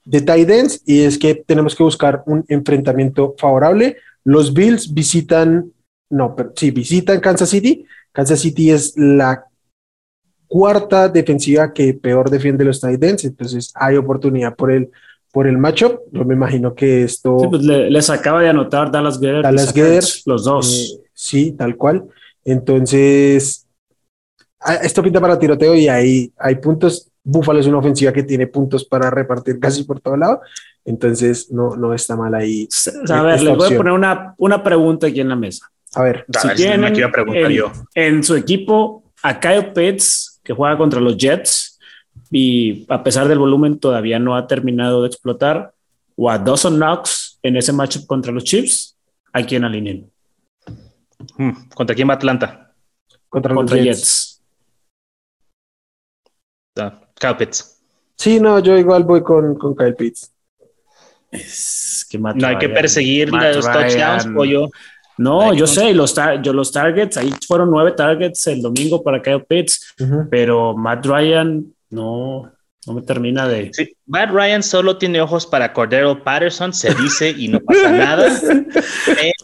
de 0.05 0.21
tight 0.21 0.49
ends 0.49 0.81
y 0.85 1.03
es 1.03 1.17
que 1.17 1.35
tenemos 1.35 1.75
que 1.75 1.83
buscar 1.83 2.23
un 2.25 2.45
enfrentamiento 2.47 3.35
favorable. 3.37 3.97
Los 4.23 4.53
Bills 4.53 4.93
visitan, 4.93 5.73
no, 6.09 6.35
pero 6.35 6.53
sí, 6.55 6.71
visitan 6.71 7.19
Kansas 7.19 7.49
City 7.49 7.85
Kansas 8.11 8.39
City 8.39 8.71
es 8.71 8.93
la 8.97 9.45
cuarta 10.47 11.07
defensiva 11.09 11.73
que 11.73 11.93
peor 11.93 12.29
defiende 12.29 12.65
los 12.65 12.83
ends, 12.83 13.23
entonces 13.25 13.71
hay 13.75 13.97
oportunidad 13.97 14.55
por 14.55 14.71
el, 14.71 14.89
por 15.31 15.45
el 15.47 15.57
matchup. 15.57 15.99
Yo 16.11 16.25
me 16.25 16.33
imagino 16.33 16.73
que 16.73 17.03
esto. 17.03 17.37
Sí, 17.39 17.47
pues 17.49 17.63
le- 17.63 17.89
les 17.89 18.09
acaba 18.09 18.41
de 18.41 18.49
anotar 18.49 18.91
Dallas 18.91 19.19
Guerrero. 19.19 19.43
Dallas 19.43 19.73
Guerrero, 19.73 20.07
los 20.25 20.43
dos. 20.45 20.73
eh, 20.99 21.03
sí, 21.13 21.51
tal 21.51 21.75
cual. 21.77 22.05
Entonces, 22.43 23.67
ah, 24.59 24.75
esto 24.75 25.03
pinta 25.03 25.21
para 25.21 25.37
tiroteo 25.37 25.75
y 25.75 25.87
ahí 25.87 26.33
hay 26.37 26.55
puntos. 26.55 27.05
Buffalo 27.23 27.59
es 27.59 27.67
una 27.67 27.77
ofensiva 27.77 28.11
que 28.11 28.23
tiene 28.23 28.47
puntos 28.47 28.85
para 28.85 29.11
repartir 29.11 29.59
casi 29.59 29.83
por 29.83 29.99
todo 29.99 30.17
lado, 30.17 30.41
entonces 30.83 31.51
no, 31.51 31.75
no 31.75 31.93
está 31.93 32.15
mal 32.15 32.33
ahí. 32.33 32.67
a 33.09 33.21
ver, 33.21 33.41
les 33.43 33.55
voy 33.55 33.67
a 33.67 33.77
poner 33.77 33.93
una, 33.93 34.33
una 34.37 34.63
pregunta 34.63 35.05
aquí 35.07 35.19
en 35.19 35.29
la 35.29 35.35
mesa. 35.35 35.69
A 35.95 36.03
ver, 36.03 36.25
A 36.35 36.39
Si 36.39 36.47
me 36.47 36.55
tienen 36.55 36.93
quiero 36.93 37.11
preguntar 37.11 37.45
en, 37.51 37.57
yo. 37.57 37.71
en 37.95 38.23
su 38.23 38.35
equipo 38.35 39.03
a 39.23 39.39
Kyle 39.39 39.71
Pitts, 39.73 40.39
que 40.43 40.53
juega 40.53 40.77
contra 40.77 40.99
los 40.99 41.17
Jets, 41.17 41.79
y 42.31 42.85
a 42.89 43.03
pesar 43.03 43.27
del 43.27 43.39
volumen 43.39 43.79
todavía 43.79 44.19
no 44.19 44.35
ha 44.35 44.45
terminado 44.47 45.01
de 45.01 45.07
explotar, 45.07 45.73
o 46.15 46.29
a 46.29 46.37
Dawson 46.37 46.75
Knox 46.75 47.39
en 47.41 47.57
ese 47.57 47.73
matchup 47.73 48.05
contra 48.05 48.31
los 48.31 48.43
Chiefs, 48.43 48.95
¿a 49.33 49.41
quién 49.43 49.63
alinean? 49.63 50.09
Hmm, 51.37 51.51
¿Contra 51.73 51.95
quién 51.95 52.09
va 52.09 52.13
Atlanta? 52.13 52.73
contra, 53.29 53.53
Contra 53.55 53.75
los 53.77 53.85
Jets. 53.85 54.41
Jets. 56.75 57.01
Kyle 57.19 57.35
Pitts. 57.37 57.81
Sí, 58.17 58.39
no, 58.39 58.59
yo 58.59 58.77
igual 58.77 59.03
voy 59.03 59.21
con, 59.21 59.55
con 59.55 59.75
Kyle 59.75 59.95
Pitts. 59.95 60.31
Es 61.31 62.05
que 62.09 62.17
No 62.17 62.33
hay 62.47 62.57
que 62.57 62.69
perseguir 62.69 63.31
Matt 63.31 63.55
los 63.55 63.65
Ryan- 63.65 63.81
touchdowns, 63.89 64.35
pollo. 64.35 64.69
No, 65.19 65.53
yo 65.53 65.67
sé, 65.67 65.93
los, 65.93 66.13
tar- 66.15 66.41
yo, 66.41 66.53
los 66.53 66.71
targets, 66.71 67.17
ahí 67.17 67.29
fueron 67.47 67.69
nueve 67.69 67.91
targets 67.91 68.47
el 68.47 68.61
domingo 68.61 69.03
para 69.03 69.21
Kyle 69.21 69.43
Pitts, 69.45 69.95
pero 70.29 70.75
Matt 70.75 71.05
Ryan 71.05 71.65
no, 71.91 72.51
no 72.87 72.93
me 72.93 73.01
termina 73.01 73.47
de... 73.47 73.69
Sí, 73.73 73.93
Matt 74.07 74.31
Ryan 74.31 74.63
solo 74.63 74.97
tiene 74.97 75.21
ojos 75.21 75.45
para 75.45 75.73
Cordero 75.73 76.23
Patterson, 76.23 76.73
se 76.73 76.93
dice 76.95 77.29
y 77.37 77.47
no 77.49 77.59
pasa 77.59 77.91
nada. 77.91 78.27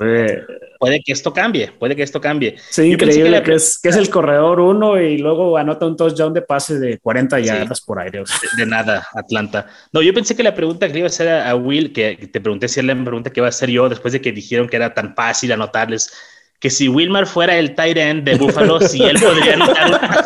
Eh, 0.01 0.41
puede 0.79 1.01
que 1.01 1.11
esto 1.11 1.33
cambie, 1.33 1.71
puede 1.77 1.95
que 1.95 2.03
esto 2.03 2.19
cambie. 2.21 2.55
Sí, 2.69 2.87
Yo 2.87 2.93
increíble 2.93 3.23
que 3.25 3.29
la- 3.31 3.43
que, 3.43 3.53
es, 3.55 3.79
que 3.79 3.89
es 3.89 3.95
el 3.97 4.09
corredor 4.09 4.59
uno 4.59 4.99
y 4.99 5.17
luego 5.17 5.57
anota 5.57 5.85
un 5.85 5.97
touchdown 5.97 6.33
de 6.33 6.41
pase 6.41 6.79
de 6.79 6.97
40 6.99 7.39
yardas 7.39 7.81
por 7.81 7.99
aire. 7.99 8.21
o 8.21 8.25
sea, 8.25 8.37
De, 8.57 8.63
de 8.63 8.69
nada, 8.69 9.07
Atlanta. 9.13 9.67
No, 9.91 10.01
yo 10.01 10.13
pensé 10.13 10.35
que 10.35 10.43
la 10.43 10.55
pregunta 10.55 10.87
que 10.87 10.93
le 10.93 10.99
iba 10.99 11.07
a 11.07 11.09
hacer 11.09 11.27
a, 11.29 11.49
a 11.49 11.55
Will, 11.55 11.93
que, 11.93 12.17
que 12.17 12.27
te 12.27 12.41
pregunté 12.41 12.67
si 12.67 12.79
era 12.79 12.93
la 12.95 13.03
pregunta 13.03 13.29
que 13.31 13.39
iba 13.41 13.47
a 13.47 13.49
hacer 13.49 13.69
yo 13.69 13.89
después 13.89 14.13
de 14.13 14.21
que 14.21 14.31
dijeron 14.31 14.67
que 14.67 14.77
era 14.77 14.93
tan 14.93 15.13
fácil 15.15 15.51
anotarles, 15.51 16.11
que 16.59 16.69
si 16.69 16.87
Wilmar 16.87 17.27
fuera 17.27 17.57
el 17.57 17.75
tight 17.75 17.97
end 17.97 18.23
de 18.23 18.35
Buffalo, 18.37 18.79
si 18.87 19.03
él 19.03 19.17
podría 19.19 19.53
anotar 19.55 20.25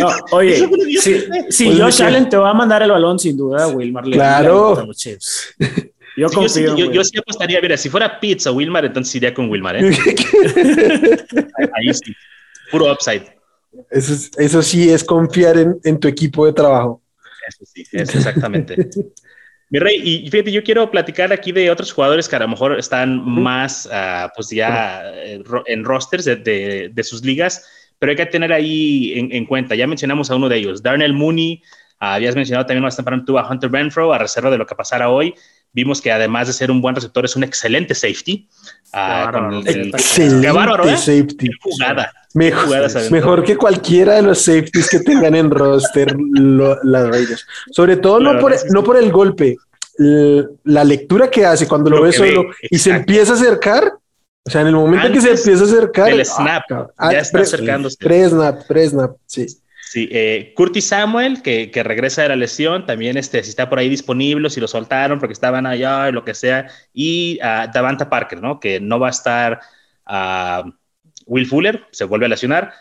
no, 0.00 0.08
oye, 0.32 0.68
si, 1.00 1.24
si 1.50 1.64
Pues, 1.66 1.80
Josh. 1.80 2.02
Allen 2.02 2.28
te 2.28 2.36
va 2.36 2.50
a 2.50 2.54
mandar 2.54 2.82
el 2.82 2.90
balón 2.90 3.18
sin 3.18 3.36
duda, 3.36 3.66
Wilmar. 3.68 4.06
le- 4.06 4.16
Claro. 4.16 4.52
le 4.54 4.58
anota 4.66 4.80
a 4.82 4.86
los 4.86 4.96
Chiefs. 4.96 5.54
Yo 6.18 6.28
Sí, 6.30 6.34
yo, 6.36 6.48
sí, 6.48 6.64
confío. 6.64 6.70
en 6.70 6.76
yo- 6.76 6.84
yo 6.86 6.90
Will. 7.00 7.04
sí 7.04 7.18
apostaría, 7.18 7.60
mira, 7.60 7.76
si 7.76 7.88
fuera 7.90 8.18
Pitts 8.20 8.46
o 8.46 8.54
Wilmar, 8.54 8.84
entonces 8.86 9.14
iría 9.16 9.34
con 9.34 9.50
Wilmar, 9.50 9.76
¿eh? 9.76 9.90
Ahí 11.74 11.92
sí, 11.92 12.14
puro 12.70 12.90
upside. 12.92 13.22
Eso, 13.90 14.12
es- 14.14 14.30
eso 14.38 14.62
sí 14.62 14.90
es 14.90 15.04
confiar 15.04 15.58
en, 15.58 15.78
en 15.84 16.00
tu 16.00 16.08
equipo 16.08 16.46
de 16.46 16.52
trabajo. 16.52 17.02
Eso 17.48 17.64
sí, 17.66 17.84
es 17.92 18.14
exactamente. 18.14 18.88
Mi 19.68 19.78
rey, 19.80 20.00
y 20.02 20.30
fíjate, 20.30 20.52
yo 20.52 20.62
quiero 20.62 20.88
platicar 20.90 21.32
aquí 21.32 21.50
de 21.50 21.70
otros 21.70 21.92
jugadores 21.92 22.28
que 22.28 22.36
a 22.36 22.38
lo 22.38 22.48
mejor 22.48 22.78
están 22.78 23.24
más, 23.24 23.88
ah, 23.92 24.32
pues 24.34 24.48
ya 24.50 25.02
eh, 25.14 25.42
ro- 25.44 25.64
en 25.66 25.84
rosters 25.84 26.24
de, 26.24 26.36
de- 26.36 26.90
de 26.92 27.02
sus 27.02 27.24
ligas, 27.24 27.66
pero 27.98 28.10
hay 28.10 28.16
que 28.16 28.26
tener 28.26 28.52
ahí 28.52 29.12
en, 29.18 29.32
en 29.32 29.44
cuenta. 29.44 29.74
Ya 29.74 29.86
mencionamos 29.88 30.30
a 30.30 30.36
uno 30.36 30.48
de 30.48 30.58
ellos, 30.58 30.82
Darnell 30.82 31.12
Mooney. 31.14 31.62
ah, 31.98 32.14
habías 32.14 32.36
mencionado 32.36 32.66
también 32.66 32.84
más 32.84 32.94
temprano 32.94 33.24
tú 33.24 33.38
a 33.38 33.50
Hunter 33.50 33.70
Renfro, 33.72 34.12
a 34.12 34.18
reserva 34.18 34.50
de 34.50 34.58
lo 34.58 34.66
que 34.66 34.74
pasara 34.76 35.08
hoy. 35.10 35.34
Vimos 35.72 36.00
que 36.00 36.12
además 36.12 36.46
de 36.46 36.52
ser 36.54 36.70
un 36.70 36.80
buen 36.80 36.94
receptor, 36.94 37.24
es 37.24 37.34
un 37.36 37.42
excelente 37.42 37.94
safety. 37.94 38.48
Ah, 38.96 39.30
Qué 39.30 39.32
con 39.32 39.42
bárbaro. 39.42 39.58
el- 39.60 39.68
el- 39.68 39.88
Excelente 39.88 40.46
Qué 40.46 40.52
bárbaro, 40.52 40.84
¿eh? 40.88 40.96
safety. 40.96 41.48
Qué 41.48 41.52
jugada. 41.60 42.12
Mejor, 42.34 43.10
mejor 43.10 43.44
que 43.44 43.56
cualquiera 43.56 44.14
de 44.14 44.22
los 44.22 44.42
safeties 44.42 44.90
que 44.90 45.00
tengan 45.00 45.34
en 45.34 45.50
roster 45.50 46.14
lo- 46.18 46.82
las 46.82 47.08
Raiders. 47.08 47.46
Sobre 47.70 47.96
todo 47.96 48.20
no 48.20 48.38
por, 48.38 48.54
no 48.70 48.84
por 48.84 48.96
el 48.98 49.10
golpe, 49.10 49.56
la 49.98 50.84
lectura 50.84 51.30
que 51.30 51.46
hace 51.46 51.66
cuando 51.66 51.88
lo, 51.90 51.96
Lo 51.98 52.02
ve 52.02 52.12
solo 52.12 52.44
y 52.70 52.78
se 52.78 52.90
empieza 52.90 53.32
a 53.32 53.36
acercar. 53.36 53.92
O 54.44 54.50
sea, 54.50 54.60
en 54.60 54.68
el 54.68 54.74
momento 54.74 55.10
que 55.10 55.20
se 55.20 55.30
empieza 55.30 55.62
a 55.62 55.66
acercar. 55.66 56.06
del 56.10 56.24
snap, 56.24 56.62
cabrón. 56.68 56.90
ya 57.10 57.18
está 57.18 57.40
acercándose. 57.40 57.96
Pre-snap, 57.98 58.66
pre-snap, 58.68 59.12
sí. 59.26 59.46
Sí, 59.88 60.08
eh, 60.10 60.52
Curtis 60.56 60.88
Samuel, 60.88 61.42
que, 61.42 61.70
que 61.70 61.82
regresa 61.84 62.22
de 62.22 62.30
la 62.30 62.36
lesión, 62.36 62.86
también 62.86 63.16
este, 63.16 63.42
si 63.44 63.50
está 63.50 63.68
por 63.70 63.78
ahí 63.78 63.88
disponible, 63.88 64.50
si 64.50 64.60
lo 64.60 64.66
soltaron 64.66 65.20
porque 65.20 65.32
estaban 65.32 65.64
allá, 65.64 66.10
lo 66.10 66.24
que 66.24 66.34
sea, 66.34 66.66
y 66.92 67.38
uh, 67.40 67.70
Davanta 67.72 68.10
Parker, 68.10 68.42
¿no? 68.42 68.58
Que 68.58 68.80
no 68.80 68.98
va 68.98 69.06
a 69.06 69.10
estar 69.10 69.60
ah, 70.04 70.64
Will 71.26 71.46
Fuller, 71.46 71.84
se 71.92 72.04
vuelve 72.04 72.26
a 72.26 72.30
lesionar, 72.30 72.72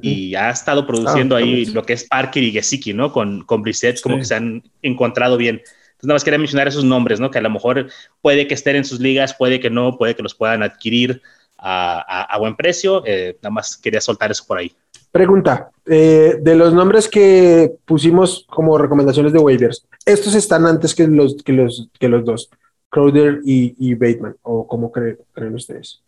y 0.00 0.34
ha 0.36 0.50
estado 0.50 0.86
produciendo 0.86 1.34
Ah, 1.34 1.40
ahí 1.40 1.66
lo 1.66 1.82
que 1.82 1.94
es 1.94 2.04
Parker 2.04 2.42
y 2.42 2.52
Gesicki, 2.52 2.94
¿no? 2.94 3.12
Con, 3.12 3.42
con 3.44 3.60
Brissett, 3.62 4.00
como 4.00 4.14
Sí. 4.16 4.20
que 4.20 4.26
se 4.26 4.34
han 4.36 4.62
encontrado 4.82 5.36
bien. 5.36 5.56
Entonces, 5.56 6.04
nada 6.04 6.14
más 6.14 6.24
quería 6.24 6.38
mencionar 6.38 6.68
esos 6.68 6.84
nombres, 6.84 7.18
¿no? 7.20 7.30
Que 7.30 7.38
a 7.38 7.42
lo 7.42 7.50
mejor 7.50 7.88
puede 8.22 8.46
que 8.46 8.54
estén 8.54 8.76
en 8.76 8.84
sus 8.84 9.00
ligas, 9.00 9.34
puede 9.34 9.60
que 9.60 9.68
no, 9.68 9.98
puede 9.98 10.14
que 10.16 10.22
los 10.22 10.34
puedan 10.34 10.62
adquirir 10.62 11.20
a, 11.58 11.98
a- 12.08 12.22
a 12.22 12.38
buen 12.38 12.56
precio. 12.56 13.02
eh, 13.04 13.36
nada 13.42 13.50
más 13.52 13.76
quería 13.76 14.00
soltar 14.00 14.30
eso 14.30 14.44
por 14.46 14.58
ahí. 14.58 14.72
Pregunta, 15.12 15.70
eh, 15.86 16.36
de 16.40 16.54
los 16.54 16.72
nombres 16.72 17.06
que 17.06 17.72
pusimos 17.84 18.46
como 18.48 18.78
recomendaciones 18.78 19.32
de 19.32 19.38
waivers, 19.38 19.86
¿estos 20.06 20.34
están 20.34 20.66
antes 20.66 20.94
que 20.94 21.06
los, 21.06 21.36
que 21.44 21.52
los, 21.52 21.88
que 21.98 22.08
los 22.08 22.24
dos, 22.24 22.48
Crowder 22.88 23.40
y, 23.44 23.74
y 23.78 23.94
Bateman? 23.94 24.36
¿O 24.42 24.66
cómo 24.66 24.90
creen, 24.90 25.18
creen 25.32 25.54
ustedes? 25.54 26.00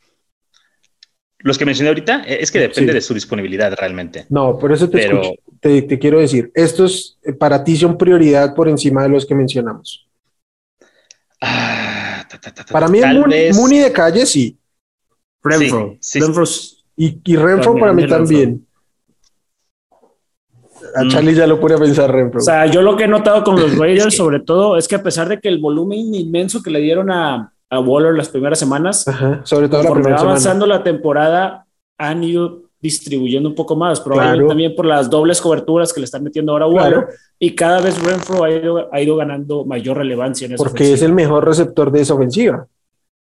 Los 1.40 1.58
que 1.58 1.66
mencioné 1.66 1.88
ahorita, 1.90 2.24
eh, 2.26 2.38
es 2.40 2.50
que 2.50 2.58
depende 2.60 2.92
Sí. 2.92 2.94
de 2.94 3.00
su 3.02 3.12
disponibilidad 3.12 3.74
realmente. 3.78 4.24
No, 4.30 4.58
por 4.58 4.72
eso 4.72 4.88
te, 4.88 4.98
Pero- 4.98 5.20
escucho. 5.22 5.40
Te, 5.60 5.82
te 5.82 5.98
quiero 5.98 6.18
decir, 6.18 6.50
estos 6.54 7.18
eh, 7.22 7.32
para 7.34 7.62
ti 7.64 7.76
son 7.76 7.96
prioridad 7.98 8.54
por 8.54 8.68
encima 8.68 9.02
de 9.02 9.08
los 9.10 9.24
que 9.26 9.34
mencionamos. 9.34 10.06
Ah, 11.40 12.24
ta, 12.28 12.38
ta, 12.40 12.52
ta, 12.54 12.64
ta, 12.64 12.72
Para 12.72 12.88
mí, 12.88 13.00
Mooney, 13.00 13.48
vez- 13.48 13.56
Mooney 13.56 13.78
de 13.80 13.92
calle 13.92 14.24
sí, 14.26 14.58
Renfro. 15.42 15.96
Sí, 16.00 16.18
sí, 16.18 16.20
Renfro 16.20 16.44
y, 16.96 17.20
y 17.24 17.36
Renfro 17.36 17.64
También, 17.74 17.80
para 17.80 17.92
mí 17.92 18.02
Renfro. 18.02 18.16
también. 18.18 18.66
A 20.94 21.04
Mm. 21.04 21.08
Charlie 21.08 21.34
ya 21.34 21.46
lo 21.46 21.58
pone 21.60 21.74
a 21.74 21.78
pensar 21.78 22.10
Renfro. 22.12 22.40
O 22.40 22.42
sea, 22.44 22.66
yo 22.66 22.80
lo 22.82 22.96
que 22.96 23.04
he 23.04 23.08
notado 23.08 23.42
con 23.44 23.60
los 23.60 23.76
Raiders, 23.78 24.16
sobre 24.16 24.40
todo, 24.40 24.76
es 24.76 24.86
que 24.88 24.94
a 24.96 25.02
pesar 25.02 25.28
de 25.28 25.40
que 25.40 25.48
el 25.48 25.58
volumen 25.58 26.14
inmenso 26.14 26.62
que 26.62 26.70
le 26.70 26.80
dieron 26.80 27.10
a, 27.10 27.52
a 27.70 27.80
Waller 27.80 28.14
las 28.14 28.28
primeras 28.28 28.58
semanas, 28.58 29.06
Ajá, 29.08 29.40
sobre 29.44 29.68
todo 29.68 29.82
la 29.82 29.88
conforme 29.88 30.02
primera 30.04 30.14
va 30.16 30.18
semana. 30.18 30.30
avanzando 30.32 30.66
la 30.66 30.82
temporada, 30.82 31.66
han 31.98 32.22
ido 32.24 32.62
distribuyendo 32.80 33.48
un 33.48 33.54
poco 33.54 33.76
más, 33.76 33.98
probablemente 34.00 34.40
Claro. 34.40 34.48
también 34.48 34.74
por 34.76 34.84
las 34.84 35.08
dobles 35.08 35.40
coberturas 35.40 35.90
que 35.92 36.00
le 36.00 36.04
están 36.04 36.22
metiendo 36.22 36.52
ahora 36.52 36.66
a 36.66 36.68
Waller, 36.68 36.92
Claro. 37.04 37.08
y 37.38 37.54
cada 37.54 37.80
vez 37.80 37.98
Renfro 38.02 38.44
ha 38.44 38.50
ido, 38.50 38.88
ha 38.92 39.00
ido 39.00 39.16
ganando 39.16 39.64
mayor 39.64 39.96
relevancia 39.96 40.44
en 40.46 40.52
esa 40.52 40.62
Porque 40.62 40.92
es 40.92 41.00
el 41.02 41.12
mejor 41.14 41.46
receptor 41.46 41.90
de 41.90 42.02
esa 42.02 42.12
ofensiva, 42.14 42.66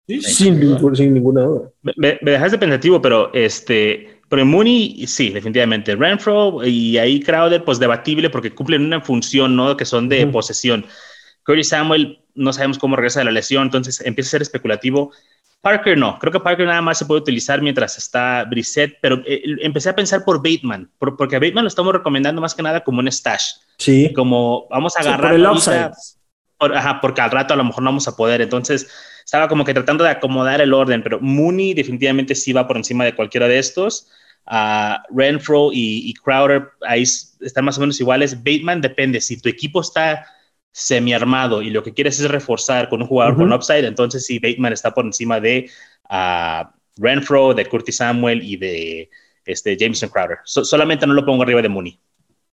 sin, 0.08 0.58
ningún- 0.58 0.96
sin 0.96 1.12
ninguna 1.14 1.42
duda. 1.42 1.68
Me, 1.82 1.92
me- 1.96 2.18
me 2.22 2.30
dejaste 2.32 2.56
pensativo, 2.58 3.00
pero 3.02 3.32
este, 3.34 4.19
pero 4.30 4.46
Mooney, 4.46 5.06
sí, 5.06 5.28
definitivamente. 5.30 5.94
Renfro 5.96 6.64
y 6.64 6.96
ahí 6.96 7.20
Crowder, 7.20 7.62
pues 7.64 7.78
debatible 7.78 8.30
porque 8.30 8.52
cumplen 8.54 8.84
una 8.86 9.00
función, 9.02 9.56
¿no? 9.56 9.76
Que 9.76 9.84
son 9.84 10.08
de 10.08 10.22
Ujú. 10.24 10.32
posesión. 10.32 10.86
Curry 11.42 11.64
Samuel, 11.64 12.20
no 12.34 12.52
sabemos 12.52 12.78
cómo 12.78 12.96
regresa 12.96 13.18
de 13.20 13.24
la 13.26 13.32
lesión, 13.32 13.64
entonces 13.64 14.00
empieza 14.06 14.28
a 14.28 14.30
ser 14.32 14.42
especulativo. 14.42 15.12
Parker 15.60 15.98
no, 15.98 16.18
creo 16.18 16.32
que 16.32 16.40
Parker 16.40 16.66
nada 16.66 16.80
más 16.80 16.96
se 16.98 17.04
puede 17.04 17.20
utilizar 17.20 17.60
mientras 17.60 17.98
está 17.98 18.44
Brissett, 18.44 18.96
pero 19.02 19.20
eh, 19.26 19.42
empecé 19.60 19.90
a 19.90 19.94
pensar 19.94 20.24
por 20.24 20.38
Bateman, 20.38 20.90
por- 20.98 21.16
porque 21.18 21.36
a 21.36 21.38
Bateman 21.40 21.64
lo 21.64 21.68
estamos 21.68 21.92
recomendando 21.92 22.40
más 22.40 22.54
que 22.54 22.62
nada 22.62 22.82
como 22.82 23.00
un 23.00 23.08
stash, 23.12 23.54
Sí, 23.76 24.10
como 24.14 24.66
vamos 24.70 24.96
a 24.96 25.02
Sí, 25.02 25.08
agarrar 25.08 25.32
por 25.32 25.40
el 25.40 25.44
ahorita, 25.44 25.92
por- 26.56 26.74
ajá, 26.76 27.00
porque 27.02 27.20
al 27.20 27.30
rato 27.30 27.52
a 27.52 27.56
lo 27.56 27.64
mejor 27.64 27.82
no 27.82 27.88
vamos 27.90 28.06
a 28.08 28.16
poder. 28.16 28.40
Entonces, 28.40 28.88
estaba 29.24 29.48
como 29.48 29.64
que 29.64 29.74
tratando 29.74 30.04
de 30.04 30.10
acomodar 30.10 30.60
el 30.62 30.72
orden, 30.72 31.02
pero 31.02 31.18
Mooney 31.20 31.74
definitivamente 31.74 32.34
sí 32.34 32.52
va 32.54 32.66
por 32.66 32.76
encima 32.78 33.04
de 33.04 33.14
cualquiera 33.14 33.46
de 33.48 33.58
estos. 33.58 34.08
Renfro 35.10 35.70
y, 35.72 36.10
y 36.10 36.14
Crowder 36.14 36.68
ahí 36.86 37.02
están 37.02 37.64
más 37.64 37.78
o 37.78 37.80
menos 37.80 38.00
iguales. 38.00 38.36
Bateman 38.42 38.80
depende. 38.80 39.20
Si 39.20 39.40
tu 39.40 39.48
equipo 39.48 39.80
está 39.80 40.26
semi-armado 40.72 41.62
y 41.62 41.70
lo 41.70 41.82
que 41.82 41.92
quieres 41.92 42.20
es 42.20 42.30
reforzar 42.30 42.88
con 42.88 43.02
un 43.02 43.08
jugador 43.08 43.36
con 43.36 43.52
upside, 43.52 43.86
entonces 43.86 44.24
sí, 44.26 44.38
Bateman 44.38 44.72
está 44.72 44.92
por 44.92 45.04
encima 45.04 45.40
de 45.40 45.68
Renfro, 46.96 47.54
de 47.54 47.66
Curtis 47.66 47.96
Samuel 47.96 48.42
y 48.42 48.56
de 48.56 49.10
este, 49.44 49.76
Jameson 49.76 50.08
Crowder. 50.10 50.38
So- 50.44 50.64
solamente 50.64 51.06
no 51.06 51.14
lo 51.14 51.24
pongo 51.24 51.42
arriba 51.42 51.62
de 51.62 51.68
Mooney. 51.68 51.98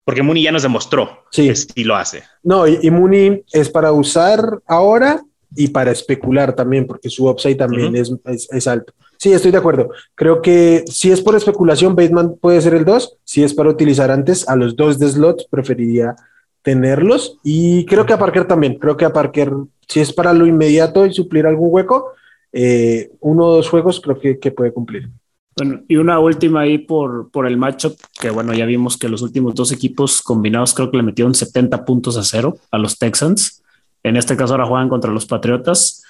Porque 0.04 0.22
Mooney 0.22 0.42
ya 0.42 0.52
nos 0.52 0.62
demostró 0.64 1.24
Sí. 1.30 1.48
que 1.48 1.54
sí 1.56 1.84
lo 1.84 1.94
hace. 1.94 2.24
no, 2.42 2.66
y, 2.66 2.78
y 2.82 2.90
Mooney 2.90 3.44
es 3.52 3.68
para 3.70 3.92
usar 3.92 4.40
ahora 4.66 5.22
y 5.54 5.68
para 5.68 5.92
especular 5.92 6.54
también, 6.56 6.86
porque 6.86 7.08
su 7.08 7.28
upside 7.28 7.56
también 7.56 7.94
es, 7.94 8.10
es, 8.50 8.66
alto. 8.66 8.94
Sí, 9.22 9.32
estoy 9.32 9.52
de 9.52 9.58
acuerdo. 9.58 9.90
Creo 10.16 10.42
que 10.42 10.82
si 10.88 11.12
es 11.12 11.20
por 11.20 11.36
especulación, 11.36 11.94
Bateman 11.94 12.38
puede 12.40 12.60
ser 12.60 12.74
el 12.74 12.84
2. 12.84 13.18
Si 13.22 13.44
es 13.44 13.54
para 13.54 13.70
utilizar 13.70 14.10
antes 14.10 14.48
a 14.48 14.56
los 14.56 14.74
dos 14.74 14.98
de 14.98 15.08
slot, 15.08 15.48
preferiría 15.48 16.16
tenerlos. 16.62 17.38
Y 17.44 17.86
creo 17.86 18.04
que 18.04 18.14
a 18.14 18.18
Parker 18.18 18.48
también. 18.48 18.80
Creo 18.80 18.96
que 18.96 19.04
a 19.04 19.12
Parker, 19.12 19.52
si 19.86 20.00
es 20.00 20.12
para 20.12 20.32
lo 20.32 20.44
inmediato 20.44 21.06
y 21.06 21.14
suplir 21.14 21.46
algún 21.46 21.68
hueco, 21.70 22.14
eh, 22.52 23.12
uno 23.20 23.46
o 23.46 23.54
dos 23.54 23.68
juegos 23.68 24.00
creo 24.00 24.18
que, 24.18 24.40
que 24.40 24.50
puede 24.50 24.72
cumplir. 24.72 25.08
Bueno, 25.56 25.82
y 25.86 25.94
una 25.94 26.18
última 26.18 26.62
ahí 26.62 26.78
por, 26.78 27.30
por 27.30 27.46
el 27.46 27.56
matchup, 27.56 27.96
que 28.20 28.30
bueno, 28.30 28.52
ya 28.54 28.66
vimos 28.66 28.98
que 28.98 29.08
los 29.08 29.22
últimos 29.22 29.54
dos 29.54 29.70
equipos 29.70 30.20
combinados 30.20 30.74
creo 30.74 30.90
que 30.90 30.96
le 30.96 31.04
metieron 31.04 31.36
70 31.36 31.84
puntos 31.84 32.16
a 32.16 32.24
cero 32.24 32.56
a 32.72 32.78
los 32.78 32.98
Texans. 32.98 33.62
En 34.02 34.16
este 34.16 34.36
caso 34.36 34.54
ahora 34.54 34.66
juegan 34.66 34.88
contra 34.88 35.12
los 35.12 35.26
Patriotas. 35.26 36.02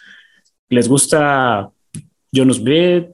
¿Les 0.70 0.88
gusta 0.88 1.70
Jonas 2.32 2.56
Smith, 2.56 3.08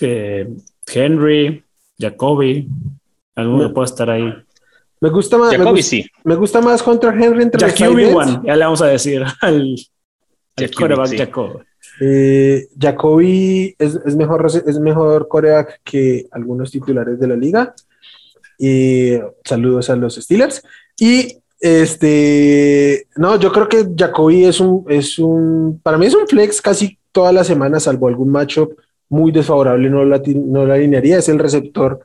eh, 0.00 0.48
Henry, 0.92 1.64
Jacoby? 1.98 2.68
¿Alguno 3.36 3.72
puede 3.72 3.86
estar 3.86 4.10
ahí? 4.10 4.32
Me 5.00 5.10
gusta 5.10 5.38
más. 5.38 5.56
Jacoby 5.56 5.82
sí. 5.82 6.04
Me 6.24 6.34
gusta 6.34 6.60
más 6.60 6.84
Hunter 6.86 7.14
Henry 7.14 7.42
entre 7.42 7.70
Jacoby 7.70 8.04
one, 8.06 8.40
ya 8.44 8.56
le 8.56 8.64
vamos 8.64 8.82
a 8.82 8.86
decir 8.86 9.22
al, 9.40 9.76
al 10.56 11.16
Jacoby. 11.16 11.64
Eh, 12.00 12.66
Jacoby 12.78 13.76
es, 13.78 14.16
mejor, 14.16 14.46
es 14.46 14.78
mejor 14.80 15.28
coreback 15.28 15.80
que 15.84 16.26
algunos 16.32 16.70
titulares 16.70 17.20
de 17.20 17.28
la 17.28 17.36
liga. 17.36 17.74
Y 18.58 19.18
saludos 19.44 19.90
a 19.90 19.96
los 19.96 20.16
Steelers. 20.16 20.62
Y 20.98 21.36
este, 21.60 23.06
no, 23.16 23.38
yo 23.38 23.52
creo 23.52 23.68
que 23.68 23.86
Jacoby 23.96 24.44
es 24.44 24.60
un, 24.60 24.84
es 24.88 25.18
un, 25.18 25.80
para 25.82 25.98
mí 25.98 26.06
es 26.06 26.14
un 26.14 26.26
flex 26.26 26.60
casi 26.60 26.98
toda 27.14 27.32
la 27.32 27.44
semana, 27.44 27.78
salvo 27.78 28.08
algún 28.08 28.28
matchup 28.28 28.76
muy 29.08 29.30
desfavorable, 29.30 29.88
no 29.88 30.04
la, 30.04 30.20
no 30.26 30.66
la 30.66 30.74
alinearía. 30.74 31.18
Es 31.18 31.28
el 31.28 31.38
receptor 31.38 32.00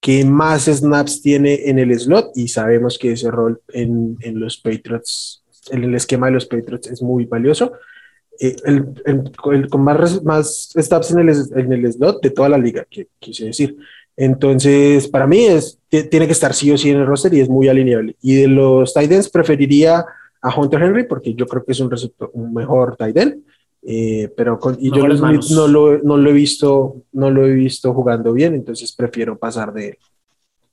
que 0.00 0.24
más 0.24 0.64
snaps 0.64 1.20
tiene 1.20 1.68
en 1.68 1.78
el 1.78 1.96
slot 1.98 2.30
y 2.34 2.48
sabemos 2.48 2.98
que 2.98 3.12
ese 3.12 3.30
rol 3.30 3.60
en, 3.68 4.16
los 4.34 4.56
Patriots, 4.56 5.44
en 5.70 5.84
el 5.84 5.94
esquema 5.94 6.26
de 6.26 6.32
los 6.32 6.46
Patriots 6.46 6.88
es 6.88 7.02
muy 7.02 7.26
valioso. 7.26 7.72
Eh, 8.40 8.56
el, 8.64 8.92
con 9.68 9.82
más, 9.82 10.22
más 10.24 10.72
stops 10.76 11.10
en 11.10 11.20
el, 11.20 11.28
el 11.72 11.92
slot 11.92 12.22
de 12.22 12.30
toda 12.30 12.48
la 12.48 12.58
liga, 12.58 12.86
que 12.90 13.08
quise 13.18 13.46
decir. 13.46 13.76
Entonces, 14.16 15.08
para 15.08 15.26
mí 15.26 15.44
es, 15.44 15.78
tiene 15.90 16.26
que 16.26 16.32
estar 16.32 16.54
sí 16.54 16.70
o 16.72 16.78
sí 16.78 16.90
en 16.90 16.98
el 16.98 17.06
roster 17.06 17.34
y 17.34 17.40
es 17.40 17.48
muy 17.50 17.68
alineable. 17.68 18.16
Y 18.22 18.36
de 18.36 18.48
los 18.48 18.94
Titans 18.94 19.28
preferiría 19.28 20.06
a 20.40 20.58
Hunter 20.58 20.82
Henry 20.82 21.04
porque 21.04 21.34
yo 21.34 21.46
creo 21.46 21.64
que 21.64 21.72
es 21.72 21.80
un 21.80 21.90
receptor, 21.90 22.30
un 22.32 22.54
mejor 22.54 22.96
Titan. 22.96 23.42
Eh, 23.88 24.32
pero 24.36 24.58
con, 24.58 24.76
y 24.80 24.90
yo 24.90 25.06
no 25.06 25.68
lo, 25.68 25.98
no 25.98 26.16
lo 26.16 26.30
he 26.30 26.32
visto, 26.32 27.02
no 27.12 27.30
lo 27.30 27.46
he 27.46 27.52
visto 27.52 27.94
jugando 27.94 28.32
bien, 28.32 28.54
entonces 28.54 28.92
prefiero 28.92 29.38
pasar 29.38 29.72
de 29.72 29.88
él. 29.88 29.98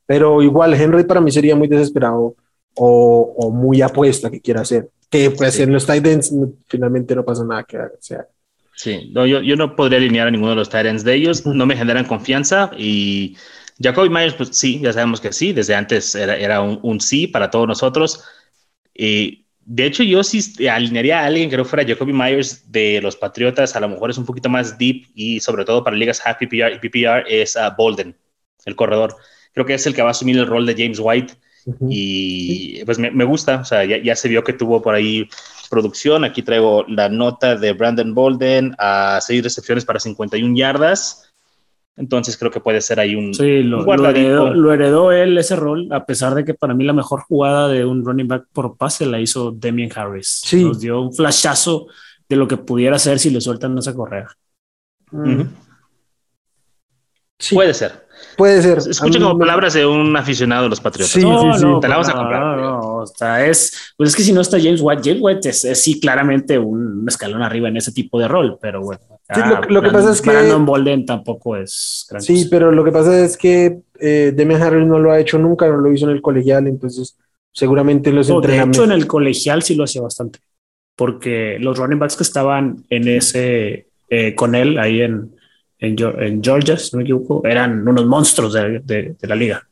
Pero 0.05 0.41
igual 0.41 0.74
Henry 0.74 1.03
para 1.03 1.22
mí 1.22 1.32
sería 1.32 1.55
muy 1.55 1.68
desesperado 1.68 2.36
o, 2.76 3.36
o 3.38 3.51
muy 3.51 3.82
apuesta 3.82 4.32
que 4.32 4.41
quiera 4.41 4.61
hacer 4.61 4.89
que 5.14 5.30
pues 5.30 5.59
en 5.59 5.72
los 5.72 5.86
Titans 5.86 6.34
finalmente 6.68 7.16
no 7.16 7.24
pasa 7.24 7.43
nada 7.45 7.64
que 7.64 7.78
haga. 7.78 7.91
sea. 7.99 8.26
Sí, 8.76 9.11
no, 9.14 9.28
yo, 9.28 9.41
yo, 9.41 9.55
no 9.55 9.76
podría 9.76 9.99
alinear 9.99 10.28
a 10.28 10.32
ninguno 10.32 10.49
de 10.49 10.55
los 10.55 10.70
Titans 10.70 11.03
de 11.03 11.14
ellos, 11.14 11.45
no 11.45 11.68
me 11.68 11.78
generan 11.78 12.05
confianza 12.05 12.72
y 12.76 13.38
Jacoby 13.80 14.09
Myers, 14.09 14.34
pues 14.34 14.49
sí, 14.53 14.80
ya 14.82 14.91
sabemos 14.91 15.22
que 15.22 15.32
sí, 15.32 15.53
desde 15.53 15.76
antes 15.76 16.16
era, 16.16 16.36
era 16.36 16.61
un, 16.61 16.80
un, 16.82 16.99
sí 16.99 17.28
para 17.28 17.51
todos 17.51 17.68
nosotros. 17.68 18.24
Y 18.91 19.42
de 19.66 19.86
hecho, 19.86 20.03
yo 20.03 20.24
sí 20.24 20.68
alinearía 20.68 21.22
a 21.22 21.26
alguien 21.26 21.49
que 21.49 21.57
no 21.57 21.66
fuera 21.66 21.88
Jacoby 21.88 22.14
Myers 22.14 22.72
de 22.72 23.01
los 23.01 23.16
Patriotas, 23.16 23.76
a 23.76 23.80
lo 23.80 23.89
mejor 23.89 24.09
es 24.09 24.18
un 24.18 24.26
poquito 24.26 24.49
más 24.49 24.78
deep 24.78 25.07
y 25.16 25.39
sobre 25.39 25.66
todo 25.66 25.84
para 25.84 25.95
ligas 25.95 26.22
half 26.26 26.38
PPR 26.38 26.74
y 26.74 26.80
PPR 26.80 27.26
es 27.28 27.55
a 27.55 27.70
Bolden, 27.72 28.16
el 28.66 28.76
corredor. 28.76 29.16
Creo 29.53 29.66
que 29.66 29.76
es 29.76 29.86
el 29.88 29.93
que 29.93 30.01
va 30.01 30.09
a 30.09 30.11
asumir 30.11 30.38
el 30.38 30.47
rol 30.47 30.66
de 30.66 30.76
James 30.78 30.99
White 30.99 31.34
y 31.89 32.84
pues 32.84 32.99
me, 32.99 33.11
me, 33.11 33.24
gusta, 33.24 33.61
o 33.61 33.66
sea, 33.66 33.86
ya, 33.86 33.97
ya, 33.97 34.16
se 34.16 34.28
vio 34.28 34.43
que 34.43 34.53
tuvo 34.53 34.82
por 34.82 34.95
ahí 34.95 35.30
producción. 35.70 36.24
Aquí 36.24 36.41
traigo 36.41 36.84
la 36.88 37.07
nota 37.09 37.55
de 37.55 37.72
Brandon 37.74 38.14
Bolden 38.14 38.76
a 38.78 39.20
seis 39.22 39.43
recepciones 39.43 39.86
para 39.86 39.99
51 39.99 40.55
yardas. 40.57 41.32
Entonces 41.95 42.37
creo 42.37 42.49
que 42.49 42.59
puede 42.59 42.81
ser 42.81 42.99
ahí 42.99 43.13
un, 43.13 43.33
sí, 43.35 43.61
lo, 43.61 43.83
lo, 43.83 44.09
heredó, 44.09 44.53
lo, 44.53 44.73
heredó, 44.73 45.11
él 45.11 45.37
ese 45.37 45.55
rol, 45.55 45.87
a 45.91 46.05
pesar 46.05 46.33
de 46.33 46.43
que 46.43 46.55
para 46.55 46.73
mí 46.73 46.83
la 46.83 46.93
mejor 46.93 47.21
jugada 47.21 47.67
de 47.67 47.85
un 47.85 48.03
running 48.03 48.27
back 48.27 48.47
por 48.51 48.77
pase 48.77 49.05
la 49.05 49.19
hizo 49.19 49.51
Demian 49.51 49.91
Harris. 49.95 50.41
Sí. 50.43 50.63
Nos 50.63 50.79
dio 50.79 50.99
un 50.99 51.13
flashazo 51.13 51.85
de 52.27 52.35
lo 52.35 52.47
que 52.47 52.57
pudiera 52.57 52.95
hacer 52.95 53.19
si 53.19 53.29
le 53.29 53.41
sueltan 53.41 53.77
esa 53.77 53.93
correa. 53.93 54.27
sí. 57.37 57.53
Puede 57.53 57.75
ser. 57.75 58.03
Puede 58.37 58.61
ser. 58.63 58.77
Escuchen 58.79 59.21
como 59.21 59.37
palabras 59.37 59.73
de 59.73 59.85
un 59.85 60.15
aficionado 60.17 60.63
de 60.63 60.69
los 60.69 60.81
Patriotas. 60.81 61.11
Sí, 61.11 61.21
no, 61.21 61.53
sí, 61.53 61.59
sí. 61.59 61.65
Te 61.79 61.87
la 61.87 61.95
vamos 61.95 62.09
a 62.09 62.13
comprar. 62.13 62.41
No, 62.41 62.55
no, 62.55 62.79
o 62.97 63.05
sea, 63.05 63.45
es, 63.45 63.93
pues 63.97 64.09
es 64.09 64.15
que 64.15 64.23
si 64.23 64.33
no 64.33 64.41
está 64.41 64.57
James 64.59 64.81
White, 64.81 65.01
James 65.03 65.19
White 65.21 65.49
es, 65.49 65.63
es 65.65 65.83
sí 65.83 65.99
claramente 65.99 66.57
un 66.57 67.05
escalón 67.07 67.43
arriba 67.43 67.67
en 67.67 67.77
ese 67.77 67.91
tipo 67.91 68.19
de 68.19 68.27
rol, 68.27 68.57
pero 68.59 68.81
bueno. 68.81 69.12
Sí, 69.34 69.39
lo, 69.39 69.61
lo, 69.61 69.82
que 69.82 69.89
pasa 69.89 70.11
es 70.11 70.21
que 70.21 70.30
Brandon 70.32 70.65
Bolden 70.65 71.05
tampoco 71.05 71.55
es 71.55 72.05
gran 72.09 72.21
Sí, 72.21 72.36
cosa. 72.36 72.47
pero 72.51 72.71
lo 72.71 72.84
que 72.84 72.91
pasa 72.91 73.24
es 73.24 73.38
que 73.38 73.80
eh, 73.99 74.34
Demian 74.36 74.61
Harris 74.61 74.86
no 74.86 74.99
lo 74.99 75.11
ha 75.11 75.19
hecho 75.19 75.39
nunca, 75.39 75.67
no 75.67 75.78
lo 75.78 75.91
hizo 75.91 76.05
en 76.05 76.11
el 76.11 76.21
colegial, 76.21 76.67
entonces 76.67 77.17
seguramente 77.51 78.09
en 78.09 78.17
los 78.17 78.28
no, 78.28 78.36
entrenamientos. 78.36 78.78
De 78.78 78.84
hecho, 78.84 78.93
en 78.93 78.99
el 78.99 79.07
colegial 79.07 79.63
sí 79.63 79.76
lo 79.76 79.86
hacía 79.86 80.01
bastante, 80.01 80.39
porque 80.95 81.57
los 81.59 81.78
running 81.78 81.99
backs 81.99 82.17
que 82.17 82.24
estaban 82.24 82.84
en 82.89 83.07
ese 83.07 83.88
eh, 84.09 84.36
con 84.36 84.55
él 84.55 84.78
ahí 84.78 85.01
en, 85.01 85.34
en, 85.80 85.95
en, 86.19 86.43
Georgia, 86.43 86.78
si 86.78 86.91
no 86.91 86.97
me 86.97 87.03
equivoco, 87.03 87.41
eran 87.45 87.88
unos 87.88 88.05
monstruos 88.05 88.53
de, 88.53 88.80
de, 88.80 89.15
de, 89.19 89.28
la 89.28 89.36
liga. 89.36 89.67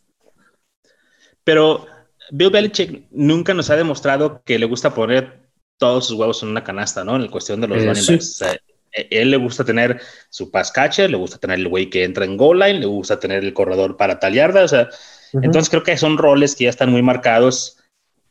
Pero 1.44 1.86
Bill 2.32 2.52
Belichick 2.52 3.08
nunca 3.12 3.54
nos 3.54 3.70
ha 3.70 3.76
demostrado 3.76 4.42
que 4.46 4.58
le 4.58 4.66
gusta 4.66 4.94
poner 4.94 5.42
todos 5.78 6.08
sus 6.08 6.18
huevos 6.18 6.42
en 6.44 6.50
una 6.50 6.64
canasta, 6.64 7.04
¿no? 7.04 7.18
En 7.18 7.24
la 7.24 7.32
cuestión 7.32 7.60
de 7.60 7.68
los 7.68 7.78
eh, 7.78 7.86
running 7.88 8.06
backs. 8.08 8.38
Sí. 8.38 8.46
Sea, 8.92 9.06
él 9.10 9.32
le 9.32 9.38
gusta 9.38 9.64
tener 9.64 10.00
su 10.30 10.52
pass 10.52 10.72
catcher, 10.72 11.10
le 11.10 11.18
gusta 11.18 11.38
tener 11.38 11.60
el 11.60 11.68
güey 11.68 11.90
que 11.90 12.04
entra 12.04 12.26
en 12.26 12.38
goal 12.38 12.60
line, 12.60 12.80
le 12.80 12.86
gusta 12.86 13.20
tener 13.20 13.44
el 13.44 13.54
corredor 13.54 13.98
para 13.98 14.20
tal 14.20 14.34
yarda, 14.34 14.64
o 14.64 14.68
sea, 14.68 14.90
uh 15.34 15.40
-huh. 15.40 15.46
entonces 15.46 15.70
creo 15.70 15.84
que 15.84 15.98
son 15.98 16.18
roles 16.18 16.56
que 16.56 16.66
ya 16.66 16.70
están 16.70 16.92
muy 16.92 17.02
marcados. 17.02 17.78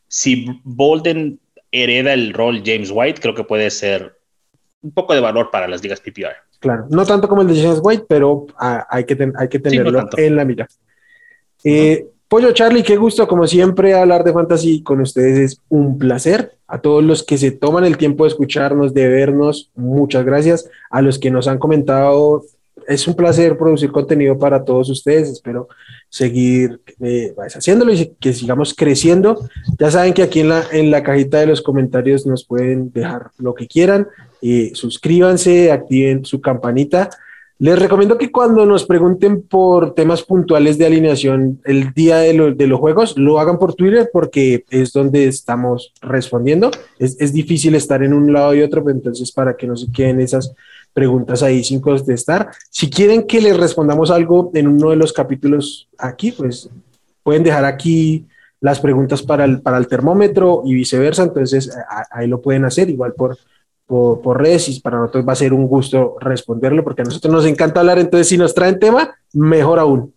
Si 0.07 0.45
Bolden 0.63 1.39
hereda 1.71 2.13
el 2.13 2.33
rol 2.33 2.61
James 2.65 2.91
White, 2.93 3.21
creo 3.21 3.33
que 3.33 3.43
puede 3.43 3.69
ser 3.71 4.17
un 4.81 4.91
poco 4.91 5.13
de 5.13 5.21
valor 5.21 5.51
para 5.51 5.67
las 5.67 5.81
ligas 5.81 6.01
PPR. 6.01 6.35
Claro, 6.59 6.85
no 6.89 7.05
tanto 7.05 7.27
como 7.27 7.41
el 7.41 7.47
de 7.47 7.61
James 7.61 7.79
White, 7.81 8.05
pero 8.07 8.45
ah, 8.57 8.85
hay, 8.89 9.05
que 9.05 9.15
ten, 9.15 9.33
hay 9.37 9.47
que 9.47 9.59
tenerlo 9.59 9.99
sí, 9.99 10.05
no 10.17 10.23
en 10.23 10.35
la 10.35 10.45
mira. 10.45 10.67
Eh, 11.63 12.03
uh 12.03 12.07
-huh. 12.07 12.11
Pollo 12.31 12.53
Charlie, 12.53 12.81
qué 12.81 12.95
gusto, 12.95 13.27
como 13.27 13.45
siempre, 13.45 13.93
hablar 13.93 14.23
de 14.23 14.31
fantasy 14.31 14.81
con 14.83 15.01
ustedes 15.01 15.37
es 15.37 15.61
un 15.67 15.97
placer. 15.97 16.53
A 16.65 16.79
todos 16.79 17.03
los 17.03 17.23
que 17.23 17.37
se 17.37 17.51
toman 17.51 17.83
el 17.83 17.97
tiempo 17.97 18.23
de 18.23 18.29
escucharnos, 18.29 18.93
de 18.93 19.09
vernos, 19.09 19.69
muchas 19.75 20.23
gracias. 20.23 20.69
A 20.89 21.01
los 21.01 21.19
que 21.19 21.29
nos 21.29 21.49
han 21.49 21.57
comentado, 21.57 22.45
es 22.87 23.05
un 23.05 23.15
placer 23.15 23.57
producir 23.57 23.91
contenido 23.91 24.39
para 24.39 24.63
todos 24.63 24.89
ustedes. 24.89 25.27
Espero 25.27 25.67
seguir 26.07 26.79
eh, 27.01 27.35
haciéndolo 27.53 27.91
y 27.91 28.13
que 28.17 28.31
sigamos 28.31 28.73
creciendo. 28.75 29.49
Ya 29.77 29.91
saben 29.91 30.13
que 30.13 30.23
aquí 30.23 30.39
en 30.39 30.47
la, 30.47 30.63
en 30.71 30.89
la 30.89 31.03
cajita 31.03 31.41
de 31.41 31.47
los 31.47 31.61
comentarios 31.61 32.25
nos 32.25 32.45
pueden 32.45 32.93
dejar 32.93 33.31
lo 33.39 33.53
que 33.53 33.67
quieran. 33.67 34.07
Eh, 34.41 34.71
suscríbanse, 34.73 35.69
activen 35.69 36.23
su 36.23 36.39
campanita. 36.39 37.09
Les 37.61 37.77
recomiendo 37.77 38.17
que 38.17 38.31
cuando 38.31 38.65
nos 38.65 38.87
pregunten 38.87 39.43
por 39.43 39.93
temas 39.93 40.23
puntuales 40.23 40.79
de 40.79 40.87
alineación 40.87 41.61
el 41.63 41.93
día 41.93 42.17
de, 42.17 42.33
lo, 42.33 42.55
de 42.55 42.65
los 42.65 42.79
juegos, 42.79 43.15
lo 43.19 43.39
hagan 43.39 43.59
por 43.59 43.75
Twitter 43.75 44.09
porque 44.11 44.65
es 44.71 44.91
donde 44.91 45.27
estamos 45.27 45.93
respondiendo. 46.01 46.71
Es, 46.97 47.21
es, 47.21 47.33
difícil 47.33 47.75
estar 47.75 48.01
en 48.01 48.13
un 48.13 48.33
lado 48.33 48.55
y 48.55 48.63
otro, 48.63 48.83
pero 48.83 48.95
entonces 48.95 49.31
para 49.31 49.55
que 49.55 49.67
no 49.67 49.77
se 49.77 49.91
queden 49.91 50.19
esas 50.21 50.55
preguntas 50.91 51.43
ahí 51.43 51.63
sin 51.63 51.81
contestar. 51.81 52.49
Si 52.71 52.89
quieren 52.89 53.27
que 53.27 53.39
les 53.39 53.55
respondamos 53.55 54.09
algo 54.09 54.49
en 54.55 54.67
uno 54.67 54.89
de 54.89 54.95
los 54.95 55.13
capítulos 55.13 55.87
aquí, 55.99 56.31
pues 56.31 56.67
pueden 57.21 57.43
dejar 57.43 57.65
aquí 57.65 58.25
las 58.59 58.79
preguntas 58.79 59.21
para 59.21 59.45
el, 59.45 59.61
para 59.61 59.77
el 59.77 59.87
termómetro 59.87 60.63
y 60.65 60.73
viceversa. 60.73 61.25
Entonces 61.25 61.69
ahí 62.09 62.25
lo 62.25 62.41
pueden 62.41 62.65
hacer 62.65 62.89
igual 62.89 63.13
por 63.13 63.37
por, 63.91 64.21
por, 64.21 64.41
redes 64.41 64.69
y 64.69 64.79
para 64.79 64.99
nosotros 64.99 65.27
va 65.27 65.33
a 65.33 65.35
ser 65.35 65.51
un 65.51 65.67
gusto 65.67 66.15
responderlo 66.21 66.81
porque 66.81 67.01
a 67.01 67.05
nosotros 67.05 67.33
nos 67.33 67.45
encanta 67.45 67.81
hablar, 67.81 67.99
entonces 67.99 68.29
si 68.29 68.37
nos 68.37 68.55
traen 68.55 68.79
tema, 68.79 69.13
mejor 69.33 69.79
aún. 69.79 70.13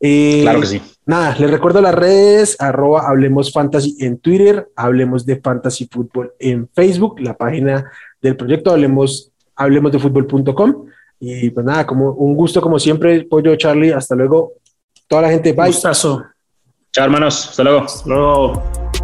Eh, 0.00 0.40
claro 0.40 0.60
que 0.62 0.66
sí. 0.66 0.82
Nada, 1.04 1.36
les 1.38 1.50
recuerdo 1.50 1.82
las 1.82 1.94
redes, 1.94 2.56
arroba 2.58 3.06
Hablemos 3.06 3.52
Fantasy 3.52 3.98
en 4.00 4.16
Twitter, 4.16 4.70
Hablemos 4.74 5.26
de 5.26 5.36
Fantasy 5.36 5.86
Fútbol 5.92 6.32
en 6.38 6.66
Facebook, 6.72 7.20
la 7.20 7.36
página 7.36 7.92
del 8.22 8.38
proyecto 8.38 8.70
Hablemos, 8.70 9.30
hablemos 9.54 9.92
de 9.92 9.98
fútbol.com 9.98 10.86
y 11.20 11.50
pues 11.50 11.66
nada, 11.66 11.86
como 11.86 12.10
un 12.12 12.34
gusto 12.34 12.62
como 12.62 12.78
siempre, 12.78 13.24
Pollo 13.24 13.54
Charlie, 13.56 13.92
hasta 13.92 14.14
luego. 14.14 14.54
Toda 15.06 15.22
la 15.22 15.28
gente, 15.28 15.52
bye. 15.52 15.66
Gustazo. 15.66 16.24
Chao 16.90 17.04
hermanos, 17.04 17.50
hasta 17.50 17.64
luego. 17.64 17.80
Hasta 17.80 18.08
luego. 18.08 19.03